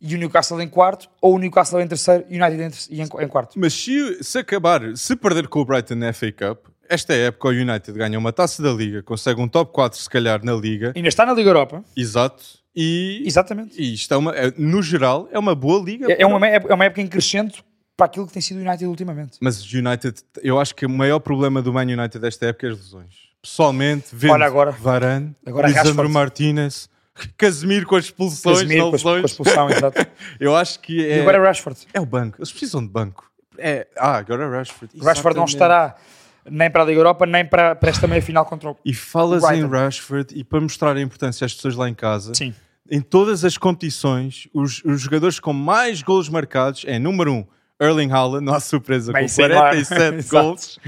e 0.00 0.16
o 0.16 0.18
Newcastle 0.18 0.60
em 0.60 0.68
quarto, 0.68 1.08
ou 1.20 1.36
o 1.36 1.38
Newcastle 1.38 1.80
em 1.80 1.86
terceiro 1.86 2.24
e 2.28 2.36
o 2.40 2.44
United 2.44 2.62
em, 2.64 2.70
ter- 3.06 3.18
em, 3.20 3.24
em 3.24 3.28
quarto. 3.28 3.56
Mas 3.56 3.72
se, 3.72 4.18
se 4.24 4.38
acabar, 4.38 4.96
se 4.96 5.14
perder 5.14 5.46
com 5.46 5.60
o 5.60 5.64
Brighton 5.64 5.94
na 5.94 6.12
FA 6.12 6.32
Cup, 6.32 6.66
esta 6.88 7.14
época 7.14 7.48
o 7.48 7.50
United 7.52 7.92
ganha 7.96 8.18
uma 8.18 8.32
taça 8.32 8.60
da 8.60 8.72
Liga, 8.72 9.00
consegue 9.00 9.40
um 9.40 9.46
top 9.46 9.72
4 9.72 9.96
se 10.00 10.10
calhar 10.10 10.44
na 10.44 10.54
Liga, 10.54 10.92
Ainda 10.96 11.06
está 11.08 11.24
na 11.24 11.32
Liga 11.32 11.48
Europa. 11.50 11.84
exato, 11.96 12.42
e, 12.74 13.22
Exatamente. 13.24 13.80
e 13.80 13.94
isto 13.94 14.12
é 14.12 14.16
uma, 14.16 14.34
é- 14.34 14.52
no 14.58 14.82
geral 14.82 15.28
é 15.30 15.38
uma 15.38 15.54
boa 15.54 15.80
Liga. 15.80 16.10
É, 16.12 16.22
é 16.22 16.26
uma, 16.26 16.48
é 16.48 16.74
uma 16.74 16.84
época 16.84 17.00
em 17.00 17.06
crescente 17.06 17.62
para 18.02 18.06
aquilo 18.06 18.26
que 18.26 18.32
tem 18.32 18.42
sido 18.42 18.56
o 18.58 18.60
United 18.60 18.84
ultimamente. 18.86 19.38
Mas 19.40 19.62
o 19.62 19.78
United, 19.78 20.20
eu 20.42 20.58
acho 20.58 20.74
que 20.74 20.84
o 20.84 20.90
maior 20.90 21.20
problema 21.20 21.62
do 21.62 21.72
Man 21.72 21.82
United 21.82 22.18
desta 22.18 22.46
época 22.46 22.66
é 22.66 22.70
as 22.70 22.76
lesões. 22.78 23.14
Pessoalmente, 23.40 24.06
vendo 24.12 24.32
Olha 24.32 24.46
agora. 24.46 24.72
Varane, 24.72 25.36
Agora 25.46 25.68
Lisandro. 25.68 26.08
Martinez, 26.10 26.88
Casemiro 27.36 27.86
com 27.86 27.94
as 27.94 28.06
expulsões, 28.06 28.58
Casemiro 28.58 28.90
com 28.90 28.96
a, 28.96 29.00
com 29.00 29.08
a 29.10 29.20
expulsão, 29.20 29.70
exato. 29.70 30.06
Eu 30.40 30.56
acho 30.56 30.80
que 30.80 31.04
é, 31.04 31.18
E 31.18 31.20
agora 31.20 31.38
é 31.38 31.40
Rashford. 31.40 31.86
é 31.94 32.00
o 32.00 32.06
banco. 32.06 32.38
Eles 32.40 32.50
precisam 32.50 32.82
de 32.84 32.88
banco. 32.88 33.30
É, 33.56 33.86
ah, 33.96 34.16
agora 34.16 34.44
é 34.44 34.48
Rashford. 34.48 34.92
Rashford 35.00 35.36
não 35.36 35.44
Exatamente. 35.44 35.48
estará 35.54 35.96
nem 36.50 36.70
para 36.70 36.82
a 36.82 36.86
Liga 36.86 36.98
Europa, 36.98 37.24
nem 37.26 37.44
para, 37.44 37.76
para 37.76 37.88
esta 37.90 38.08
meia 38.08 38.22
final 38.22 38.44
contra 38.44 38.70
o. 38.70 38.76
E 38.84 38.92
falas 38.92 39.44
O 39.44 39.52
em. 39.52 39.64
Rashford 39.68 40.34
e 40.36 40.42
para 40.42 40.60
mostrar 40.60 40.96
a 40.96 41.00
importância 41.00 41.44
às 41.44 41.54
pessoas 41.54 41.76
lá 41.76 41.88
em 41.88 41.94
casa, 41.94 42.34
Sim. 42.34 42.52
em 42.90 43.00
todas 43.00 43.44
as 43.44 43.56
competições, 43.58 44.48
os, 44.52 44.82
os 44.84 45.00
jogadores 45.00 45.38
com 45.38 45.52
mais 45.52 46.02
golos 46.02 46.28
marcados 46.28 46.84
é 46.86 46.98
número 46.98 47.32
um, 47.32 47.46
Erling 47.82 48.10
Haaland, 48.10 48.48
há 48.50 48.60
surpresa, 48.60 49.12
Bem, 49.12 49.22
com 49.22 49.28
sem 49.28 49.48
lá. 49.48 49.70
47 49.70 50.16
Exato. 50.16 50.44
gols. 50.46 50.78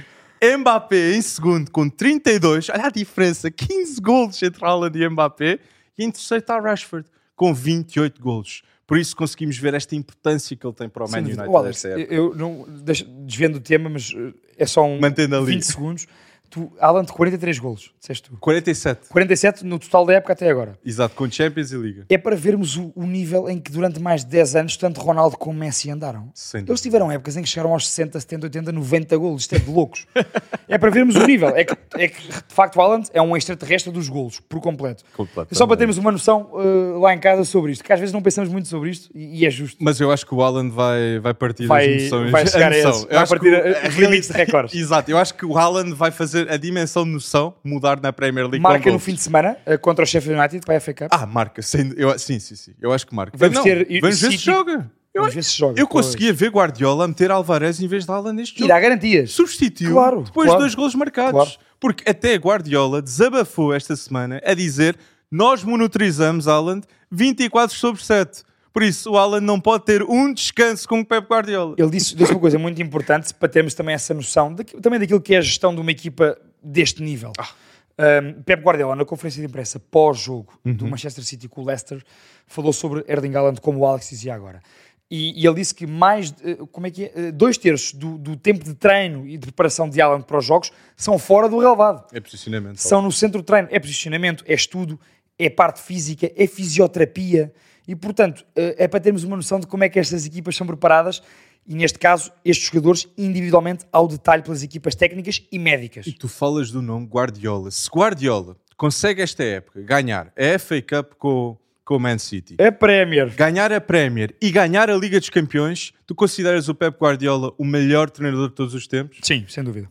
Mbappé 0.58 1.14
em 1.14 1.22
segundo 1.22 1.70
com 1.70 1.88
32. 1.88 2.68
Olha 2.68 2.86
a 2.86 2.90
diferença, 2.90 3.50
15 3.50 4.00
gols 4.00 4.42
entre 4.42 4.64
Haaland 4.64 4.98
e 4.98 5.08
Mbappé. 5.08 5.58
E 5.98 6.04
em 6.04 6.10
terceiro 6.10 6.42
está 6.42 6.60
Rashford 6.60 7.08
com 7.34 7.54
28 7.54 8.20
gols. 8.20 8.62
Por 8.86 8.98
isso 8.98 9.16
conseguimos 9.16 9.56
ver 9.56 9.72
esta 9.74 9.96
importância 9.96 10.54
que 10.54 10.66
ele 10.66 10.74
tem 10.74 10.88
para 10.88 11.04
o 11.04 11.10
Man. 11.10 11.18
United 11.18 11.40
época. 11.40 12.14
eu 12.14 12.34
não 12.34 12.66
deixa, 12.68 13.04
desviando 13.04 13.58
do 13.58 13.62
tema, 13.62 13.88
mas 13.88 14.10
uh, 14.12 14.34
é 14.58 14.66
só 14.66 14.84
um 14.84 15.00
Mantendo 15.00 15.36
ali. 15.36 15.46
20 15.46 15.62
segundos. 15.62 16.06
Tu, 16.54 16.70
Alan, 16.78 17.04
43 17.04 17.58
golos, 17.58 17.90
disseste 17.98 18.30
tu. 18.30 18.36
47. 18.38 19.08
47 19.08 19.66
no 19.66 19.76
total 19.76 20.06
da 20.06 20.12
época 20.14 20.34
até 20.34 20.48
agora. 20.48 20.78
Exato, 20.86 21.16
com 21.16 21.28
Champions 21.28 21.72
e 21.72 21.76
Liga. 21.76 22.06
É 22.08 22.16
para 22.16 22.36
vermos 22.36 22.76
o, 22.76 22.92
o 22.94 23.02
nível 23.04 23.50
em 23.50 23.58
que 23.58 23.72
durante 23.72 23.98
mais 24.00 24.24
de 24.24 24.30
10 24.30 24.54
anos 24.54 24.76
tanto 24.76 25.00
Ronaldo 25.00 25.36
como 25.36 25.58
Messi 25.58 25.90
andaram. 25.90 26.30
Eles 26.54 26.80
tiveram 26.80 27.10
épocas 27.10 27.36
em 27.36 27.42
que 27.42 27.48
chegaram 27.48 27.72
aos 27.72 27.88
60, 27.88 28.20
70, 28.20 28.46
80, 28.46 28.70
90 28.70 29.16
golos. 29.16 29.42
Isto 29.42 29.56
é 29.56 29.58
de 29.58 29.68
loucos. 29.68 30.06
é 30.68 30.78
para 30.78 30.90
vermos 30.90 31.16
o 31.16 31.26
nível. 31.26 31.48
É 31.48 31.64
que, 31.64 31.74
é 31.96 32.06
que, 32.06 32.22
de 32.22 32.54
facto, 32.54 32.76
o 32.76 32.80
Haaland 32.80 33.08
é 33.12 33.20
um 33.20 33.36
extraterrestre 33.36 33.90
dos 33.90 34.08
golos, 34.08 34.38
por 34.38 34.60
completo. 34.60 35.02
Só 35.50 35.66
para 35.66 35.76
termos 35.76 35.98
uma 35.98 36.12
noção 36.12 36.50
uh, 36.52 37.00
lá 37.00 37.12
em 37.12 37.18
casa 37.18 37.44
sobre 37.44 37.72
isto, 37.72 37.82
que 37.82 37.92
às 37.92 37.98
vezes 37.98 38.12
não 38.12 38.22
pensamos 38.22 38.48
muito 38.48 38.68
sobre 38.68 38.90
isto 38.90 39.10
e, 39.12 39.40
e 39.40 39.44
é 39.46 39.50
justo. 39.50 39.78
Mas 39.82 39.98
eu 39.98 40.12
acho 40.12 40.24
que 40.24 40.32
o 40.36 40.40
Haaland 40.40 40.70
vai, 40.70 41.18
vai 41.18 41.34
partir 41.34 41.66
Vai- 41.66 41.96
as 41.96 42.02
noções. 42.04 42.30
vai 42.30 42.46
chegar 42.46 42.70
a 42.70 42.76
esse. 42.78 42.86
Eu 42.86 43.08
Vai 43.18 43.26
partir 43.26 43.54
a- 43.56 43.88
os 43.88 43.94
limites 43.96 44.28
de 44.30 44.36
recordes. 44.36 44.72
Exato, 44.78 45.10
eu 45.10 45.18
acho 45.18 45.34
que 45.34 45.44
o 45.44 45.58
Haaland 45.58 45.94
vai 45.94 46.12
fazer 46.12 46.43
a 46.50 46.56
dimensão 46.56 47.04
de 47.04 47.10
noção 47.10 47.54
mudar 47.64 48.00
na 48.00 48.12
Premier 48.12 48.46
League. 48.46 48.60
Marca 48.60 48.90
no 48.90 48.98
fim 48.98 49.14
de 49.14 49.20
semana 49.20 49.56
uh, 49.66 49.78
contra 49.78 50.02
o 50.04 50.06
Sheffield 50.06 50.38
United 50.38 50.64
para 50.64 50.76
a 50.76 50.80
FA 50.80 50.94
Cup. 50.94 51.08
Ah, 51.10 51.26
marca. 51.26 51.62
Sem, 51.62 51.92
eu, 51.96 52.18
sim, 52.18 52.38
sim, 52.38 52.54
sim. 52.56 52.72
Eu 52.80 52.92
acho 52.92 53.06
que 53.06 53.14
marca. 53.14 53.36
Vamos 53.36 53.56
Não, 53.56 53.62
ter- 53.62 53.86
vamos 54.00 54.20
ver 54.20 54.30
se 54.32 54.36
joga. 54.38 54.90
Eu, 55.14 55.30
joga. 55.40 55.80
eu 55.80 55.86
conseguia 55.86 56.32
ver 56.32 56.50
Guardiola 56.50 57.06
meter 57.06 57.30
Alvarez 57.30 57.80
em 57.80 57.86
vez 57.86 58.04
de 58.04 58.10
Haaland 58.10 58.34
neste 58.36 58.56
E 58.56 58.58
jogo. 58.60 58.68
dá 58.68 58.80
garantias. 58.80 59.30
Substituiu 59.30 59.92
Claro, 59.92 60.22
depois 60.22 60.46
claro. 60.46 60.58
de 60.58 60.64
dois 60.64 60.74
golos 60.74 60.94
marcados. 60.96 61.32
Claro. 61.32 61.50
Porque 61.78 62.10
até 62.10 62.34
Guardiola 62.34 63.00
desabafou 63.00 63.72
esta 63.72 63.94
semana 63.94 64.40
a 64.44 64.54
dizer 64.54 64.98
nós 65.30 65.62
monitorizamos 65.62 66.48
Haaland 66.48 66.84
24 67.12 67.76
sobre 67.76 68.02
7. 68.02 68.42
Por 68.74 68.82
isso, 68.82 69.12
o 69.12 69.16
Haaland 69.16 69.46
não 69.46 69.60
pode 69.60 69.84
ter 69.84 70.02
um 70.02 70.32
descanso 70.34 70.88
com 70.88 70.98
o 70.98 71.06
Pep 71.06 71.28
Guardiola. 71.28 71.76
Ele 71.78 71.90
disse, 71.90 72.14
disse 72.16 72.32
uma 72.32 72.40
coisa 72.40 72.58
muito 72.58 72.82
importante 72.82 73.32
para 73.32 73.48
termos 73.48 73.72
também 73.72 73.94
essa 73.94 74.12
noção 74.12 74.52
daqui- 74.52 74.80
também 74.80 74.98
daquilo 74.98 75.20
que 75.20 75.32
é 75.32 75.38
a 75.38 75.40
gestão 75.40 75.72
de 75.72 75.80
uma 75.80 75.92
equipa 75.92 76.36
deste 76.60 77.00
nível. 77.00 77.32
Ah. 77.38 77.48
Um, 77.96 78.42
Pep 78.42 78.60
Guardiola, 78.64 78.96
na 78.96 79.04
conferência 79.04 79.40
de 79.40 79.46
imprensa 79.46 79.78
pós-jogo 79.78 80.58
Uhum. 80.64 80.74
do 80.74 80.88
Manchester 80.88 81.22
City 81.22 81.48
com 81.48 81.62
o 81.62 81.64
Leicester, 81.64 82.02
falou 82.48 82.72
sobre 82.72 83.04
Erling 83.06 83.36
Haaland, 83.36 83.60
como 83.60 83.78
o 83.78 83.86
Alex 83.86 84.10
dizia 84.10 84.34
agora. 84.34 84.60
E, 85.08 85.40
e 85.40 85.46
ele 85.46 85.54
disse 85.54 85.72
que 85.72 85.86
mais, 85.86 86.32
de- 86.32 86.50
eh, 86.50 86.56
como 86.72 86.88
é 86.88 86.90
que 86.90 87.04
é? 87.04 87.12
Eh, 87.14 87.30
Dois 87.30 87.56
terços 87.56 87.92
do, 87.92 88.18
do 88.18 88.34
tempo 88.36 88.64
de 88.64 88.74
treino 88.74 89.24
e 89.28 89.36
de 89.38 89.46
preparação 89.46 89.88
de 89.88 90.00
Haaland 90.00 90.24
para 90.24 90.38
os 90.38 90.44
jogos 90.44 90.72
são 90.96 91.16
fora 91.16 91.48
do 91.48 91.60
relevado. 91.60 92.04
É 92.12 92.18
posicionamento. 92.18 92.78
São 92.78 93.00
no 93.00 93.12
centro 93.12 93.38
de 93.38 93.46
treino. 93.46 93.68
É 93.70 93.78
posicionamento, 93.78 94.42
é 94.48 94.54
estudo, 94.54 94.98
é 95.38 95.48
parte 95.48 95.80
física, 95.80 96.28
é 96.34 96.46
fisioterapia. 96.48 97.52
E, 97.86 97.94
portanto, 97.94 98.44
eh, 98.56 98.74
é 98.78 98.88
para 98.88 99.00
termos 99.00 99.24
uma 99.24 99.36
noção 99.36 99.60
de 99.60 99.66
como 99.66 99.84
é 99.84 99.88
que 99.88 99.98
estas 99.98 100.24
equipas 100.26 100.56
são 100.56 100.66
preparadas 100.66 101.22
e, 101.66 101.74
neste 101.74 101.98
caso, 101.98 102.32
estes 102.44 102.66
jogadores 102.68 103.06
individualmente 103.16 103.84
ao 103.92 104.08
detalhe 104.08 104.42
pelas 104.42 104.62
equipas 104.62 104.94
técnicas 104.94 105.42
e 105.52 105.58
médicas. 105.58 106.06
E 106.06 106.12
tu 106.12 106.28
falas 106.28 106.70
do 106.70 106.80
nome 106.80 107.06
Guardiola. 107.06 107.70
Se 107.70 107.88
Guardiola 107.90 108.56
consegue 108.76 109.22
esta 109.22 109.42
época 109.44 109.80
ganhar 109.82 110.32
a 110.36 110.58
FA 110.58 110.80
Cup 110.82 111.14
com, 111.18 111.56
com 111.84 111.96
o 111.96 112.00
Man 112.00 112.18
City, 112.18 112.56
A 112.60 112.72
Premier. 112.72 113.34
ganhar 113.34 113.72
a 113.72 113.80
Premier 113.80 114.34
e 114.42 114.50
ganhar 114.50 114.88
a 114.90 114.96
Liga 114.96 115.20
dos 115.20 115.30
Campeões, 115.30 115.92
tu 116.06 116.14
consideras 116.14 116.68
o 116.68 116.74
Pep 116.74 116.96
Guardiola 116.98 117.54
o 117.58 117.64
melhor 117.64 118.10
treinador 118.10 118.48
de 118.48 118.54
todos 118.54 118.74
os 118.74 118.86
tempos? 118.86 119.18
Sim, 119.22 119.44
sem 119.48 119.62
dúvida. 119.62 119.90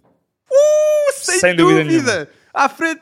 Sem, 1.14 1.40
Sem 1.40 1.56
dúvida 1.56 1.84
dúvida! 1.84 2.30
À 2.54 2.68
frente, 2.68 3.02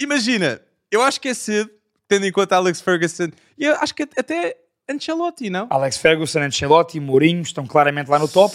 imagina, 0.00 0.60
eu 0.90 1.00
acho 1.00 1.20
que 1.20 1.28
é 1.28 1.34
cedo, 1.34 1.70
tendo 2.12 2.26
em 2.26 2.32
conta 2.32 2.56
Alex 2.56 2.80
Ferguson, 2.82 3.28
e 3.58 3.64
eu 3.64 3.74
acho 3.76 3.94
que 3.94 4.02
até 4.02 4.54
Ancelotti, 4.90 5.48
não? 5.48 5.66
Alex 5.70 5.96
Ferguson, 5.96 6.40
Ancelotti, 6.40 7.00
Mourinho 7.00 7.40
estão 7.40 7.66
claramente 7.66 8.10
lá 8.10 8.18
no 8.18 8.28
top. 8.28 8.54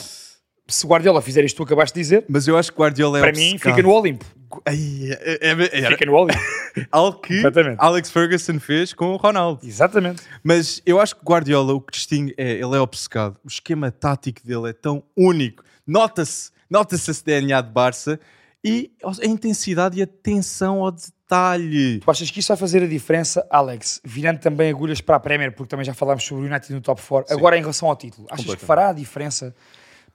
Se 0.70 0.86
Guardiola 0.86 1.22
fizer 1.22 1.44
isto 1.44 1.56
que 1.56 1.58
tu 1.58 1.64
acabaste 1.64 1.96
de 1.96 2.02
dizer, 2.02 2.26
Mas 2.28 2.48
eu 2.48 2.58
acho 2.58 2.72
que 2.72 2.78
Guardiola 2.78 3.18
é 3.20 3.22
para 3.22 3.32
mim 3.32 3.58
fica 3.58 3.82
no 3.82 3.90
Olimpo. 3.90 4.26
Ai, 4.66 4.78
é, 5.12 5.50
é- 5.50 5.80
é- 5.80 5.90
Fica 5.90 6.06
no 6.06 6.14
Olimpo. 6.14 6.40
algo 6.92 7.20
que. 7.20 7.42
Alex 7.78 8.12
Ferguson 8.12 8.60
fez 8.60 8.94
com 8.94 9.14
o 9.14 9.16
Ronaldo. 9.16 9.66
Exatamente. 9.66 10.22
Mas 10.44 10.82
eu 10.86 11.00
acho 11.00 11.16
que 11.16 11.22
Guardiola, 11.24 11.74
o 11.74 11.82
que 11.82 11.94
distingue 11.94 12.36
é, 12.38 12.52
ele 12.52 12.76
é 12.76 12.80
obcecado. 12.80 13.38
O 13.44 13.48
esquema 13.48 13.90
tático 13.92 14.46
dele 14.46 14.70
é 14.70 14.74
tão 14.74 15.02
único. 15.16 15.64
Nota-se, 15.88 16.52
nota-se 16.70 17.10
esse 17.10 17.24
DNA 17.24 17.62
de 17.62 17.72
Barça 17.72 18.20
e 18.64 18.92
a 19.04 19.26
intensidade 19.26 19.98
e 19.98 20.02
a 20.04 20.08
tensão 20.08 20.84
ao 20.84 20.92
detalhe. 21.28 22.00
Tu 22.00 22.10
achas 22.10 22.32
que 22.32 22.40
isso 22.40 22.48
vai 22.48 22.58
fazer 22.58 22.82
a 22.82 22.88
diferença, 22.88 23.46
Alex? 23.50 24.00
Virando 24.04 24.40
também 24.40 24.70
agulhas 24.70 25.02
para 25.02 25.18
a 25.18 25.20
Premier, 25.20 25.52
porque 25.52 25.70
também 25.70 25.86
já 25.86 25.94
falámos 25.94 26.24
sobre 26.24 26.46
o 26.46 26.48
United 26.48 26.74
no 26.74 26.82
top 26.82 27.02
4. 27.02 27.36
Agora, 27.36 27.58
em 27.58 27.62
relação 27.62 27.90
ao 27.90 27.96
título, 27.96 28.28
achas 28.32 28.56
que 28.56 28.66
fará 28.66 28.90
a 28.90 28.94
diferença 28.94 29.54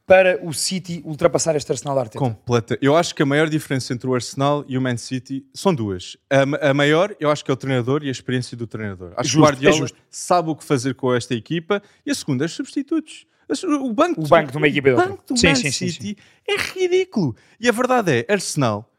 para 0.05 0.41
o 0.45 0.53
City 0.53 1.01
ultrapassar 1.05 1.55
este 1.55 1.71
Arsenal 1.71 1.95
da 1.95 2.01
Arteta? 2.01 2.19
Completa. 2.19 2.77
Eu 2.83 2.97
acho 2.97 3.15
que 3.15 3.23
a 3.23 3.27
maior 3.27 3.49
diferença 3.49 3.93
entre 3.93 4.09
o 4.09 4.15
Arsenal 4.15 4.65
e 4.67 4.77
o 4.77 4.81
Man 4.81 4.97
City 4.97 5.47
são 5.55 5.73
duas. 5.73 6.17
A, 6.29 6.71
a 6.71 6.75
maior, 6.75 7.15
eu 7.21 7.31
acho 7.31 7.45
que 7.45 7.51
é 7.51 7.55
o 7.55 7.57
treinador 7.57 8.03
e 8.03 8.09
a 8.09 8.11
experiência 8.11 8.57
do 8.57 8.67
treinador. 8.67 9.13
Acho 9.17 9.29
Justo, 9.29 9.37
que 9.37 9.39
o 9.39 9.69
Guardiola 9.69 9.87
é 9.87 10.03
sabe 10.11 10.51
o 10.51 10.57
que 10.57 10.65
fazer 10.65 10.95
com 10.95 11.15
esta 11.15 11.35
equipa. 11.35 11.81
E 12.05 12.11
a 12.11 12.15
segunda, 12.15 12.45
é 12.45 12.47
os 12.47 12.53
substitutos. 12.53 13.27
O 13.65 13.93
banco, 13.93 14.25
O 14.25 14.29
banco 14.29 14.51
de 14.51 14.57
uma 14.57 14.67
equipa 14.67 14.89
o 14.89 14.93
outra. 14.93 15.09
banco 15.09 15.25
do 15.29 15.37
Sim, 15.37 15.49
Man 15.49 15.55
sim, 15.57 15.71
sim, 15.71 15.89
City 15.89 16.17
é 16.49 16.57
ridículo. 16.57 17.37
E 17.61 17.69
a 17.69 17.73
verdade 17.73 18.25
é, 18.27 18.33
Arsenal 18.33 18.92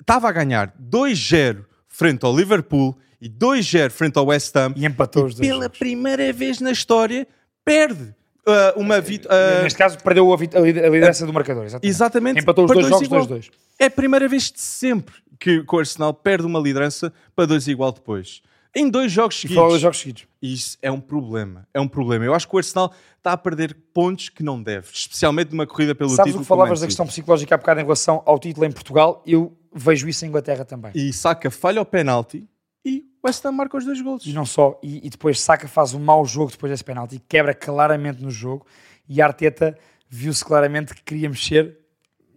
estava 0.00 0.28
a 0.28 0.32
ganhar 0.32 0.72
2-0 0.80 1.64
frente 1.88 2.24
ao 2.24 2.36
Liverpool 2.36 2.96
e 3.20 3.28
2-0 3.28 3.90
frente 3.90 4.18
ao 4.18 4.26
West 4.26 4.54
Ham. 4.56 4.72
E 4.76 4.84
empatou 4.86 5.24
E 5.24 5.26
os 5.28 5.34
dois. 5.36 5.48
pela 5.48 5.62
jogos. 5.64 5.78
primeira 5.78 6.32
vez 6.32 6.60
na 6.60 6.70
história, 6.70 7.26
perde 7.64 8.14
ah, 8.46 8.74
uma 8.76 9.00
vitória. 9.00 9.62
Neste 9.62 9.78
caso, 9.78 9.98
perdeu 9.98 10.32
a, 10.32 10.36
vit- 10.36 10.56
a 10.56 10.60
lider- 10.60 10.84
a 10.84 10.88
liderança 10.88 11.24
do 11.26 11.32
marcador. 11.32 11.64
Exatamente. 11.64 11.88
Exatamente. 11.88 12.40
Empatou 12.40 12.64
os 12.64 12.68
para 12.72 12.80
dois 12.80 12.90
jogos 12.90 13.06
igual. 13.06 13.26
2-2. 13.26 13.50
É 13.78 13.86
a 13.86 13.90
primeira 13.90 14.28
vez 14.28 14.50
de 14.52 14.60
sempre 14.60 15.14
que 15.38 15.64
o 15.70 15.78
Arsenal 15.78 16.14
perde 16.14 16.46
uma 16.46 16.58
liderança 16.60 17.12
para 17.34 17.46
dois 17.46 17.66
igual 17.68 17.92
depois. 17.92 18.40
Em 18.78 18.90
dois 18.90 19.10
jogos 19.10 19.40
seguidos. 19.40 19.56
foram 19.56 19.70
dois 19.70 19.80
jogos 19.80 19.98
seguidos. 19.98 20.26
Isso 20.42 20.76
é 20.82 20.92
um 20.92 21.00
problema. 21.00 21.66
É 21.72 21.80
um 21.80 21.88
problema. 21.88 22.26
Eu 22.26 22.34
acho 22.34 22.46
que 22.46 22.54
o 22.54 22.58
Arsenal 22.58 22.92
está 23.16 23.32
a 23.32 23.36
perder 23.36 23.74
pontos 23.94 24.28
que 24.28 24.42
não 24.42 24.62
deve. 24.62 24.88
Especialmente 24.92 25.50
numa 25.52 25.66
corrida 25.66 25.94
pelo 25.94 26.10
Sabes 26.10 26.32
título. 26.32 26.42
o 26.42 26.44
que 26.44 26.48
falavas 26.48 26.78
o 26.78 26.82
da 26.82 26.86
questão 26.86 27.06
psicológica 27.06 27.54
há 27.54 27.58
bocado 27.58 27.80
em 27.80 27.84
relação 27.84 28.22
ao 28.26 28.38
título 28.38 28.66
em 28.66 28.70
Portugal? 28.70 29.22
Eu 29.26 29.56
vejo 29.74 30.06
isso 30.06 30.26
em 30.26 30.28
Inglaterra 30.28 30.62
também. 30.66 30.92
E 30.94 31.10
saca, 31.10 31.50
falha 31.50 31.80
o 31.80 31.86
penalti 31.86 32.46
e 32.84 33.02
o 33.22 33.26
West 33.26 33.44
Ham 33.46 33.52
marca 33.52 33.78
os 33.78 33.84
dois 33.86 34.00
golos. 34.00 34.26
E 34.26 34.32
não 34.34 34.44
só, 34.44 34.78
e, 34.82 35.06
e 35.06 35.08
depois 35.08 35.40
Saka 35.40 35.66
faz 35.66 35.94
um 35.94 35.98
mau 35.98 36.24
jogo 36.26 36.50
depois 36.50 36.70
desse 36.70 36.84
penalti, 36.84 37.20
quebra 37.26 37.54
claramente 37.54 38.22
no 38.22 38.30
jogo 38.30 38.66
e 39.08 39.22
a 39.22 39.26
Arteta 39.26 39.76
viu-se 40.08 40.44
claramente 40.44 40.94
que 40.94 41.02
queria 41.02 41.28
mexer, 41.28 41.78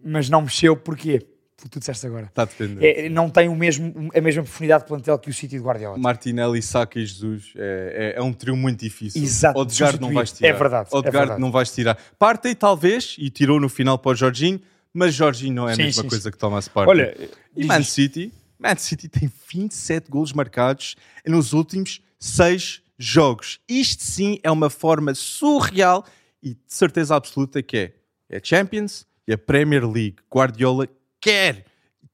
mas 0.02 0.30
não 0.30 0.40
mexeu, 0.40 0.74
porquê? 0.76 1.26
Pelo 1.60 1.68
que 1.70 1.74
tu 1.74 1.78
disseste 1.80 2.06
agora. 2.06 2.26
Está 2.26 2.42
a 2.42 2.44
defender. 2.46 2.84
É, 2.98 3.08
não 3.08 3.28
tem 3.28 3.48
o 3.48 3.54
mesmo, 3.54 4.10
a 4.14 4.20
mesma 4.20 4.42
profundidade 4.42 4.84
de 4.84 4.88
plantel 4.88 5.18
que 5.18 5.28
o 5.28 5.34
City 5.34 5.58
de 5.58 5.62
Guardiola. 5.62 5.98
Martinelli, 5.98 6.62
Saka 6.62 6.98
e 6.98 7.04
Jesus 7.06 7.52
é, 7.56 8.14
é- 8.16 8.18
é 8.18 8.22
um 8.22 8.32
trio 8.32 8.56
muito 8.56 8.80
difícil. 8.80 9.22
Exato, 9.22 9.58
Odegaard 9.58 10.00
não 10.00 10.12
vais 10.12 10.32
tirar. 10.32 10.48
É 10.48 10.52
verdade, 10.52 10.88
é 10.92 10.96
Odegaard 10.96 11.18
verdade. 11.18 11.40
não 11.40 11.52
vais 11.52 11.70
tirar. 11.70 11.98
Partey 12.18 12.54
talvez, 12.54 13.16
e 13.18 13.28
tirou 13.30 13.60
no 13.60 13.68
final 13.68 13.98
para 13.98 14.12
o 14.12 14.14
Jorginho, 14.14 14.60
mas 14.92 15.14
Jorginho 15.14 15.54
não 15.54 15.68
é 15.68 15.72
a 15.72 15.76
Sim, 15.76 15.82
mesma 15.84 16.02
sim, 16.02 16.08
coisa 16.08 16.30
que 16.32 16.38
Thomas 16.38 16.66
Partey. 16.66 16.90
Olha, 16.90 17.30
e 17.56 17.64
Man. 17.66 17.82
City, 17.82 18.32
Man 18.58 18.76
City 18.76 19.08
tem 19.08 19.30
27 19.52 20.10
golos 20.10 20.32
marcados 20.32 20.96
nos 21.26 21.52
últimos 21.52 22.00
6 22.18 22.82
jogos. 22.98 23.60
Isto 23.68 24.02
sim 24.02 24.38
é 24.42 24.50
uma 24.50 24.68
forma 24.70 25.14
surreal 25.14 26.04
e 26.42 26.50
de 26.54 26.60
certeza 26.66 27.14
absoluta 27.14 27.62
que 27.62 27.76
é. 27.76 27.92
É 28.28 28.36
a 28.36 28.40
Champions 28.42 29.06
e 29.26 29.32
a 29.32 29.38
Premier 29.38 29.84
League. 29.84 30.16
Guardiola 30.32 30.86
quer, 31.20 31.64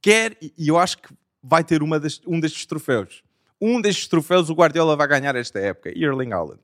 quer 0.02 0.36
e 0.40 0.68
eu 0.68 0.78
acho 0.78 0.98
que 0.98 1.08
vai 1.42 1.62
ter 1.64 1.82
uma 1.82 1.98
das- 2.00 2.20
um 2.26 2.40
destes 2.40 2.66
troféus. 2.66 3.22
Um 3.60 3.80
destes 3.80 4.06
troféus 4.08 4.50
o 4.50 4.54
Guardiola 4.54 4.96
vai 4.96 5.06
ganhar 5.08 5.34
esta 5.36 5.58
época. 5.58 5.90
E 5.94 6.04
Erling 6.04 6.32
Haaland. 6.32 6.60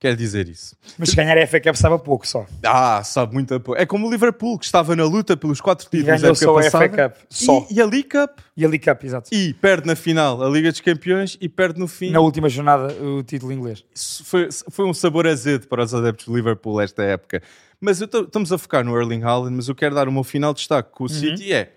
Quer 0.00 0.16
dizer 0.16 0.48
isso. 0.48 0.74
mas 0.98 1.10
se 1.10 1.14
ganhar 1.16 1.38
a 1.38 1.46
FA 1.46 1.60
Cup 1.60 1.76
sabe 1.76 1.94
a 1.94 1.98
pouco 1.98 2.26
só. 2.26 2.44
Ah, 2.64 3.04
sabe 3.04 3.34
muito 3.34 3.54
a 3.54 3.60
pouco. 3.60 3.80
É 3.80 3.86
como 3.86 4.08
o 4.08 4.10
Liverpool, 4.10 4.58
que 4.58 4.64
estava 4.64 4.96
na 4.96 5.04
luta 5.04 5.36
pelos 5.36 5.60
quatro 5.60 5.88
títulos 5.88 6.20
da 6.20 6.28
época 6.28 6.34
só 6.44 6.50
a 6.58 6.62
passada. 6.62 6.88
FA 6.88 7.08
Cup. 7.10 7.16
Só. 7.30 7.66
E, 7.70 7.74
e 7.74 7.80
a 7.80 7.84
League 7.86 8.08
Cup. 8.08 8.38
E 8.56 8.64
a 8.64 8.68
League 8.68 8.84
Cup, 8.84 9.04
exato. 9.04 9.30
E 9.32 9.54
perde 9.54 9.86
na 9.86 9.94
final 9.94 10.42
a 10.42 10.48
Liga 10.50 10.72
dos 10.72 10.80
Campeões 10.80 11.38
e 11.40 11.48
perde 11.48 11.78
no 11.78 11.86
fim. 11.86 12.10
Na 12.10 12.18
última 12.18 12.48
jornada, 12.48 12.92
o 13.00 13.22
título 13.22 13.52
inglês. 13.52 13.84
Isso 13.94 14.24
foi, 14.24 14.48
foi 14.72 14.84
um 14.86 14.92
sabor 14.92 15.24
azedo 15.28 15.68
para 15.68 15.84
os 15.84 15.94
adeptos 15.94 16.26
do 16.26 16.34
Liverpool 16.34 16.80
esta 16.80 17.04
época. 17.04 17.40
Mas 17.80 18.00
estamos 18.00 18.50
a 18.52 18.58
focar 18.58 18.82
no 18.84 19.00
Erling 19.00 19.22
Haaland, 19.22 19.54
mas 19.54 19.68
eu 19.68 19.74
quero 19.76 19.94
dar 19.94 20.08
o 20.08 20.12
meu 20.12 20.24
final 20.24 20.52
de 20.52 20.58
destaque 20.58 20.90
com 20.90 21.04
o 21.04 21.08
City 21.08 21.52
é... 21.52 21.72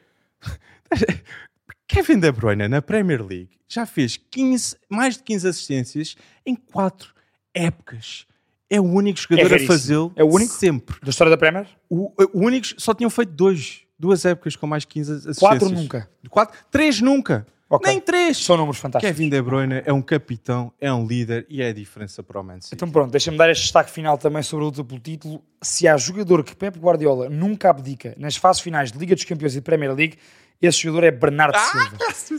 Kevin 1.87 2.19
De 2.19 2.31
Bruyne 2.31 2.67
na 2.67 2.81
Premier 2.81 3.21
League 3.23 3.49
já 3.67 3.85
fez 3.85 4.17
15, 4.17 4.75
mais 4.89 5.17
de 5.17 5.23
15 5.23 5.47
assistências 5.47 6.15
em 6.45 6.55
4 6.55 7.13
épocas. 7.53 8.25
é 8.69 8.79
o 8.79 8.83
único 8.83 9.19
jogador 9.19 9.45
a 9.45 9.49
raríssimo. 9.49 9.67
fazê-lo 9.73 10.13
É 10.15 10.23
o 10.23 10.27
único? 10.33 10.53
sempre. 10.53 10.97
Da 11.01 11.09
história 11.09 11.29
da 11.31 11.37
Premier? 11.37 11.67
O, 11.89 12.11
o 12.33 12.39
único, 12.45 12.67
só 12.77 12.93
tinham 12.93 13.09
feito 13.09 13.31
dois, 13.31 13.81
duas 13.97 14.25
épocas 14.25 14.55
com 14.55 14.65
mais 14.67 14.83
15 14.85 15.11
assistências. 15.11 15.39
Quatro 15.39 15.69
nunca. 15.69 16.09
Quatro, 16.29 16.57
três 16.71 16.99
nunca. 17.01 17.45
Ok. 17.67 17.89
Nem 17.89 17.99
três. 17.99 18.37
São 18.37 18.57
números 18.57 18.77
fantásticos. 18.79 19.15
Kevin 19.17 19.29
De 19.29 19.41
Bruyne 19.41 19.81
é 19.85 19.91
um 19.91 20.01
capitão, 20.01 20.71
é 20.79 20.91
um 20.93 21.05
líder 21.05 21.45
e 21.49 21.61
é 21.63 21.69
a 21.69 21.73
diferença 21.73 22.21
para 22.21 22.39
o 22.39 22.43
Man 22.43 22.61
City. 22.61 22.75
Então 22.75 22.89
pronto, 22.91 23.11
deixa-me 23.11 23.37
dar 23.37 23.49
este 23.49 23.63
destaque 23.63 23.89
final 23.89 24.17
também 24.19 24.43
sobre 24.43 24.63
a 24.63 24.67
luta 24.67 24.83
pelo 24.83 24.99
título. 24.99 25.43
Se 25.61 25.87
há 25.87 25.97
jogador 25.97 26.43
que 26.43 26.55
Pep 26.55 26.77
Guardiola 26.77 27.27
nunca 27.29 27.69
abdica 27.71 28.13
nas 28.17 28.35
fases 28.35 28.61
finais 28.61 28.91
de 28.91 28.99
Liga 28.99 29.15
dos 29.15 29.23
Campeões 29.23 29.53
e 29.53 29.55
de 29.57 29.61
Premier 29.61 29.93
League, 29.95 30.17
esse 30.61 30.79
jogador 30.79 31.05
é 31.07 31.11
Bernardo 31.11 31.57
Silva. 31.57 31.97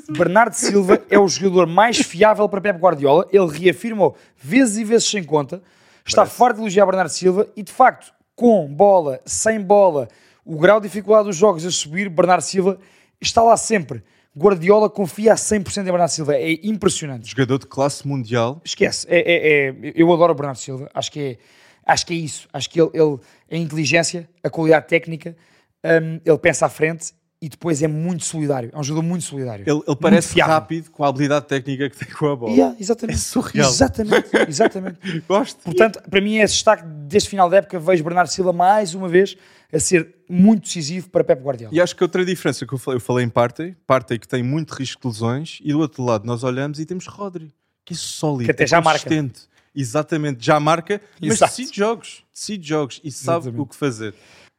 Bernardo 0.18 0.54
Silva 0.54 1.02
é 1.10 1.18
o 1.18 1.28
jogador 1.28 1.66
mais 1.66 1.98
fiável 1.98 2.48
para 2.48 2.60
Pep 2.60 2.78
Guardiola. 2.78 3.26
Ele 3.32 3.46
reafirmou 3.46 4.16
vezes 4.36 4.78
e 4.78 4.84
vezes 4.84 5.08
sem 5.08 5.22
conta. 5.22 5.62
Está 6.04 6.24
farto 6.24 6.56
de 6.56 6.62
elogiar 6.62 6.86
Bernardo 6.86 7.10
Silva 7.10 7.48
e 7.56 7.62
de 7.62 7.72
facto, 7.72 8.12
com 8.34 8.66
bola, 8.72 9.20
sem 9.26 9.60
bola, 9.60 10.08
o 10.44 10.56
grau 10.56 10.80
de 10.80 10.86
dificuldade 10.86 11.26
dos 11.26 11.36
jogos 11.36 11.66
a 11.66 11.70
subir, 11.70 12.08
Bernardo 12.08 12.42
Silva 12.42 12.78
está 13.20 13.42
lá 13.42 13.56
sempre. 13.56 14.04
Guardiola 14.38 14.88
confia 14.90 15.32
a 15.32 15.36
100% 15.36 15.80
em 15.80 15.84
Bernardo 15.84 16.10
Silva. 16.10 16.36
É 16.36 16.52
impressionante. 16.62 17.28
Jogador 17.30 17.58
de 17.58 17.66
classe 17.66 18.06
mundial. 18.06 18.60
Esquece. 18.64 19.06
É, 19.10 19.18
é- 19.18 19.68
é- 19.70 19.92
eu 19.96 20.12
adoro 20.12 20.32
o 20.32 20.34
Bernardo 20.36 20.58
Silva. 20.58 20.88
Acho 20.94 21.10
que 21.10 21.20
é, 21.20 21.38
acho 21.84 22.06
que 22.06 22.12
é 22.12 22.16
isso. 22.18 22.46
Acho 22.52 22.68
que 22.70 22.80
ele, 22.80 22.90
ele 22.92 23.18
a 23.50 23.56
inteligência, 23.56 24.28
a 24.44 24.50
qualidade 24.50 24.86
técnica, 24.86 25.34
hum, 25.82 26.20
ele 26.24 26.38
pensa 26.38 26.66
à 26.66 26.68
frente 26.68 27.12
e 27.40 27.48
depois 27.48 27.82
é 27.82 27.86
muito 27.88 28.24
solidário. 28.24 28.70
É 28.72 28.78
um 28.78 28.82
jogador 28.82 29.06
muito 29.06 29.24
solidário. 29.24 29.64
Ele, 29.68 29.82
ele 29.86 29.96
parece 29.96 30.34
fiável. 30.34 30.54
rápido 30.54 30.90
com 30.90 31.04
a 31.04 31.08
habilidade 31.08 31.46
técnica 31.46 31.90
que 31.90 31.96
tem 31.98 32.08
com 32.14 32.28
a 32.32 32.36
bola. 32.36 32.52
Yeah, 32.52 32.76
exatamente. 32.80 33.16
É 33.16 33.18
surreal. 33.20 33.70
Exatamente. 33.70 34.28
exatamente. 34.48 35.20
Gosto. 35.28 35.58
Portanto, 35.62 36.00
para 36.08 36.20
mim 36.20 36.38
é 36.38 36.44
destaque 36.46 36.84
deste 36.86 37.28
final 37.28 37.50
da 37.50 37.58
época. 37.58 37.78
Vejo 37.78 38.02
Bernardo 38.02 38.28
Silva 38.28 38.52
mais 38.52 38.94
uma 38.94 39.08
vez 39.08 39.36
a 39.72 39.78
ser 39.78 40.14
muito 40.28 40.62
decisivo 40.62 41.10
para 41.10 41.22
Pep 41.24 41.42
Guardiola. 41.42 41.74
E 41.74 41.80
acho 41.80 41.94
que 41.94 42.02
outra 42.02 42.24
diferença 42.24 42.64
que 42.66 42.72
eu 42.72 42.78
falei, 42.78 42.96
eu 42.96 43.00
falei 43.00 43.24
em 43.24 43.28
Partey, 43.28 43.76
Partey 43.86 44.18
que 44.18 44.26
tem 44.28 44.42
muito 44.42 44.72
risco 44.72 45.02
de 45.02 45.08
lesões, 45.08 45.58
e 45.62 45.72
do 45.72 45.80
outro 45.80 46.04
lado 46.04 46.24
nós 46.24 46.42
olhamos 46.44 46.78
e 46.80 46.86
temos 46.86 47.06
Rodri, 47.06 47.52
que 47.84 47.92
é 47.92 47.96
sólido, 47.96 48.44
Que 48.46 48.50
até 48.52 48.64
é 48.64 48.66
já 48.66 48.80
marca. 48.80 49.02
consistente. 49.04 49.42
Exatamente, 49.74 50.42
já 50.44 50.58
marca, 50.58 51.02
mas 51.20 51.32
Exato. 51.32 51.54
decide 51.56 51.76
jogos, 51.76 52.24
decide 52.32 52.66
jogos 52.66 53.00
e 53.04 53.12
sabe 53.12 53.38
Exatamente. 53.40 53.60
o 53.60 53.66
que 53.66 53.76
fazer. 53.76 54.14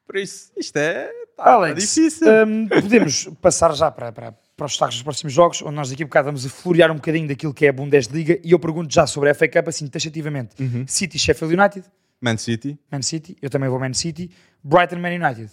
Por 0.07 0.15
isso, 0.17 0.51
isto 0.57 0.77
é 0.77 1.11
tá, 1.35 1.43
Alex, 1.43 1.81
difícil. 1.95 2.27
hum, 2.47 2.67
podemos 2.67 3.25
passar 3.41 3.75
já 3.75 3.91
para, 3.91 4.11
para, 4.11 4.31
para 4.55 4.65
os 4.65 4.71
destaques 4.71 4.95
dos 4.95 5.03
próximos 5.03 5.33
jogos, 5.33 5.61
onde 5.61 5.75
nós 5.75 5.89
daqui 5.89 6.01
a 6.03 6.05
bocado 6.05 6.25
vamos 6.27 6.45
a 6.45 6.49
florear 6.49 6.89
um 6.91 6.95
bocadinho 6.95 7.27
daquilo 7.27 7.53
que 7.53 7.65
é 7.65 7.69
a 7.69 7.73
Bundesliga 7.73 8.39
e 8.43 8.51
eu 8.51 8.57
pergunto 8.59 8.93
já 8.93 9.05
sobre 9.05 9.29
a 9.29 9.35
FA 9.35 9.47
Cup, 9.49 9.67
assim, 9.67 9.85
taxativamente. 9.87 10.55
Uhum. 10.61 10.85
City, 10.87 11.19
Sheffield 11.19 11.55
United, 11.59 11.85
Man 12.21 12.37
City, 12.37 12.79
Man 12.91 13.01
City, 13.01 13.35
eu 13.41 13.49
também 13.49 13.69
vou 13.69 13.79
Man 13.79 13.93
City, 13.93 14.31
Brighton, 14.63 14.97
Man 14.99 15.09
United. 15.13 15.51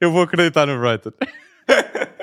eu 0.00 0.12
vou 0.12 0.22
acreditar 0.22 0.66
no 0.66 0.78
Brighton. 0.78 1.10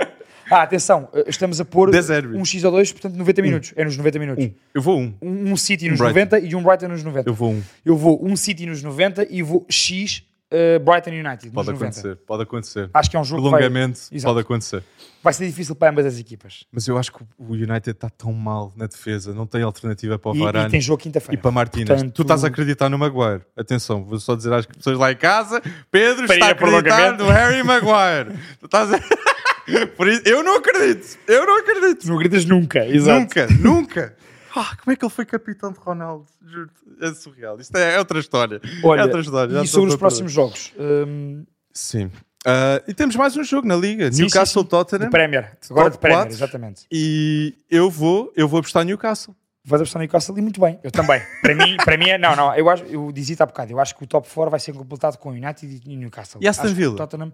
Ah, 0.50 0.62
atenção, 0.62 1.10
eh, 1.14 1.26
estamos 1.28 1.60
a 1.60 1.66
pôr 1.66 1.92
10-0. 1.92 2.34
um 2.34 2.46
X 2.46 2.64
ou 2.64 2.72
2, 2.72 2.94
portanto 2.94 3.16
90 3.18 3.42
minutos. 3.42 3.74
É 3.76 3.84
nos 3.84 3.98
90 3.98 4.18
minutos. 4.18 4.50
Eu 4.74 4.82
vou 4.82 4.98
um, 4.98 5.14
Um, 5.22 5.52
um 5.52 5.58
City 5.58 5.90
nos 5.90 6.00
Brighton. 6.00 6.20
90 6.22 6.40
e 6.40 6.56
um 6.56 6.64
Brighton 6.64 6.88
nos 6.88 7.04
90. 7.04 7.30
eu 7.30 7.34
vou 7.34 7.52
um. 7.52 7.62
Eu 7.84 7.98
vou 7.98 8.26
um 8.26 8.34
City 8.38 8.66
nos 8.66 8.82
90 8.82 9.28
e 9.30 9.42
vou 9.44 9.66
X 9.70 10.24
eh, 10.50 10.80
Brighton 10.80 11.12
United 11.12 11.52
Pode 11.52 11.72
90. 11.72 11.74
acontecer, 11.86 12.16
pode 12.26 12.44
acontecer. 12.44 12.90
Acho 12.94 13.10
que 13.12 13.18
é 13.18 13.20
um 13.20 13.24
jogo 13.24 13.44
que 13.44 13.50
vai, 13.50 13.64
Exato. 13.66 14.22
pode 14.24 14.40
acontecer. 14.40 14.84
vai 15.24 15.34
ser 15.34 15.46
difícil 15.48 15.76
para 15.76 15.90
ambas 15.92 16.06
as 16.06 16.18
equipas. 16.20 16.66
Mas 16.72 16.88
eu 16.88 16.98
acho 16.98 17.12
que 17.12 17.24
o 17.38 17.54
United 17.54 17.92
está 17.92 18.10
tão 18.10 18.32
mal 18.34 18.72
na 18.76 18.88
defesa, 18.88 19.34
não 19.34 19.46
tem 19.46 19.62
alternativa 19.62 20.18
para 20.18 20.32
o 20.32 20.36
E, 20.36 20.40
Varane. 20.40 20.68
e 20.68 20.72
tem 20.72 20.82
jogo 20.82 21.02
E 21.02 21.04
quinta-feira. 21.04 21.42
para 21.42 21.52
Martínez, 21.52 21.88
Portanto- 21.90 22.14
tu 22.14 22.22
estás 22.22 22.44
a 22.44 22.48
acreditar 22.48 22.90
no 22.90 22.98
Maguire. 22.98 23.42
Atenção, 23.58 24.04
vou 24.06 24.20
só 24.20 24.36
dizer 24.36 24.54
às 24.54 24.66
pessoas 24.66 24.98
lá 24.98 25.12
em 25.12 25.18
casa: 25.18 25.62
Pedro 25.92 26.26
Para 26.28 26.36
está 26.36 26.48
a 26.48 26.52
acreditar 26.52 27.18
no 27.18 27.28
Harry 27.30 27.64
Maguire. 27.64 28.38
tu 28.60 28.66
estás 28.68 28.94
a... 28.94 29.00
Por 29.98 30.08
isso, 30.08 30.22
eu 30.26 30.42
não 30.44 30.56
acredito, 30.58 31.18
eu 31.28 31.46
não 31.46 31.58
acredito. 31.60 32.08
Não 32.08 32.16
gritas 32.18 32.46
nunca, 32.46 32.86
Nunca, 32.86 33.48
nunca. 33.60 34.16
Ah, 34.60 34.76
como 34.84 34.92
é 34.92 34.96
que 34.96 35.06
ele 35.06 35.12
foi 35.14 35.26
capitão 35.26 35.72
de 35.72 35.80
Ronaldo? 35.80 36.26
Juro, 36.46 36.70
é 37.02 37.14
surreal. 37.14 37.60
Isto 37.60 37.78
é, 37.78 37.96
é 37.96 38.00
outra 38.00 38.20
história. 38.20 38.60
Olha, 38.84 39.02
é 39.02 39.04
outra 39.04 39.22
história. 39.22 39.54
já 39.54 39.64
e 39.64 39.68
sobre 39.68 39.90
os 39.92 39.96
próximos 39.96 40.32
jogos? 40.32 40.74
hum, 40.80 41.46
Sim. 41.72 42.12
Ah, 42.46 42.82
e 42.88 42.94
temos 42.94 43.16
mais 43.16 43.36
um 43.36 43.44
jogo 43.44 43.68
na 43.68 43.76
Liga: 43.76 44.12
sim, 44.12 44.22
Newcastle 44.22 44.64
sim. 44.64 44.70
Tottenham. 44.70 45.06
de 45.06 45.12
Premier. 45.12 45.58
Agora 45.70 45.90
de 45.90 45.98
Premier, 45.98 46.22
quatro. 46.22 46.34
exatamente. 46.36 46.86
E 46.92 47.54
eu 47.70 47.90
vou, 47.92 48.32
eu 48.36 48.48
vou 48.48 48.60
apostar 48.60 48.84
Newcastle. 48.84 49.36
Vais 49.64 49.82
apostar 49.82 50.00
Newcastle 50.00 50.38
e 50.38 50.42
muito 50.42 50.62
bem. 50.62 50.80
Eu 50.82 50.90
também. 50.90 51.22
para 51.42 51.54
mim, 51.54 51.76
para 51.76 51.98
mim 51.98 52.10
é, 52.10 52.18
não, 52.18 52.36
não, 52.38 52.56
eu, 52.56 52.70
acho, 52.70 52.84
eu 52.86 53.12
dizia-te 53.12 53.44
há 53.44 53.46
bocado, 53.46 53.72
eu 53.74 53.80
acho 53.80 53.96
que 53.98 54.04
o 54.04 54.08
top 54.08 54.28
4 54.34 54.50
vai 54.50 54.60
ser 54.62 54.72
completado 54.74 55.18
com 55.18 55.32
United 55.32 55.82
e 55.86 55.96
Newcastle. 55.98 56.42
E 56.42 56.48
Aston 56.48 56.74
Villa? 56.74 56.96
Tottenham, 56.96 57.34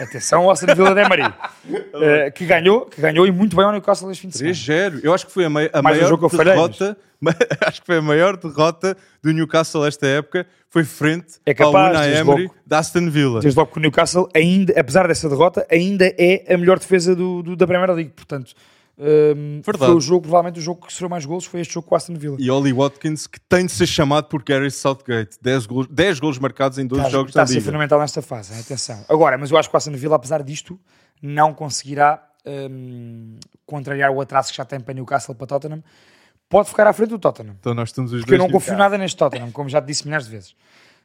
atenção 0.00 0.42
ao 0.42 0.50
Aston 0.50 0.66
Villa 0.74 0.94
de 0.94 1.08
Maria, 1.08 1.34
que 2.34 2.44
ganhou, 2.46 2.86
que 2.86 3.00
ganhou 3.00 3.26
e 3.26 3.30
muito 3.32 3.54
bem 3.56 3.64
ao 3.64 3.72
Newcastle 3.72 4.10
este 4.10 4.22
fim 4.22 4.28
de 4.28 4.36
semana. 4.38 4.54
3-0. 4.96 5.00
Eu 5.04 5.14
acho 5.14 5.26
que 5.26 5.32
foi 5.32 5.44
a, 5.44 5.48
a 5.48 5.50
um 5.50 5.82
maior 5.82 6.30
falhei, 6.30 6.44
derrota. 6.54 6.96
acho 7.66 7.80
que 7.80 7.86
foi 7.86 7.96
a 7.98 8.02
maior 8.02 8.36
derrota 8.36 8.96
do 9.22 9.32
Newcastle 9.32 9.86
esta 9.86 10.06
época. 10.06 10.46
Foi 10.68 10.84
frente 10.84 11.36
É 11.46 11.54
capaz, 11.54 11.74
ao 11.74 11.90
Una 11.92 12.00
desde 12.02 12.20
Emery 12.20 12.50
da 12.66 12.78
Aston 12.78 13.08
Villa. 13.10 13.40
Desde 13.40 13.58
logo 13.58 13.72
que 13.72 13.78
o 13.78 13.80
Newcastle, 13.80 14.28
ainda, 14.34 14.78
apesar 14.78 15.08
dessa 15.08 15.28
derrota, 15.28 15.66
ainda 15.70 16.12
é 16.18 16.44
a 16.52 16.58
melhor 16.58 16.78
defesa 16.78 17.14
do, 17.16 17.42
do- 17.42 17.56
da 17.56 17.66
Premier 17.66 17.90
League. 17.92 18.10
Portanto, 18.14 18.52
Verdade. 18.98 19.78
foi 19.78 19.94
o 19.94 20.00
jogo, 20.00 20.22
provavelmente 20.22 20.58
o 20.58 20.62
jogo 20.62 20.86
que 20.86 20.92
sofreu 20.92 21.10
mais 21.10 21.26
golos 21.26 21.44
foi 21.44 21.60
este 21.60 21.74
jogo 21.74 21.86
com 21.86 21.94
o 21.94 21.96
Aston 21.96 22.14
Villa. 22.14 22.36
E 22.40 22.50
Oli 22.50 22.72
Watkins, 22.72 23.26
que 23.26 23.38
tem 23.40 23.66
de 23.66 23.72
ser 23.72 23.86
chamado 23.86 24.24
por 24.24 24.42
Gary 24.42 24.70
Southgate. 24.70 25.36
10 25.40 25.66
gols, 25.66 25.86
10 25.88 26.18
gols 26.20 26.38
marcados 26.38 26.78
em 26.78 26.86
12 26.86 27.02
Está, 27.02 27.10
jogos 27.10 27.30
está 27.30 27.40
da 27.40 27.44
a 27.44 27.46
ser 27.46 27.60
fundamental 27.60 28.00
nesta 28.00 28.22
fase, 28.22 28.54
hein? 28.54 28.60
atenção. 28.60 29.04
Agora, 29.08 29.36
mas 29.36 29.50
eu 29.50 29.58
acho 29.58 29.68
que 29.68 29.76
o 29.76 29.78
Aston 29.78 29.92
Villa, 29.92 30.16
apesar 30.16 30.42
disto, 30.42 30.80
não 31.20 31.52
conseguirá 31.52 32.26
hum, 32.46 33.36
contrariar 33.66 34.10
o 34.10 34.20
atraso 34.20 34.50
que 34.50 34.56
já 34.56 34.64
tem 34.64 34.80
para 34.80 34.94
Newcastle 34.94 35.34
para 35.34 35.46
Tottenham. 35.46 35.82
Pode 36.48 36.68
ficar 36.68 36.86
à 36.86 36.92
frente 36.92 37.10
do 37.10 37.18
Tottenham. 37.18 37.56
Então 37.58 37.74
nós 37.74 37.90
estamos 37.90 38.12
os 38.12 38.20
Porque 38.20 38.34
eu 38.34 38.38
dois 38.38 38.50
não 38.50 38.58
confio 38.58 38.76
nada 38.76 38.96
neste 38.96 39.16
Tottenham, 39.16 39.50
como 39.50 39.68
já 39.68 39.80
te 39.82 39.86
disse 39.86 40.04
milhares 40.04 40.26
de 40.26 40.32
vezes. 40.32 40.54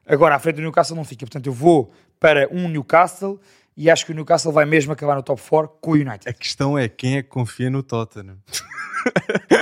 Agora, 0.05 0.35
à 0.35 0.39
frente 0.39 0.55
do 0.55 0.61
Newcastle 0.61 0.95
não 0.95 1.03
fica. 1.03 1.25
Portanto, 1.25 1.47
eu 1.47 1.53
vou 1.53 1.91
para 2.19 2.47
um 2.51 2.67
Newcastle 2.69 3.39
e 3.83 3.89
acho 3.89 4.05
que 4.05 4.11
o 4.11 4.15
Newcastle 4.15 4.51
vai 4.51 4.65
mesmo 4.65 4.93
acabar 4.93 5.15
no 5.15 5.23
top 5.23 5.41
4 5.49 5.71
com 5.81 5.91
o 5.91 5.93
United. 5.93 6.27
A 6.27 6.33
questão 6.33 6.77
é 6.77 6.87
quem 6.87 7.17
é 7.17 7.23
que 7.23 7.29
confia 7.29 7.69
no 7.69 7.81
Tottenham. 7.81 8.37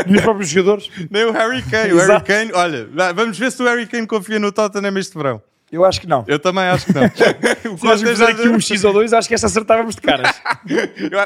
E 0.08 0.16
os 0.16 0.22
próprios 0.22 0.50
jogadores, 0.50 0.90
Nem 1.10 1.24
o 1.26 1.32
Harry 1.32 1.62
Kane. 1.64 1.94
O 1.94 1.98
Harry. 1.98 2.24
Kane, 2.24 2.52
olha, 2.54 2.88
vamos 3.14 3.38
ver 3.38 3.52
se 3.52 3.62
o 3.62 3.66
Harry 3.66 3.88
Kane 3.88 4.06
confia 4.08 4.38
no 4.40 4.52
Tottenham 4.52 4.98
este 4.98 5.18
verão. 5.18 5.42
eu 5.72 5.86
acho 5.86 6.02
que 6.02 6.08
não. 6.08 6.26
Eu 6.28 6.40
também 6.40 6.66
acho 6.66 6.88
que 6.88 6.94
não. 6.94 7.04
O 7.74 7.78
Se 7.80 7.86
nós 7.86 8.02
já- 8.18 8.30
aqui 8.30 8.48
um 8.50 8.60
X 8.60 8.84
ou 8.84 8.92
dois, 8.92 9.14
acho 9.14 9.28
que 9.28 9.34
esta 9.34 9.48
acertávamos 9.48 9.96
de 9.96 10.02
caras. 10.02 10.42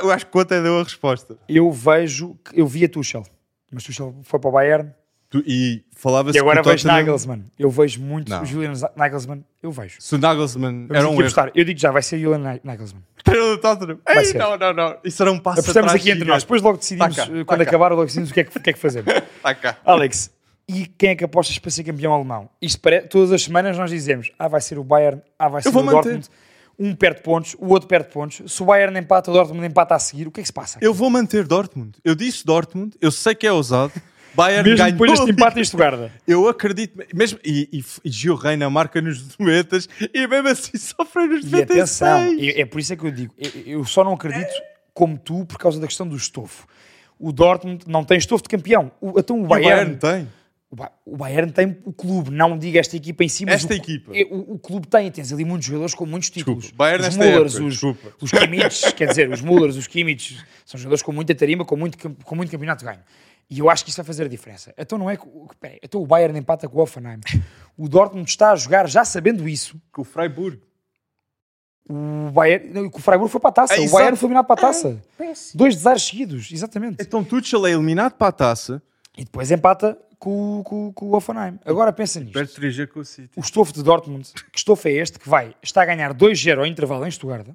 Eu 0.03 0.11
acho 0.11 0.25
que 0.25 0.29
o 0.29 0.33
Conte 0.33 0.61
deu 0.61 0.79
a 0.79 0.83
resposta. 0.83 1.35
Eu 1.49 1.71
vejo, 1.71 2.37
eu 2.53 2.67
vi 2.67 2.85
a 2.85 2.89
Tuchel, 2.89 3.23
mas 3.71 3.83
Tuchel 3.83 4.15
foi 4.23 4.39
para 4.39 4.49
o 4.49 4.51
Bayern 4.53 4.91
Tu- 5.33 5.43
E 5.47 5.83
falava-se 5.95 6.37
e 6.37 6.39
agora 6.39 6.61
vejo 6.61 6.83
Tottenham- 6.83 6.93
Nagelsmann. 6.97 7.45
Eu 7.57 7.71
vejo 7.71 7.99
muito 7.99 8.29
Não. 8.29 8.43
o 8.43 8.45
Julian 8.45 8.73
Nagelsmann, 8.95 9.43
eu 9.63 9.71
vejo. 9.71 9.95
Se 9.99 10.13
o 10.13 10.19
Nagelsmann 10.19 10.85
Vamos 10.85 10.95
era 10.95 11.09
um 11.09 11.19
aqui 11.19 11.23
erro. 11.39 11.51
Eu 11.55 11.65
digo 11.65 11.79
já, 11.79 11.91
vai 11.91 12.03
ser 12.03 12.19
Julian 12.19 12.37
Na- 12.37 12.59
Nagelsmann. 12.63 13.01
Treinador 13.23 13.55
do 13.55 13.61
Tottenham. 13.61 13.99
Ei, 14.07 14.25
ser. 14.25 14.37
não, 14.37 14.55
não, 14.55 14.73
não. 14.73 14.97
Isso 15.03 15.23
era 15.23 15.31
um 15.31 15.39
passo 15.39 15.61
Apostamos 15.61 15.87
atrás 15.89 16.01
aqui 16.01 16.11
entre 16.11 16.25
nós. 16.27 16.43
Depois 16.43 16.61
logo 16.61 16.77
decidimos, 16.77 17.15
Tá 17.15 17.25
cá, 17.25 17.31
eh, 17.33 17.39
tá 17.39 17.45
quando 17.45 17.59
cá. 17.63 17.69
acabar, 17.69 17.89
logo 17.89 18.03
decidimos 18.05 18.29
o 18.29 18.33
que 18.35 18.39
é 18.41 18.43
que, 18.43 18.59
que, 18.59 18.69
é 18.69 18.73
que 18.73 18.79
fazemos. 18.79 19.11
Tá 19.41 19.55
cá. 19.55 19.77
Alex, 19.83 20.29
e 20.69 20.85
quem 20.85 21.09
é 21.09 21.15
que 21.15 21.23
apostas 21.23 21.57
para 21.57 21.71
ser 21.71 21.83
campeão 21.83 22.13
alemão? 22.13 22.47
Isto. 22.61 22.79
Todas 23.09 23.31
as 23.31 23.41
semanas 23.41 23.75
nós 23.75 23.89
dizemos, 23.89 24.31
ah, 24.37 24.47
vai 24.47 24.61
ser 24.61 24.77
o 24.77 24.83
Bayern, 24.83 25.19
ah, 25.39 25.47
vai 25.49 25.63
ser 25.63 25.69
o 25.69 25.73
manter. 25.73 25.91
Dortmund. 25.93 26.27
Um 26.77 26.95
perde 26.95 27.21
pontos, 27.21 27.55
o 27.59 27.67
outro 27.69 27.87
perde 27.87 28.09
pontos. 28.09 28.51
Se 28.51 28.61
o 28.61 28.65
Bayern 28.65 28.97
empata, 28.99 29.29
o 29.31 29.33
Dortmund 29.33 29.65
empata 29.65 29.95
a 29.95 29.99
seguir. 29.99 30.27
O 30.27 30.31
que 30.31 30.39
é 30.39 30.43
que 30.43 30.47
se 30.47 30.53
passa? 30.53 30.79
Eu 30.81 30.93
vou 30.93 31.09
manter 31.09 31.45
Dortmund. 31.47 31.97
Eu 32.03 32.13
disse 32.15 32.45
Dortmund. 32.45 32.95
Eu 33.01 33.11
sei 33.11 33.33
que 33.35 33.45
é 33.47 33.51
ousado. 33.51 33.93
Bayern 34.35 34.63
Mesmo 34.69 34.77
ganhou. 34.77 34.91
depois 34.93 35.11
deste 35.11 35.31
empate, 35.31 35.59
isto 35.61 35.77
guarda. 35.77 36.11
Eu 36.27 36.47
acredito. 36.47 36.97
Mesmo, 37.13 37.39
e, 37.43 37.69
e, 37.71 37.83
e 38.05 38.11
Gio 38.11 38.35
Reina 38.35 38.69
marca 38.69 39.01
nos 39.01 39.37
90 39.37 39.77
e 40.13 40.27
mesmo 40.27 40.47
assim 40.47 40.77
sofre 40.77 41.27
nos 41.27 41.45
E 41.45 41.49
96. 41.51 41.61
atenção, 42.01 42.37
é, 42.39 42.61
é 42.61 42.65
por 42.65 42.79
isso 42.79 42.93
é 42.93 42.95
que 42.95 43.05
eu 43.05 43.11
digo, 43.11 43.33
eu, 43.37 43.51
eu 43.79 43.85
só 43.85 44.03
não 44.03 44.13
acredito 44.13 44.51
como 44.93 45.17
tu 45.17 45.45
por 45.45 45.57
causa 45.57 45.79
da 45.79 45.87
questão 45.87 46.07
do 46.07 46.15
estofo. 46.15 46.67
O 47.19 47.31
Dortmund 47.31 47.85
não 47.87 48.03
tem 48.03 48.17
estofo 48.17 48.43
de 48.43 48.49
campeão. 48.49 48.91
O, 48.99 49.19
então 49.19 49.37
o 49.37 49.41
E 49.41 49.45
o 49.45 49.47
Bayern, 49.47 49.95
Bayern 49.95 49.95
tem. 49.97 50.29
o 50.69 50.75
Ba- 50.75 50.91
o 51.05 51.15
Bayern 51.17 51.51
tem 51.51 51.77
o 51.85 51.93
clube, 51.93 52.31
não 52.31 52.57
diga 52.57 52.79
esta 52.79 52.97
equipa 52.97 53.23
em 53.23 53.29
si, 53.29 53.45
mas 53.45 53.55
Esta 53.55 53.73
o, 53.73 53.77
equipa. 53.77 54.11
é, 54.17 54.23
o, 54.29 54.53
o 54.55 54.59
clube 54.59 54.87
tem, 54.87 55.09
tens 55.11 55.31
ali 55.31 55.45
muitos 55.45 55.67
jogadores 55.67 55.93
com 55.93 56.05
muitos 56.05 56.29
títulos. 56.31 56.63
Desculpa, 56.63 56.83
Bayern 56.83 57.01
os 57.07 57.15
nesta 57.15 57.23
Müllers, 57.31 57.53
época, 57.53 57.67
os, 57.67 57.73
desculpa. 57.73 58.13
os 58.19 58.31
Kimmich, 58.31 58.93
quer 58.95 59.07
dizer, 59.07 59.29
os 59.31 59.41
Müllers, 59.41 59.75
os 59.77 59.87
Kimmich, 59.87 60.37
são 60.65 60.79
jogadores 60.79 61.03
com 61.03 61.11
muita 61.11 61.33
tarima, 61.35 61.63
com 61.63 61.77
muito, 61.77 61.97
com 62.09 62.35
muito 62.35 62.49
campeonato 62.51 62.83
ganho. 62.83 62.99
E 63.49 63.59
eu 63.59 63.69
acho 63.69 63.83
que 63.83 63.89
isso 63.91 63.97
vai 63.97 64.05
fazer 64.05 64.23
a 64.23 64.27
diferença. 64.27 64.73
Então 64.77 64.97
não 64.97 65.09
é 65.09 65.15
que, 65.17 65.27
o- 65.27 65.47
peraí, 65.59 65.79
então 65.83 66.01
o 66.01 66.07
Bayern 66.07 66.37
empata 66.39 66.67
com 66.67 66.79
o 66.79 66.81
Offenheim. 66.81 67.19
O 67.77 67.87
Dortmund 67.89 68.27
está 68.29 68.51
a 68.51 68.55
jogar 68.55 68.87
já 68.87 69.03
sabendo 69.05 69.47
isso. 69.47 69.79
Com 69.91 70.01
o 70.01 70.05
Freiburg. 70.05 70.59
O 71.89 72.31
Bayern, 72.31 72.69
não, 72.69 72.87
o 72.87 72.99
Freiburg 72.99 73.29
foi 73.31 73.41
para 73.41 73.49
a 73.49 73.53
taça. 73.53 73.73
É, 73.75 73.79
o 73.79 73.83
exato. 73.83 73.93
Bayern 73.97 74.17
foi 74.17 74.27
eliminado 74.27 74.45
para 74.45 74.53
a 74.61 74.61
taça. 74.67 75.01
Dois 75.53 75.75
desaires 75.75 76.03
seguidos, 76.03 76.49
exatamente. 76.51 76.97
Então 77.01 77.23
Tuchel 77.23 77.67
é 77.67 77.71
eliminado 77.71 78.13
para 78.13 78.27
a 78.27 78.31
taça. 78.31 78.81
E 79.17 79.25
depois 79.25 79.51
empata 79.51 79.97
com, 80.17 80.59
o- 80.59 80.63
com, 80.63 80.87
o- 80.87 80.93
com 80.93 81.05
o 81.07 81.15
Hoffenheim. 81.15 81.59
Agora 81.65 81.91
pensa 81.91 82.19
nisto. 82.21 82.33
Perto 82.33 82.49
de 82.59 82.67
3G 82.67 82.87
com 82.87 83.01
o 83.01 83.05
City. 83.05 83.37
O 83.37 83.41
estofo 83.41 83.73
de 83.73 83.83
Dortmund, 83.83 84.31
que 84.51 84.57
estofo 84.57 84.87
é 84.87 84.91
este 84.93 85.19
que 85.19 85.27
vai, 85.27 85.53
está 85.61 85.81
a 85.81 85.85
ganhar 85.85 86.13
2-0 86.13 86.59
ao 86.59 86.65
intervalo 86.65 87.05
em 87.05 87.11
Stuttgart, 87.11 87.47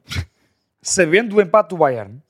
sabendo 0.82 1.30
do 1.34 1.41
empate 1.41 1.70
do 1.70 1.78
Bayern, 1.78 2.20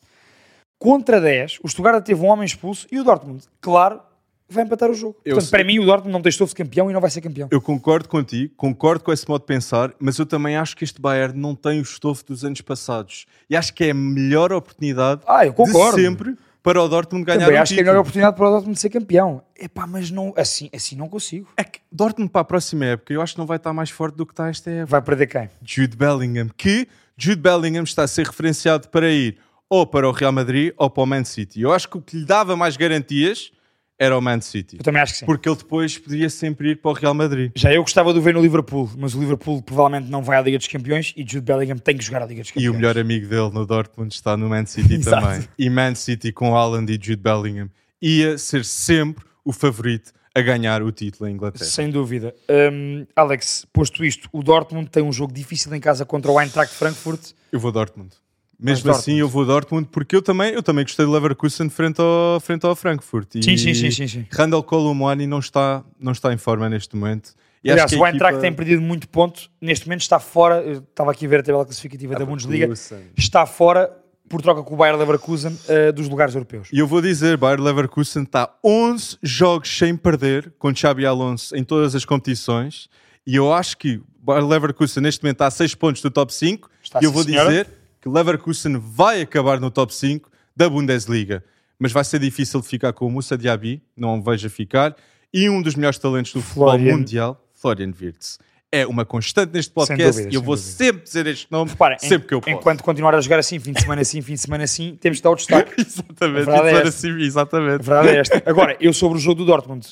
contra 0.78 1.20
10, 1.20 1.58
o 1.62 1.68
Stuttgart 1.68 2.04
teve 2.04 2.20
um 2.22 2.26
homem 2.26 2.44
expulso 2.46 2.86
e 2.90 2.98
o 3.00 3.04
Dortmund, 3.04 3.44
claro, 3.60 4.00
vai 4.48 4.64
empatar 4.64 4.90
o 4.90 4.94
jogo. 4.94 5.16
Eu 5.24 5.34
Portanto, 5.34 5.50
sei- 5.50 5.58
para 5.58 5.66
mim 5.66 5.78
o 5.78 5.84
Dortmund 5.84 6.12
não 6.12 6.22
tem 6.22 6.30
estofo 6.30 6.54
de 6.54 6.62
campeão 6.62 6.90
e 6.90 6.92
não 6.94 7.00
vai 7.00 7.10
ser 7.10 7.20
campeão. 7.20 7.48
Eu 7.50 7.60
concordo 7.60 8.08
contigo, 8.08 8.54
concordo 8.56 9.04
com 9.04 9.12
esse 9.12 9.28
modo 9.28 9.40
de 9.42 9.46
pensar, 9.46 9.92
mas 9.98 10.18
eu 10.18 10.24
também 10.26 10.56
acho 10.56 10.76
que 10.76 10.84
este 10.84 11.00
Bayern 11.00 11.38
não 11.38 11.54
tem 11.54 11.78
o 11.80 11.82
estofo 11.82 12.24
dos 12.24 12.44
anos 12.44 12.60
passados. 12.60 13.26
E 13.50 13.56
acho 13.56 13.74
que 13.74 13.84
é 13.84 13.90
a 13.90 13.94
melhor 13.94 14.52
oportunidade 14.52 15.22
Ah, 15.26 15.44
eu 15.44 15.52
concordo. 15.52 15.96
de 15.96 16.02
sempre 16.04 16.36
para 16.62 16.82
o 16.82 16.88
Dortmund 16.88 17.24
ganhar 17.24 17.40
Também 17.40 17.58
um 17.58 17.62
acho 17.62 17.74
que 17.74 17.80
é 17.80 17.82
a 17.82 17.84
título. 17.84 17.92
melhor 17.92 18.00
oportunidade 18.00 18.36
para 18.36 18.46
o 18.48 18.50
Dortmund 18.50 18.78
ser 18.80 18.90
campeão. 18.90 19.42
Epá, 19.58 19.86
mas 19.86 20.10
não, 20.10 20.32
assim, 20.36 20.68
assim 20.74 20.96
não 20.96 21.08
consigo. 21.08 21.48
É 21.56 21.64
que 21.64 21.80
Dortmund 21.90 22.30
para 22.30 22.40
a 22.40 22.44
próxima 22.44 22.84
época 22.86 23.12
eu 23.12 23.20
acho 23.20 23.34
que 23.34 23.38
não 23.38 23.46
vai 23.46 23.56
estar 23.58 23.72
mais 23.72 23.90
forte 23.90 24.14
do 24.16 24.24
que 24.26 24.32
está 24.32 24.48
esta 24.48 24.70
época. 24.70 24.86
Vai 24.86 25.02
perder 25.02 25.26
quem? 25.26 25.50
Jude 25.62 25.96
Bellingham, 25.96 26.48
que 26.56 26.88
Jude 27.16 27.40
Bellingham 27.42 27.82
está 27.84 28.04
a 28.04 28.08
ser 28.08 28.26
referenciado 28.26 28.88
para 28.88 29.10
ir 29.10 29.38
ou 29.68 29.86
para 29.86 30.08
o 30.08 30.12
Real 30.12 30.32
Madrid 30.32 30.72
ou 30.76 30.88
para 30.88 31.02
o 31.02 31.06
Man 31.06 31.24
City. 31.24 31.60
Eu 31.60 31.72
acho 31.72 31.88
que 31.88 31.98
o 31.98 32.00
que 32.02 32.16
lhe 32.18 32.24
dava 32.24 32.56
mais 32.56 32.76
garantias 32.76 33.52
era 33.98 34.16
o 34.16 34.20
Man 34.20 34.40
City. 34.40 34.76
Eu 34.76 34.84
também 34.84 35.02
acho 35.02 35.14
que 35.14 35.18
sim. 35.20 35.26
Porque 35.26 35.48
ele 35.48 35.56
depois 35.56 35.98
podia 35.98 36.30
sempre 36.30 36.70
ir 36.70 36.76
para 36.76 36.90
o 36.90 36.94
Real 36.94 37.14
Madrid. 37.14 37.50
Já 37.56 37.72
eu 37.72 37.82
gostava 37.82 38.12
de 38.12 38.18
o 38.18 38.22
ver 38.22 38.32
no 38.32 38.40
Liverpool, 38.40 38.88
mas 38.96 39.14
o 39.14 39.20
Liverpool 39.20 39.60
provavelmente 39.60 40.08
não 40.08 40.22
vai 40.22 40.38
à 40.38 40.40
Liga 40.40 40.56
dos 40.56 40.68
Campeões 40.68 41.12
e 41.16 41.22
Jude 41.22 41.40
Bellingham 41.40 41.78
tem 41.78 41.96
que 41.96 42.04
jogar 42.04 42.22
a 42.22 42.26
Liga 42.26 42.42
dos 42.42 42.50
Campeões. 42.50 42.66
E 42.66 42.70
o 42.70 42.74
melhor 42.74 42.96
amigo 42.96 43.26
dele 43.26 43.50
no 43.50 43.66
Dortmund 43.66 44.14
está 44.14 44.36
no 44.36 44.48
Man 44.48 44.66
City 44.66 45.00
também. 45.02 45.48
E 45.58 45.68
Man 45.68 45.96
City 45.96 46.32
com 46.32 46.56
Haaland 46.56 46.92
e 46.92 46.94
Jude 46.94 47.16
Bellingham 47.22 47.68
ia 48.00 48.38
ser 48.38 48.64
sempre 48.64 49.24
o 49.44 49.52
favorito 49.52 50.12
a 50.32 50.40
ganhar 50.40 50.82
o 50.82 50.92
título 50.92 51.28
em 51.28 51.32
Inglaterra. 51.32 51.64
Sem 51.64 51.90
dúvida. 51.90 52.32
Hum, 52.48 53.04
Alex, 53.16 53.66
posto 53.72 54.04
isto, 54.04 54.28
o 54.32 54.42
Dortmund 54.42 54.88
tem 54.88 55.02
um 55.02 55.12
jogo 55.12 55.32
difícil 55.32 55.74
em 55.74 55.80
casa 55.80 56.04
contra 56.04 56.30
o 56.30 56.40
Eintracht 56.40 56.72
Frankfurt. 56.72 57.32
Eu 57.50 57.58
vou 57.58 57.72
Dortmund. 57.72 58.14
Mesmo 58.60 58.90
assim, 58.90 59.20
eu 59.20 59.28
vou 59.28 59.44
Dortmund 59.46 59.88
porque 59.92 60.16
eu 60.16 60.22
também, 60.22 60.52
eu 60.52 60.62
também 60.62 60.84
gostei 60.84 61.06
de 61.06 61.12
Leverkusen 61.12 61.68
frente 61.70 62.00
ao, 62.00 62.40
frente 62.40 62.66
ao 62.66 62.74
Frankfurt. 62.74 63.36
E 63.36 63.42
Sim, 63.42 63.56
sim, 63.56 63.72
sim, 63.72 63.90
sim, 63.90 64.08
sim. 64.08 64.26
Randall 64.32 64.62
Colomwani 64.64 65.26
não 65.26 65.38
está, 65.38 65.84
não 66.00 66.10
está 66.12 66.32
em 66.32 66.38
forma 66.38 66.68
neste 66.68 66.96
momento. 66.96 67.30
E 67.62 67.70
Aliás, 67.70 67.92
o 67.92 68.02
a 68.04 68.10
Eintracht 68.10 68.34
equipa- 68.36 68.40
tem 68.40 68.52
perdido 68.52 68.82
muito 68.82 69.08
ponto. 69.08 69.48
Neste 69.60 69.86
momento 69.86 70.00
está 70.02 70.18
fora. 70.18 70.60
Eu 70.62 70.78
estava 70.78 71.10
aqui 71.12 71.26
a 71.26 71.28
ver 71.28 71.40
a 71.40 71.42
tabela 71.42 71.64
classificativa 71.64 72.14
da 72.16 72.24
Bundesliga. 72.24 72.66
Leverkusen. 72.66 72.98
Está 73.16 73.46
fora 73.46 73.90
por 74.28 74.42
troca 74.42 74.62
com 74.62 74.74
o 74.74 74.76
Bayer 74.76 74.96
Leverkusen 74.96 75.56
eh, 75.68 75.90
dos 75.92 76.08
lugares 76.08 76.34
europeus. 76.34 76.68
E 76.72 76.78
eu 76.78 76.86
vou 76.86 77.00
dizer, 77.00 77.36
Bayer 77.36 77.60
Leverkusen 77.60 78.24
está 78.24 78.52
11 78.64 79.18
jogos 79.22 79.76
sem 79.76 79.96
perder 79.96 80.52
com 80.58 80.74
Xabi 80.74 81.06
Alonso 81.06 81.56
em 81.56 81.64
todas 81.64 81.94
as 81.94 82.04
competições. 82.04 82.88
E 83.26 83.36
eu 83.36 83.52
acho 83.52 83.76
que 83.78 84.00
Bayer 84.20 84.46
Leverkusen 84.46 85.02
neste 85.02 85.22
momento 85.22 85.36
está 85.36 85.46
a 85.46 85.50
6 85.50 85.74
pontos 85.74 86.02
do 86.02 86.10
top 86.10 86.32
5. 86.34 86.68
Está 86.82 87.00
e 87.00 87.04
eu 87.04 87.12
vou 87.12 87.22
senhora. 87.24 87.48
dizer 87.50 87.66
que 88.00 88.08
Leverkusen 88.08 88.76
vai 88.78 89.20
acabar 89.22 89.60
no 89.60 89.70
top 89.70 89.94
5 89.94 90.30
da 90.56 90.68
Bundesliga. 90.68 91.44
Mas 91.78 91.92
vai 91.92 92.04
ser 92.04 92.18
difícil 92.18 92.60
de 92.60 92.66
ficar 92.66 92.92
com 92.92 93.06
o 93.06 93.10
Moussa 93.10 93.38
Diaby, 93.38 93.80
não 93.96 94.18
o 94.18 94.22
vejo 94.22 94.46
a 94.46 94.50
ficar. 94.50 94.96
E 95.32 95.48
um 95.48 95.62
dos 95.62 95.74
melhores 95.74 95.98
talentos 95.98 96.32
do 96.32 96.40
futebol 96.42 96.70
Florian. 96.70 96.96
mundial, 96.96 97.48
Florian 97.54 97.92
Wirtz. 98.00 98.38
É 98.72 98.86
uma 98.86 99.04
constante 99.04 99.52
neste 99.52 99.72
podcast 99.72 100.12
dúvida, 100.12 100.28
e 100.30 100.34
eu 100.34 100.42
vou 100.42 100.56
dúvida. 100.56 100.72
sempre 100.74 101.02
dizer 101.02 101.26
este 101.26 101.50
nome, 101.50 101.70
Repara, 101.70 101.94
em- 101.94 101.98
sempre 102.06 102.28
que 102.28 102.34
eu 102.34 102.40
posso. 102.40 102.54
enquanto 102.56 102.82
continuar 102.82 103.14
a 103.14 103.20
jogar 103.20 103.38
assim, 103.38 103.58
fim 103.58 103.72
de 103.72 103.80
semana 103.80 104.02
assim, 104.02 104.20
fim 104.20 104.34
de 104.34 104.40
semana 104.40 104.64
assim, 104.64 104.96
temos 105.00 105.18
de 105.18 105.22
dar 105.22 105.30
o 105.30 105.36
destaque. 105.36 105.72
Exatamente, 105.80 106.50
é 106.50 106.82
assim, 106.88 107.10
exatamente. 107.22 107.74
A 107.74 107.78
verdade 107.78 108.08
é 108.08 108.16
esta. 108.20 108.42
Agora, 108.44 108.76
eu 108.80 108.92
sobre 108.92 109.16
o 109.18 109.20
jogo 109.20 109.36
do 109.36 109.46
Dortmund, 109.46 109.86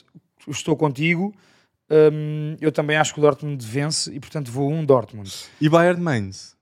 estou 0.48 0.76
contigo. 0.76 1.34
Hum, 1.90 2.57
eu 2.61 2.72
também 2.72 2.96
acho 2.96 3.14
que 3.14 3.20
o 3.20 3.22
Dortmund 3.22 3.64
vence 3.64 4.12
e, 4.12 4.18
portanto, 4.18 4.50
vou 4.50 4.70
um 4.70 4.84
Dortmund. 4.84 5.32
E 5.61 5.68
Bayern 5.68 6.00
Mainz? 6.02 6.55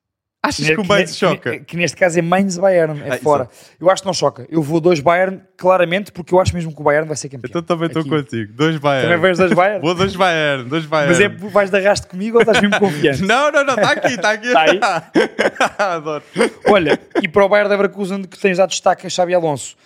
Achas 0.49 0.67
que 0.67 0.75
o 0.75 0.83
ne- 0.83 0.89
Mainz 0.89 1.17
choca? 1.17 1.51
Que, 1.53 1.61
que 1.61 1.77
neste 1.77 1.97
caso 1.97 2.19
é 2.19 2.23
Mainz 2.23 2.59
Bayern, 2.59 3.01
é 3.05 3.15
Ah, 3.15 3.19
fora. 3.19 3.49
Eu 3.81 3.89
acho 3.91 4.03
que 4.03 4.07
não 4.07 4.13
choca. 4.13 4.47
Eu 4.51 4.63
vou 4.63 4.81
dois 4.81 5.01
Bayern, 5.01 5.41
claramente, 5.57 6.13
porque 6.13 6.35
eu 6.35 6.41
acho 6.41 6.55
mesmo 6.55 6.75
que 6.75 6.81
o 6.81 6.85
Bayern 6.85 7.07
vai 7.09 7.17
ser 7.17 7.29
campeão. 7.29 7.49
Então 7.49 7.63
também 7.63 7.87
estou 7.89 8.05
contigo. 8.05 8.53
Dois 8.53 8.77
Bayern. 8.77 9.07
Também 9.09 9.21
vais 9.21 9.39
dois 9.39 9.53
Bayern? 9.53 9.81
Vou 9.81 9.95
dois 9.95 10.15
Bayern. 10.17 10.69
Dois 10.69 10.87
Bayern. 10.87 11.13
Mas 11.13 11.21
é 11.21 11.29
vais 11.29 11.71
de 11.71 11.77
arrasto 11.79 12.07
comigo 12.09 12.37
ou 12.37 12.43
estás 12.43 12.61
mesmo 12.61 12.79
confiante? 12.79 13.23
Não, 13.25 13.51
não, 13.51 13.65
não. 13.65 13.75
Está 13.75 13.91
aqui, 13.93 14.09
está 14.15 14.31
aqui. 14.33 14.53
Tá 14.53 14.63
aí? 14.69 14.81
Adoro. 15.79 16.23
Olha, 16.69 16.99
e 17.23 17.29
para 17.29 17.45
o 17.45 17.49
Bayern 17.49 17.71
Leverkusen 17.71 18.23
que 18.25 18.39
tens 18.39 18.59
dado 18.59 18.71
destaque 18.71 19.07
a 19.07 19.11
Xabi 19.11 19.35
Alonso, 19.35 19.77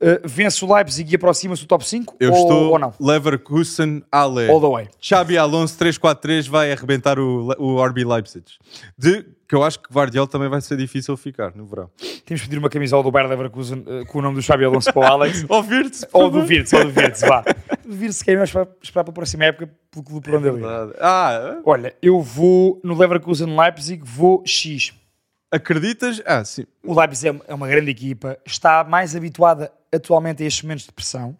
uh, 0.00 0.20
vence 0.24 0.64
o 0.64 0.72
Leipzig 0.74 1.10
e 1.12 1.16
aproxima-se 1.16 1.62
do 1.62 1.68
top 1.68 1.86
5 1.86 2.16
Eu 2.20 2.32
ou, 2.32 2.38
estou 2.42 2.72
ou 2.72 2.78
não? 2.78 2.92
Leverkusen 3.00 4.02
Ale. 4.10 4.48
All 4.48 4.60
the 4.60 4.68
way. 4.68 4.88
Xabi 5.00 5.36
Alonso 5.38 5.76
3-4-3 5.78 6.48
vai 6.48 6.72
arrebentar 6.72 7.18
o, 7.18 7.54
o 7.58 7.84
RB 7.84 8.04
Leipzig. 8.04 8.44
De, 8.96 9.24
que 9.48 9.54
eu 9.54 9.62
acho 9.62 9.78
que 9.80 9.92
Guardiola 9.92 10.26
também 10.28 10.48
vai 10.48 10.60
ser 10.60 10.76
difícil 10.76 11.16
ficar 11.16 11.54
no 11.54 11.66
verão. 11.66 11.90
Temos 12.24 12.40
de 12.42 12.48
pedir 12.48 12.58
uma 12.58 12.70
camisola 12.70 13.02
do 13.02 13.10
Bayern 13.10 13.30
Leverkusen 13.30 13.80
uh, 13.80 14.06
com 14.06 14.18
o 14.18 14.22
nome 14.22 14.36
do 14.36 14.42
Xabi 14.42 14.64
Alonso 14.64 14.92
para 14.92 15.00
o 15.00 15.04
Alex. 15.12 15.44
Ouvir-te? 15.48 16.06
ou 16.12 16.30
do 16.30 16.42
Virtus, 16.44 16.72
ou 16.72 16.84
do 16.84 16.90
Virtus, 16.90 17.20
vá. 17.22 17.44
Do 17.84 17.92
Virtus 17.94 18.22
que 18.22 18.30
é 18.30 18.36
mais 18.36 18.50
para 18.50 18.66
esperar 18.82 19.04
para 19.04 19.10
a 19.12 19.14
próxima 19.14 19.44
época 19.44 19.68
pelo 19.90 20.02
clube 20.04 20.24
por 20.24 20.34
onde 20.36 20.48
ele. 20.48 20.62
Ah, 20.98 21.60
Olha, 21.66 21.94
eu 22.00 22.20
vou 22.22 22.80
no 22.82 22.96
Leverkusen 22.96 23.54
Leipzig, 23.54 24.02
vou 24.02 24.42
X. 24.46 24.94
acreditas? 25.52 26.22
Ah, 26.24 26.42
sim. 26.44 26.64
O 26.82 26.98
Leipzig 26.98 27.28
é- 27.36 27.40
é 27.48 27.54
uma 27.54 27.68
grande 27.68 27.90
equipa, 27.90 28.38
está 28.46 28.82
mais 28.84 29.14
habituada 29.14 29.70
atualmente 29.92 30.42
a 30.42 30.46
estes 30.46 30.62
momentos 30.62 30.86
de 30.86 30.92
pressão 30.92 31.36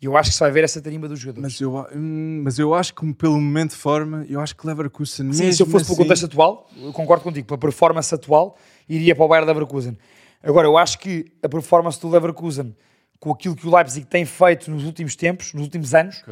e 0.00 0.06
eu 0.06 0.16
acho 0.16 0.30
que 0.30 0.34
se 0.34 0.40
vai 0.40 0.50
ver 0.50 0.64
essa 0.64 0.80
tarimba 0.80 1.06
dos 1.08 1.18
jogadores. 1.18 1.52
Mas 1.54 1.60
eu, 1.60 1.86
hum, 1.94 2.40
mas 2.44 2.58
eu 2.58 2.74
acho 2.74 2.94
que 2.94 3.12
pelo 3.14 3.34
momento 3.34 3.70
de 3.70 3.76
forma, 3.76 4.24
eu 4.28 4.40
acho 4.40 4.56
que 4.56 4.66
Leverkusen 4.66 5.32
Sim, 5.32 5.38
mesmo 5.44 5.52
se 5.54 5.62
eu 5.62 5.66
fosse 5.66 5.84
assim, 5.84 5.94
pelo 5.94 6.04
contexto 6.04 6.24
atual, 6.26 6.70
eu 6.76 6.92
concordo 6.92 7.22
contigo, 7.22 7.46
pela 7.46 7.58
performance 7.58 8.14
atual, 8.14 8.56
iria 8.88 9.14
para 9.14 9.24
o 9.24 9.28
Bayern 9.28 9.46
Leverkusen. 9.46 9.96
Agora, 10.42 10.66
eu 10.66 10.78
acho 10.78 10.98
que 10.98 11.26
a 11.42 11.48
performance 11.48 12.00
do 12.00 12.08
Leverkusen, 12.08 12.74
com 13.18 13.30
aquilo 13.30 13.54
que 13.54 13.66
o 13.66 13.74
Leipzig 13.74 14.06
tem 14.06 14.24
feito 14.24 14.70
nos 14.70 14.84
últimos 14.84 15.14
tempos, 15.14 15.52
nos 15.52 15.64
últimos 15.64 15.94
anos, 15.94 16.22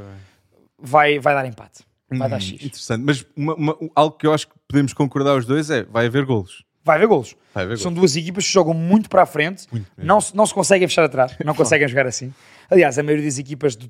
vai, 0.78 1.18
vai 1.18 1.34
dar 1.34 1.46
empate. 1.46 1.86
Vai 2.10 2.28
dar 2.28 2.36
Hum, 2.36 2.40
X. 2.40 2.64
Interessante. 2.64 3.02
Mas 3.04 3.26
uma- 3.36 3.54
uma- 3.54 3.76
algo 3.94 4.16
que 4.16 4.26
eu 4.26 4.32
acho 4.32 4.48
que 4.48 4.54
podemos 4.66 4.94
concordar 4.94 5.36
os 5.36 5.44
dois 5.44 5.68
é 5.68 5.82
vai 5.82 6.06
haver 6.06 6.24
golos. 6.24 6.64
Vai 6.88 6.96
haver 6.96 7.06
golos. 7.06 7.36
Vai 7.54 7.64
haver 7.64 7.78
São 7.78 7.92
duas 7.92 8.16
equipas 8.16 8.44
que 8.46 8.52
jogam 8.52 8.72
muito 8.74 9.08
para 9.10 9.22
a 9.22 9.26
frente, 9.26 9.66
não, 9.96 10.20
se- 10.20 10.34
não 10.34 10.46
se 10.46 10.54
conseguem 10.54 10.88
fechar 10.88 11.04
atrás, 11.04 11.36
não 11.44 11.54
conseguem 11.54 11.86
jogar 11.86 12.06
assim. 12.06 12.32
Aliás, 12.70 12.98
a 12.98 13.02
maioria 13.02 13.24
das 13.26 13.38
equipas 13.38 13.76
da 13.76 13.86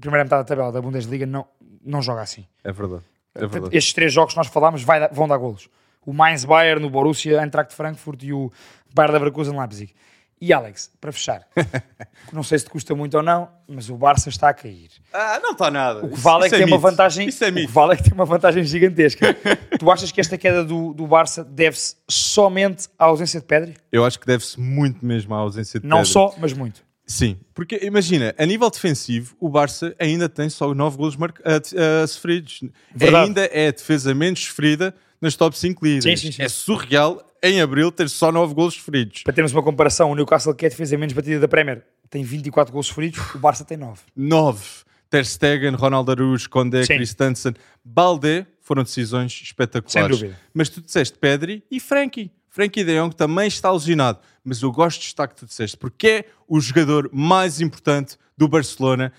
primeira 0.00 0.24
metade 0.24 0.42
da 0.42 0.44
tabela 0.44 0.72
da 0.72 0.80
Bundesliga 0.82 1.24
não, 1.26 1.46
não 1.84 2.02
joga 2.02 2.22
assim. 2.22 2.44
É 2.64 2.72
verdade. 2.72 3.02
É 3.34 3.46
verdade. 3.46 3.76
estes 3.76 3.92
três 3.94 4.12
jogos 4.12 4.34
que 4.34 4.38
nós 4.38 4.48
falámos 4.48 4.82
vai 4.82 5.08
vão 5.08 5.28
dar 5.28 5.36
golos. 5.38 5.68
O 6.04 6.12
Mainz 6.12 6.44
Bayern, 6.44 6.84
o 6.84 6.90
Borussia, 6.90 7.40
Eintracht 7.42 7.74
Frankfurt 7.74 8.22
e 8.24 8.32
o 8.32 8.50
Bayern 8.94 9.12
Leverkusen 9.18 9.56
Leipzig. 9.58 9.94
E 10.40 10.54
Alex, 10.54 10.90
para 10.98 11.12
fechar, 11.12 11.46
não 12.32 12.42
sei 12.42 12.58
se 12.58 12.64
te 12.64 12.70
custa 12.70 12.94
muito 12.94 13.14
ou 13.14 13.22
não, 13.22 13.46
mas 13.68 13.90
o 13.90 13.96
Barça 13.96 14.30
está 14.30 14.48
a 14.48 14.54
cair. 14.54 14.88
Ah, 15.12 15.38
não 15.42 15.52
está 15.52 15.70
nada. 15.70 16.06
O 16.06 16.08
que 16.08 16.18
vale 16.18 16.46
é 16.46 16.50
que 16.50 16.56
tem 16.56 16.64
uma 16.64 16.78
vantagem. 16.78 17.28
Isso 17.28 17.44
é 17.44 17.50
o 17.50 17.54
que 17.54 17.66
vale 17.66 17.92
é 17.92 17.96
que 17.96 18.04
tem 18.04 18.14
uma 18.14 18.24
vantagem 18.24 18.64
gigantesca. 18.64 19.36
tu 19.78 19.90
achas 19.90 20.10
que 20.10 20.18
esta 20.18 20.38
queda 20.38 20.64
do, 20.64 20.94
do 20.94 21.06
Barça 21.06 21.44
deve-se 21.44 21.96
somente 22.08 22.88
à 22.98 23.04
ausência 23.04 23.38
de 23.38 23.44
Pedri? 23.44 23.76
Eu 23.92 24.02
acho 24.02 24.18
que 24.18 24.26
deve-se 24.26 24.58
muito 24.58 25.04
mesmo 25.04 25.34
à 25.34 25.38
ausência 25.38 25.78
de 25.78 25.86
Não 25.86 25.98
Pedri. 25.98 26.12
só, 26.12 26.34
mas 26.38 26.54
muito. 26.54 26.82
Sim, 27.06 27.36
porque 27.52 27.78
imagina, 27.82 28.34
a 28.38 28.46
nível 28.46 28.70
defensivo, 28.70 29.36
o 29.38 29.50
Barça 29.50 29.94
ainda 29.98 30.26
tem 30.26 30.48
só 30.48 30.72
9 30.72 30.96
golos 30.96 31.16
mar... 31.16 31.34
a, 31.44 32.02
a 32.02 32.06
sofridos. 32.06 32.62
Verdade. 32.94 33.26
Ainda 33.26 33.44
é 33.46 33.68
a 33.68 33.72
defesa 33.72 34.14
menos 34.14 34.42
sofrida 34.44 34.94
nas 35.20 35.34
top 35.36 35.58
5 35.58 35.84
líderes. 35.84 36.20
Sim, 36.20 36.28
sim, 36.28 36.32
sim. 36.32 36.42
É 36.42 36.48
surreal 36.48 37.29
em 37.42 37.60
abril 37.60 37.90
ter 37.90 38.08
só 38.08 38.30
9 38.30 38.54
golos 38.54 38.74
sofridos. 38.74 39.22
Para 39.22 39.32
termos 39.32 39.52
uma 39.52 39.62
comparação, 39.62 40.10
o 40.10 40.14
Newcastle, 40.14 40.54
que 40.54 40.64
é 40.64 40.68
a 40.68 40.70
defesa 40.70 40.96
menos 40.96 41.14
batida 41.14 41.40
da 41.40 41.48
Premier, 41.48 41.84
tem 42.08 42.22
24 42.22 42.72
gols 42.72 42.86
sofridos, 42.86 43.34
o 43.34 43.38
Barça 43.38 43.64
tem 43.64 43.76
9. 43.76 44.00
9. 44.16 44.64
Ter 45.08 45.26
Stegen, 45.26 45.74
Ronaldo 45.74 46.12
Araújo, 46.12 46.48
Condé, 46.48 46.84
Sim. 46.84 46.94
Christensen, 46.94 47.54
Balde 47.84 48.46
foram 48.60 48.84
decisões 48.84 49.32
espetaculares. 49.42 50.18
Sem 50.18 50.28
dúvida. 50.28 50.40
Mas 50.54 50.68
tu 50.68 50.80
disseste 50.80 51.18
Pedri 51.18 51.64
e 51.70 51.80
Frankie. 51.80 52.30
Frankie 52.48 52.84
de 52.84 52.96
Jong 52.96 53.14
também 53.14 53.48
está 53.48 53.72
lesionado. 53.72 54.20
Mas 54.44 54.62
eu 54.62 54.70
gosto 54.70 54.98
de 54.98 55.04
destaque 55.04 55.34
que 55.34 55.40
tu 55.40 55.46
disseste, 55.46 55.76
porque 55.76 56.06
é 56.08 56.24
o 56.46 56.60
jogador 56.60 57.10
mais 57.12 57.60
importante 57.60 58.16
do 58.36 58.48
Barcelona 58.48 59.12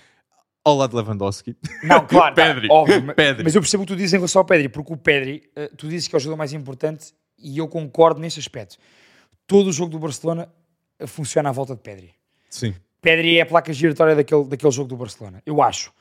ao 0.64 0.76
lado 0.76 0.90
de 0.90 0.96
Lewandowski. 0.96 1.56
Não, 1.82 2.04
claro, 2.06 2.34
Pedri. 2.34 2.68
tá, 2.68 2.74
óbvio, 2.74 3.14
Pedri. 3.14 3.44
Mas 3.44 3.54
eu 3.54 3.60
percebo 3.60 3.82
o 3.82 3.86
que 3.86 3.92
tu 3.92 3.96
dizes 3.96 4.12
em 4.12 4.16
relação 4.16 4.40
ao 4.40 4.46
Pedri, 4.46 4.68
porque 4.68 4.92
o 4.92 4.96
Pedri, 4.96 5.42
eh, 5.56 5.70
tu 5.76 5.88
dizes 5.88 6.08
que 6.08 6.14
é 6.14 6.18
o 6.18 6.20
jogador 6.20 6.38
mais 6.38 6.52
importante 6.52 7.12
e 7.42 7.58
eu 7.58 7.68
concordo 7.68 8.20
nesse 8.20 8.38
aspecto. 8.38 8.76
Todo 9.46 9.68
o 9.68 9.72
jogo 9.72 9.90
do 9.90 9.98
Barcelona 9.98 10.48
eh, 10.98 11.06
funciona 11.06 11.48
à 11.48 11.52
volta 11.52 11.74
de 11.74 11.80
Pedri. 11.80 12.14
Sim. 12.48 12.74
Pedri 13.00 13.38
é 13.38 13.42
a 13.42 13.46
placa 13.46 13.72
giratória 13.72 14.14
daquele, 14.14 14.44
daquele 14.44 14.70
jogo 14.70 14.88
do 14.88 14.96
Barcelona, 14.96 15.42
eu 15.44 15.60
acho. 15.60 15.92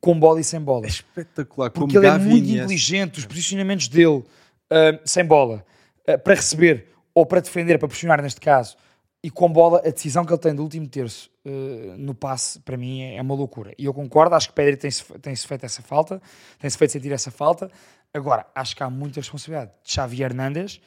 Com 0.00 0.18
bola 0.18 0.40
e 0.40 0.44
sem 0.44 0.60
bola. 0.60 0.86
Espetacular. 0.86 1.70
Porque 1.70 1.96
ele 1.96 2.06
é 2.06 2.18
muito 2.18 2.48
inteligente, 2.48 3.18
os 3.18 3.26
posicionamentos 3.26 3.88
dele, 3.88 4.24
ah, 4.70 5.00
sem 5.04 5.24
bola, 5.24 5.64
ah, 6.06 6.18
para 6.18 6.34
receber 6.34 6.88
ou 7.14 7.26
para 7.26 7.40
defender, 7.40 7.78
para 7.78 7.88
pressionar 7.88 8.22
neste 8.22 8.40
caso, 8.40 8.76
e 9.22 9.30
com 9.30 9.52
bola, 9.52 9.82
a 9.84 9.90
decisão 9.90 10.24
que 10.24 10.32
ele 10.32 10.40
tem 10.40 10.54
do 10.54 10.62
último 10.62 10.88
terço 10.88 11.30
uh, 11.44 11.96
no 11.98 12.14
passe, 12.14 12.58
para 12.60 12.76
mim, 12.76 13.02
é, 13.02 13.16
é, 13.16 13.22
uma 13.22 13.34
loucura. 13.34 13.72
E 13.78 13.84
eu 13.84 13.92
concordo, 13.92 14.34
acho 14.34 14.48
que 14.48 14.54
Pedri 14.54 14.76
tem-se 14.76 15.04
tem 15.20 15.34
-se 15.34 15.46
feito 15.46 15.64
essa 15.64 15.82
falta, 15.82 16.22
tem-se 16.58 16.78
feito 16.78 16.92
sentir 16.92 17.12
essa 17.12 17.30
falta. 17.30 17.70
Agora, 18.14 18.46
acho 18.54 18.74
que 18.74 18.82
há 18.82 18.88
muita 18.88 19.20
responsabilidade 19.20 19.72
de 19.84 19.92
Xavi 19.92 20.22
Hernandes. 20.22 20.80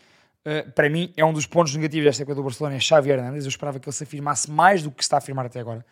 Uh, 0.45 0.69
para 0.71 0.89
mim, 0.89 1.13
é 1.15 1.23
um 1.23 1.31
dos 1.31 1.45
pontos 1.45 1.75
negativos 1.75 2.05
desta 2.05 2.23
época 2.23 2.35
do 2.35 2.43
Barcelona, 2.43 2.75
é 2.75 2.79
Xavi 2.79 3.11
Hernandes. 3.11 3.45
Eu 3.45 3.49
esperava 3.49 3.79
que 3.79 3.87
ele 3.87 3.95
se 3.95 4.03
afirmasse 4.03 4.49
mais 4.49 4.81
do 4.81 4.89
que 4.89 5.03
se 5.03 5.05
está 5.05 5.17
a 5.17 5.19
afirmar 5.19 5.45
até 5.45 5.59
agora. 5.59 5.85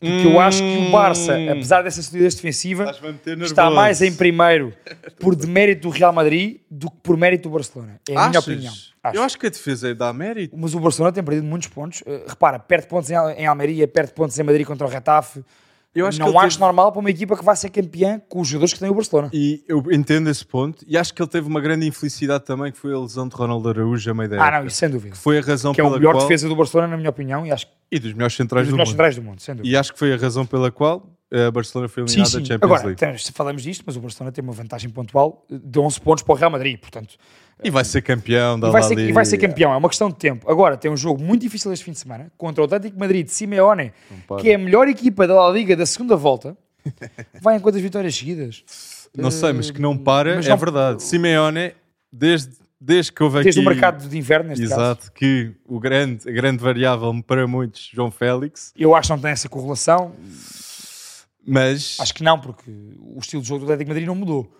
Porque 0.00 0.28
hum, 0.28 0.32
eu 0.32 0.40
acho 0.40 0.58
que 0.60 0.86
o 0.86 0.90
Barça, 0.90 1.36
hum. 1.36 1.50
apesar 1.50 1.82
dessa 1.82 2.00
solidez 2.02 2.34
defensiva, 2.34 2.92
está 3.40 3.68
mais 3.70 4.00
em 4.00 4.14
primeiro 4.14 4.72
por 5.18 5.34
demérito 5.36 5.88
do 5.88 5.90
Real 5.90 6.12
Madrid 6.12 6.60
do 6.70 6.88
que 6.88 6.96
por 7.02 7.16
mérito 7.16 7.48
do 7.48 7.52
Barcelona. 7.52 8.00
É 8.08 8.16
a 8.16 8.26
Achas? 8.26 8.30
minha 8.30 8.40
opinião. 8.40 8.74
Acho. 9.08 9.16
Eu 9.16 9.22
acho 9.22 9.38
que 9.38 9.46
a 9.46 9.50
defesa 9.50 9.90
é 9.90 9.94
dá 9.94 10.12
mérito. 10.12 10.56
Mas 10.56 10.74
o 10.74 10.80
Barcelona 10.80 11.12
tem 11.12 11.22
perdido 11.22 11.46
muitos 11.46 11.68
pontos. 11.68 12.00
Uh, 12.02 12.28
repara, 12.28 12.58
perde 12.58 12.86
pontos 12.86 13.10
em, 13.10 13.14
em 13.14 13.46
Almeria, 13.46 13.86
perde 13.86 14.12
pontos 14.12 14.38
em 14.38 14.42
Madrid 14.42 14.66
contra 14.66 14.86
o 14.86 14.90
Retafe. 14.90 15.44
Eu 15.94 16.06
acho 16.06 16.20
não 16.20 16.38
acho 16.38 16.56
teve... 16.56 16.60
normal 16.60 16.92
para 16.92 17.00
uma 17.00 17.10
equipa 17.10 17.36
que 17.36 17.44
vai 17.44 17.56
ser 17.56 17.70
campeã 17.70 18.20
com 18.28 18.40
os 18.40 18.48
jogadores 18.48 18.74
que 18.74 18.78
tem 18.78 18.88
o 18.88 18.94
Barcelona. 18.94 19.30
E 19.32 19.64
eu 19.66 19.82
entendo 19.90 20.28
esse 20.28 20.44
ponto. 20.44 20.84
E 20.86 20.96
acho 20.96 21.12
que 21.12 21.20
ele 21.20 21.28
teve 21.28 21.48
uma 21.48 21.60
grande 21.60 21.86
infelicidade 21.86 22.44
também, 22.44 22.70
que 22.70 22.78
foi 22.78 22.94
a 22.94 22.98
lesão 22.98 23.26
de 23.26 23.34
Ronaldo 23.34 23.68
Araújo 23.68 24.10
a 24.10 24.14
meio 24.14 24.28
da 24.28 24.36
época. 24.36 24.48
Ah, 24.48 24.60
não, 24.60 24.66
isso 24.66 24.76
sem 24.76 24.88
dúvida. 24.88 25.16
Que 25.16 25.20
foi 25.20 25.38
a 25.38 25.40
razão 25.40 25.72
que 25.72 25.82
pela 25.82 25.88
é 25.88 25.90
o 25.90 25.94
melhor 25.94 26.14
qual... 26.14 26.22
defesa 26.22 26.48
do 26.48 26.54
Barcelona, 26.54 26.88
na 26.88 26.96
minha 26.96 27.10
opinião. 27.10 27.44
E, 27.46 27.50
acho... 27.50 27.66
e 27.90 27.98
dos 27.98 28.12
melhores 28.12 28.36
centrais, 28.36 28.66
dos 28.66 28.72
do, 28.72 28.76
melhores 28.76 28.90
mundo. 28.90 28.94
centrais 28.94 29.16
do 29.16 29.22
mundo, 29.22 29.40
sem 29.40 29.54
dúvida. 29.54 29.74
E 29.74 29.76
acho 29.76 29.92
que 29.92 29.98
foi 29.98 30.12
a 30.12 30.16
razão 30.16 30.44
pela 30.44 30.70
qual 30.70 31.06
a 31.32 31.50
Barcelona 31.50 31.88
foi 31.88 32.02
eliminada 32.04 32.30
da 32.30 32.38
Champions 32.38 32.62
Agora, 32.62 32.86
League. 32.86 33.04
Agora, 33.04 33.18
falamos 33.34 33.62
disto, 33.62 33.82
mas 33.86 33.96
o 33.96 34.00
Barcelona 34.00 34.32
tem 34.32 34.44
uma 34.44 34.52
vantagem 34.52 34.90
pontual 34.90 35.46
de 35.50 35.78
11 35.78 36.00
pontos 36.00 36.22
para 36.22 36.32
o 36.32 36.36
Real 36.36 36.50
Madrid, 36.50 36.78
portanto... 36.78 37.16
E 37.62 37.70
vai 37.70 37.84
ser 37.84 38.02
campeão 38.02 38.58
da 38.58 38.68
e 38.68 38.70
vai 38.70 38.82
ser, 38.82 38.98
E 38.98 39.12
vai 39.12 39.24
ser 39.24 39.38
campeão, 39.38 39.72
é 39.72 39.76
uma 39.76 39.88
questão 39.88 40.08
de 40.08 40.16
tempo. 40.16 40.50
Agora, 40.50 40.76
tem 40.76 40.90
um 40.90 40.96
jogo 40.96 41.22
muito 41.22 41.42
difícil 41.42 41.72
este 41.72 41.84
fim 41.84 41.92
de 41.92 41.98
semana, 41.98 42.30
contra 42.36 42.62
o 42.62 42.64
Atlético 42.64 42.98
Madrid 42.98 43.26
de 43.26 43.32
Simeone, 43.32 43.92
que 44.40 44.50
é 44.50 44.54
a 44.54 44.58
melhor 44.58 44.88
equipa 44.88 45.26
da 45.26 45.34
La 45.34 45.50
Liga 45.50 45.76
da 45.76 45.86
segunda 45.86 46.16
volta. 46.16 46.56
Vai 47.42 47.56
em 47.56 47.60
quantas 47.60 47.82
vitórias 47.82 48.14
seguidas? 48.14 48.64
Não 49.16 49.30
sei, 49.30 49.52
mas 49.52 49.70
que 49.70 49.80
não 49.80 49.96
para, 49.96 50.36
mas 50.36 50.46
é 50.46 50.50
não... 50.50 50.56
verdade. 50.56 51.02
Simeone, 51.02 51.72
desde, 52.12 52.52
desde 52.80 53.12
que 53.12 53.22
houve 53.22 53.42
desde 53.42 53.60
aqui... 53.60 53.66
Desde 53.66 53.68
o 53.68 53.82
mercado 53.82 54.08
de 54.08 54.16
inverno, 54.16 54.50
neste 54.50 54.64
Exato, 54.64 55.00
caso. 55.00 55.12
que 55.12 55.52
o 55.66 55.80
grande, 55.80 56.28
a 56.28 56.32
grande 56.32 56.62
variável 56.62 57.12
para 57.26 57.46
muitos, 57.46 57.90
João 57.92 58.10
Félix. 58.10 58.72
Eu 58.76 58.94
acho 58.94 59.08
que 59.08 59.14
não 59.14 59.20
tem 59.20 59.32
essa 59.32 59.48
correlação. 59.48 60.12
Mas... 61.44 61.96
Acho 61.98 62.14
que 62.14 62.22
não, 62.22 62.38
porque 62.38 62.70
o 63.00 63.18
estilo 63.18 63.42
de 63.42 63.48
jogo 63.48 63.60
do 63.60 63.64
Atlético 63.64 63.88
Madrid 63.88 64.06
não 64.06 64.14
mudou. 64.14 64.52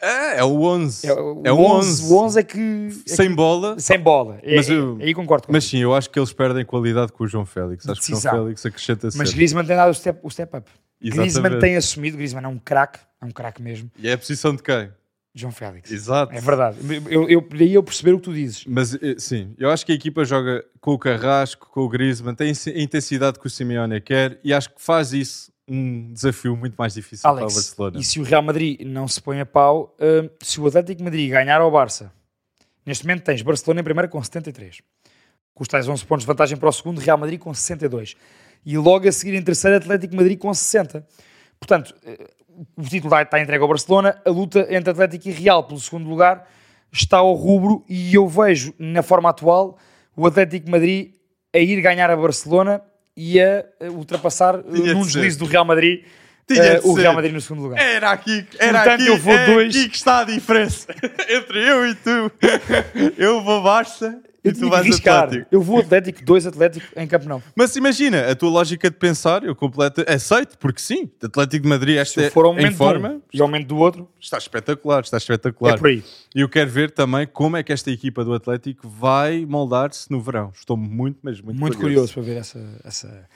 É, 0.00 0.38
é 0.38 0.44
o 0.44 0.60
11. 0.62 1.06
É, 1.06 1.12
o, 1.12 1.42
é 1.44 1.52
o 1.52 1.58
11. 1.58 2.12
O 2.12 2.18
11 2.18 2.38
é 2.38 2.42
que... 2.42 2.88
É 3.06 3.14
sem 3.14 3.34
bola. 3.34 3.78
Sem 3.78 3.98
bola. 3.98 4.38
É, 4.42 4.56
mas 4.56 4.68
eu, 4.68 4.98
aí 5.00 5.14
concordo 5.14 5.46
com 5.46 5.52
Mas 5.52 5.64
sim, 5.64 5.78
eu 5.78 5.94
acho 5.94 6.10
que 6.10 6.18
eles 6.18 6.32
perdem 6.32 6.64
qualidade 6.64 7.12
com 7.12 7.24
o 7.24 7.26
João 7.26 7.46
Félix. 7.46 7.88
Acho 7.88 8.00
Decisão. 8.00 8.20
que 8.20 8.26
o 8.26 8.30
João 8.30 8.44
Félix 8.44 8.66
acrescenta 8.66 9.08
Mas 9.14 9.32
Griezmann 9.32 9.66
tem 9.66 9.76
dado 9.76 9.90
o 9.90 9.94
step, 9.94 10.20
o 10.22 10.30
step 10.30 10.56
up. 10.56 10.70
Exatamente. 11.00 11.32
Griezmann 11.32 11.58
tem 11.60 11.76
assumido, 11.76 12.16
Griezmann 12.16 12.44
é 12.44 12.48
um 12.48 12.58
craque, 12.58 13.00
é 13.20 13.24
um 13.24 13.30
craque 13.30 13.62
mesmo. 13.62 13.90
E 13.98 14.08
é 14.08 14.12
a 14.12 14.18
posição 14.18 14.54
de 14.54 14.62
quem? 14.62 14.90
João 15.34 15.52
Félix. 15.52 15.90
Exato. 15.90 16.32
É 16.34 16.40
verdade. 16.40 16.78
Eu, 17.10 17.28
eu, 17.28 17.46
daí 17.50 17.74
eu 17.74 17.82
perceber 17.82 18.12
o 18.12 18.18
que 18.18 18.24
tu 18.24 18.32
dizes. 18.32 18.64
Mas 18.66 18.94
eh, 18.94 19.16
sim, 19.18 19.54
eu 19.58 19.70
acho 19.70 19.84
que 19.84 19.92
a 19.92 19.94
equipa 19.94 20.24
joga 20.24 20.64
com 20.80 20.92
o 20.92 20.98
Carrasco, 20.98 21.68
com 21.70 21.82
o 21.82 21.88
Griezmann, 21.88 22.34
tem 22.34 22.50
a 22.50 22.80
intensidade 22.80 23.38
que 23.38 23.46
o 23.46 23.50
Simeone 23.50 24.00
quer 24.00 24.40
e 24.42 24.54
acho 24.54 24.74
que 24.74 24.80
faz 24.80 25.12
isso 25.12 25.52
um 25.68 26.12
desafio 26.12 26.56
muito 26.56 26.74
mais 26.76 26.94
difícil 26.94 27.28
Alex, 27.28 27.44
para 27.44 27.52
o 27.52 27.54
Barcelona. 27.54 27.98
E 28.00 28.04
se 28.04 28.20
o 28.20 28.22
Real 28.22 28.42
Madrid 28.42 28.80
não 28.82 29.08
se 29.08 29.20
põe 29.20 29.40
a 29.40 29.46
pau, 29.46 29.96
uh, 29.98 30.30
se 30.40 30.60
o 30.60 30.66
Atlético 30.66 31.02
Madrid 31.02 31.30
ganhar 31.30 31.60
ao 31.60 31.70
Barça, 31.70 32.12
neste 32.84 33.04
momento 33.04 33.24
tens 33.24 33.42
Barcelona 33.42 33.80
em 33.80 33.84
primeiro 33.84 34.08
com 34.08 34.22
73, 34.22 34.80
com 35.54 35.62
os 35.62 35.68
tais 35.68 35.88
11 35.88 36.04
pontos 36.04 36.22
de 36.22 36.26
vantagem 36.28 36.56
para 36.56 36.68
o 36.68 36.72
segundo, 36.72 37.00
Real 37.00 37.18
Madrid 37.18 37.40
com 37.40 37.52
62, 37.52 38.16
e 38.64 38.78
logo 38.78 39.08
a 39.08 39.12
seguir 39.12 39.34
em 39.34 39.42
terceiro 39.42 39.76
Atlético 39.76 40.14
Madrid 40.14 40.38
com 40.38 40.52
60. 40.52 41.06
Portanto, 41.58 41.94
uh, 42.04 42.36
o 42.76 42.82
título 42.82 43.20
está 43.20 43.40
entregue 43.40 43.62
ao 43.62 43.68
Barcelona, 43.68 44.20
a 44.24 44.30
luta 44.30 44.66
entre 44.70 44.90
Atlético 44.90 45.28
e 45.28 45.32
Real 45.32 45.64
pelo 45.64 45.80
segundo 45.80 46.08
lugar 46.08 46.48
está 46.92 47.18
ao 47.18 47.34
rubro 47.34 47.84
e 47.88 48.14
eu 48.14 48.26
vejo 48.28 48.72
na 48.78 49.02
forma 49.02 49.28
atual 49.28 49.78
o 50.16 50.26
Atlético 50.26 50.70
Madrid 50.70 51.14
a 51.52 51.58
ir 51.58 51.80
ganhar 51.80 52.10
a 52.10 52.16
Barcelona 52.16 52.82
e 53.16 53.40
a 53.40 53.64
ultrapassar 53.90 54.62
Tinha 54.62 54.94
num 54.94 55.00
de 55.00 55.06
deslize 55.06 55.38
do 55.38 55.46
Real 55.46 55.64
Madrid 55.64 56.04
uh, 56.50 56.88
o 56.88 56.94
Real 56.94 57.14
Madrid 57.14 57.32
no 57.32 57.40
segundo 57.40 57.62
lugar. 57.62 57.80
Era 57.80 58.10
aqui, 58.10 58.46
era 58.58 58.82
Portanto, 58.82 59.00
aqui, 59.00 59.06
eu 59.06 59.16
vou 59.16 59.34
é 59.34 59.46
dois... 59.46 59.74
aqui 59.74 59.88
que 59.88 59.96
está 59.96 60.20
a 60.20 60.24
diferença 60.24 60.94
entre 61.28 61.68
eu 61.68 61.88
e 61.88 61.94
tu. 61.94 62.32
Eu 63.16 63.42
vou 63.42 63.62
Barça 63.62 64.20
eu 64.48 64.54
tu 64.54 64.70
vais 64.70 64.84
arriscar. 64.84 65.24
Atlético. 65.24 65.48
Eu 65.50 65.62
vou 65.62 65.80
Atlético, 65.80 66.24
dois 66.24 66.46
Atlético 66.46 66.86
em 66.96 67.06
Campeonato. 67.06 67.44
Mas 67.54 67.76
imagina, 67.76 68.30
a 68.30 68.34
tua 68.34 68.50
lógica 68.50 68.90
de 68.90 68.96
pensar, 68.96 69.44
eu 69.44 69.54
completo, 69.54 70.04
aceito, 70.06 70.58
porque 70.58 70.80
sim, 70.80 71.10
Atlético 71.22 71.62
de 71.62 71.68
Madrid 71.68 71.96
esta 71.96 72.22
Se 72.22 72.30
for 72.30 72.58
é 72.58 72.62
em 72.62 72.72
forma 72.72 73.08
um, 73.10 73.20
e 73.32 73.40
aumento 73.40 73.68
do 73.68 73.76
outro, 73.76 74.08
está 74.20 74.38
espetacular, 74.38 75.00
está 75.00 75.16
espetacular. 75.16 75.74
É 75.74 75.78
por 75.78 75.88
aí. 75.88 76.04
E 76.34 76.40
eu 76.40 76.48
quero 76.48 76.70
ver 76.70 76.90
também 76.90 77.26
como 77.26 77.56
é 77.56 77.62
que 77.62 77.72
esta 77.72 77.90
equipa 77.90 78.24
do 78.24 78.32
Atlético 78.32 78.88
vai 78.88 79.44
moldar-se 79.46 80.10
no 80.10 80.20
verão. 80.20 80.52
Estou 80.54 80.76
muito, 80.76 81.18
mas 81.22 81.40
muito, 81.40 81.58
muito 81.58 81.76
curioso. 81.76 82.12
curioso 82.12 82.14
para 82.14 82.22
ver 82.22 82.40
essa, 82.40 82.80
essa, 82.84 83.28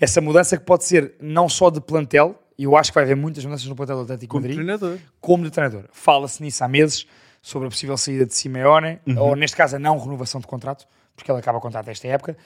essa 0.00 0.20
mudança 0.20 0.56
que 0.56 0.64
pode 0.64 0.84
ser 0.84 1.14
não 1.20 1.48
só 1.48 1.70
de 1.70 1.80
plantel, 1.80 2.40
e 2.58 2.64
eu 2.64 2.76
acho 2.76 2.90
que 2.90 2.94
vai 2.96 3.04
haver 3.04 3.16
muitas 3.16 3.44
mudanças 3.44 3.66
no 3.66 3.76
plantel 3.76 3.96
do 3.96 4.02
Atlético 4.02 4.32
como 4.32 4.42
Madrid, 4.42 4.56
treinador. 4.56 4.98
como 5.20 5.44
de 5.44 5.50
treinador. 5.50 5.84
Fala-se 5.92 6.42
nisso 6.42 6.64
há 6.64 6.68
meses, 6.68 7.06
sobre 7.40 7.68
a 7.68 7.70
possível 7.70 7.96
saída 7.96 8.26
de 8.26 8.34
Simeone, 8.34 9.00
uhum. 9.06 9.18
ou 9.18 9.36
neste 9.36 9.56
caso 9.56 9.76
a 9.76 9.78
não 9.78 9.98
renovação 9.98 10.40
de 10.40 10.46
contrato, 10.46 10.86
porque 11.14 11.30
ele 11.30 11.38
acaba 11.38 11.58
o 11.58 11.60
contrato 11.60 11.88
esta 11.88 12.08
época. 12.08 12.36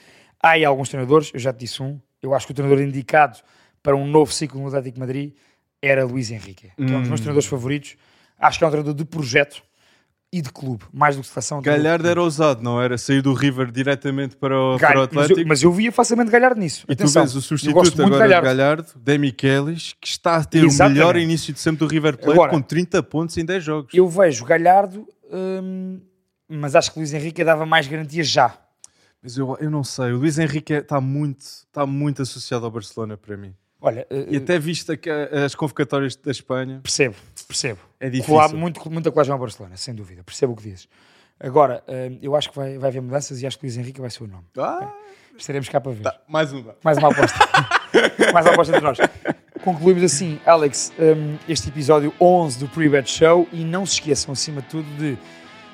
Há 0.43 0.51
aí 0.51 0.65
alguns 0.65 0.89
treinadores, 0.89 1.31
eu 1.33 1.41
já 1.41 1.53
te 1.53 1.61
disse 1.61 1.83
um, 1.83 2.01
eu 2.23 2.35
acho 2.35 2.47
que 2.47 2.53
o 2.53 2.55
treinador 2.55 2.85
indicado 2.85 3.39
para 3.83 3.97
um 3.97 4.07
novo 4.07 4.33
ciclo 4.33 4.61
no 4.61 4.69
Atlético 4.69 5.01
Madrid 5.01 5.35
era 5.81 6.05
Luís 6.05 6.31
Henrique, 6.31 6.71
que 6.77 6.83
é 6.83 6.97
um 6.97 7.01
dos 7.01 7.09
meus 7.09 7.21
hum. 7.21 7.25
treinadores 7.25 7.47
favoritos. 7.47 7.97
Acho 8.39 8.59
que 8.59 8.65
é 8.65 8.67
um 8.67 8.71
treinador 8.71 8.95
de 8.95 9.05
projeto 9.05 9.63
e 10.33 10.41
de 10.41 10.51
clube, 10.51 10.83
mais 10.91 11.15
do 11.15 11.21
que 11.21 11.29
seleção. 11.29 11.61
Galhardo 11.61 12.09
era 12.09 12.23
ousado, 12.23 12.63
não 12.63 12.81
era? 12.81 12.97
Sair 12.97 13.21
do 13.21 13.35
River 13.35 13.71
diretamente 13.71 14.35
para 14.35 14.59
o, 14.59 14.79
para 14.79 15.01
o 15.01 15.03
Atlético. 15.03 15.15
Mas 15.15 15.31
eu, 15.31 15.47
mas 15.47 15.63
eu, 15.63 15.73
via 15.73 15.93
facilmente 15.93 16.31
Galhardo 16.31 16.59
nisso. 16.59 16.87
E 16.89 16.93
Atenção, 16.95 17.23
tu 17.23 17.27
vês 17.27 17.37
o 17.37 17.43
substituto 17.43 18.03
agora 18.03 18.13
de 18.15 18.19
Galhardo, 18.19 18.47
Galhardo 18.47 18.93
Demi 18.97 19.31
que 19.31 19.53
está 20.03 20.37
a 20.37 20.45
ter 20.45 20.65
Exatamente. 20.65 20.99
o 20.99 21.01
melhor 21.01 21.17
início 21.17 21.53
de 21.53 21.61
sempre 21.61 21.81
do 21.81 21.87
River 21.87 22.17
Plate 22.17 22.33
agora, 22.33 22.51
com 22.51 22.63
30 22.63 23.03
pontos 23.03 23.37
em 23.37 23.45
10 23.45 23.63
jogos. 23.63 23.95
Eu 23.95 24.09
vejo 24.09 24.47
Galhardo, 24.47 25.07
hum, 25.31 26.01
mas 26.49 26.75
acho 26.75 26.93
que 26.93 26.99
Luís 26.99 27.13
Henrique 27.13 27.45
dava 27.45 27.67
mais 27.67 27.87
garantias 27.87 28.27
já. 28.27 28.57
Mas 29.23 29.37
eu, 29.37 29.55
eu 29.61 29.71
não 29.71 29.85
sei, 29.85 30.13
o 30.13 30.17
Luís 30.17 30.39
Henrique 30.39 30.73
está 30.73 30.99
muito, 30.99 31.41
está 31.41 31.85
muito 31.85 32.23
associado 32.23 32.65
ao 32.65 32.71
Barcelona 32.71 33.19
para 33.19 33.37
mim. 33.37 33.55
Olha, 33.85 34.07
e 34.29 34.37
até 34.37 34.61
vista 34.61 34.97
que 34.97 35.11
as 35.11 35.57
convocatórias 35.57 36.15
da 36.15 36.31
Espanha. 36.31 36.79
Percebo, 36.81 37.17
percebo. 37.49 37.81
É 37.99 38.09
difícil. 38.09 38.39
Há 38.39 38.49
muito, 38.49 38.89
muita 38.89 39.11
colagem 39.11 39.33
ao 39.33 39.39
Barcelona, 39.39 39.77
sem 39.77 39.93
dúvida. 39.93 40.23
Percebo 40.23 40.53
o 40.53 40.57
que 40.57 40.63
dizes. 40.63 40.89
Agora, 41.41 41.83
eu 42.23 42.37
acho 42.37 42.51
que 42.51 42.57
vai, 42.57 42.79
vai 42.79 42.91
haver 42.91 43.03
mudanças 43.03 43.43
e 43.43 43.47
acho 43.47 43.59
que 43.59 43.67
Luís 43.67 43.77
Henrique 43.77 44.01
vai 44.01 44.09
ser 44.09 44.23
o 44.23 44.29
nome. 44.29 44.45
Ah. 44.57 44.93
Estaremos 45.37 45.69
cá 45.69 45.81
para 45.81 45.91
ver. 45.91 46.03
Tá, 46.03 46.21
mais 46.29 46.53
uma. 46.53 46.77
Mais 46.85 46.99
uma 46.99 47.11
aposta. 47.11 47.39
mais 48.33 48.47
uma 48.47 48.53
aposta 48.53 48.77
entre 48.77 48.87
nós. 48.87 48.99
Concluímos 49.65 50.05
assim, 50.05 50.41
Alex, 50.47 50.93
este 51.49 51.69
episódio 51.69 52.13
11 52.21 52.59
do 52.61 52.69
Pre-Bet 52.69 53.11
Show 53.11 53.49
e 53.53 53.65
não 53.65 53.85
se 53.85 53.95
esqueçam, 53.95 54.33
acima 54.33 54.61
de 54.61 54.69
tudo, 54.69 54.97
de 54.97 55.19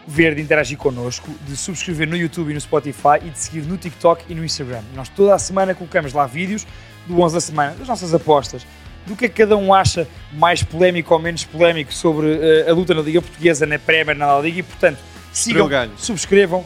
ver, 0.06 0.34
de 0.34 0.40
interagir 0.40 0.78
connosco, 0.78 1.30
de 1.46 1.56
subscrever 1.56 2.08
no 2.08 2.16
YouTube 2.16 2.50
e 2.50 2.54
no 2.54 2.60
Spotify 2.60 3.18
e 3.22 3.30
de 3.30 3.38
seguir 3.38 3.62
no 3.62 3.76
TikTok 3.76 4.24
e 4.28 4.34
no 4.34 4.44
Instagram. 4.44 4.82
Nós 4.94 5.08
toda 5.10 5.34
a 5.34 5.38
semana 5.38 5.74
colocamos 5.74 6.14
lá 6.14 6.26
vídeos 6.26 6.66
do 7.08 7.20
11 7.20 7.34
da 7.34 7.40
semana, 7.40 7.74
das 7.78 7.88
nossas 7.88 8.14
apostas, 8.14 8.66
do 9.06 9.16
que 9.16 9.24
é 9.24 9.28
que 9.28 9.36
cada 9.36 9.56
um 9.56 9.72
acha 9.72 10.06
mais 10.32 10.62
polémico 10.62 11.14
ou 11.14 11.20
menos 11.20 11.44
polémico 11.44 11.92
sobre 11.92 12.26
uh, 12.26 12.70
a 12.70 12.72
luta 12.72 12.94
na 12.94 13.00
Liga 13.00 13.22
Portuguesa, 13.22 13.66
na 13.66 13.78
Premier, 13.78 14.16
na 14.16 14.34
La 14.34 14.40
Liga 14.40 14.60
e, 14.60 14.62
portanto, 14.62 14.98
sigam, 15.32 15.68
subscrevam 15.96 16.64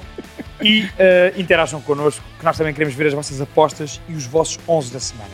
e 0.61 0.83
uh, 0.83 1.41
interajam 1.41 1.81
connosco, 1.81 2.23
que 2.39 2.45
nós 2.45 2.57
também 2.57 2.75
queremos 2.75 2.95
ver 2.95 3.07
as 3.07 3.15
vossas 3.15 3.41
apostas 3.41 4.01
e 4.09 4.13
os 4.13 4.27
vossos 4.27 4.59
11 4.69 4.93
da 4.93 5.01
semana. 5.01 5.31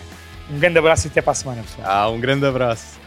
Um 0.51 0.59
grande 0.59 0.79
abraço 0.79 1.07
e 1.07 1.09
até 1.09 1.21
para 1.21 1.33
a 1.33 1.35
semana, 1.35 1.63
pessoal. 1.63 1.87
Ah, 1.87 2.09
um 2.09 2.21
grande 2.21 2.47
abraço. 2.47 2.99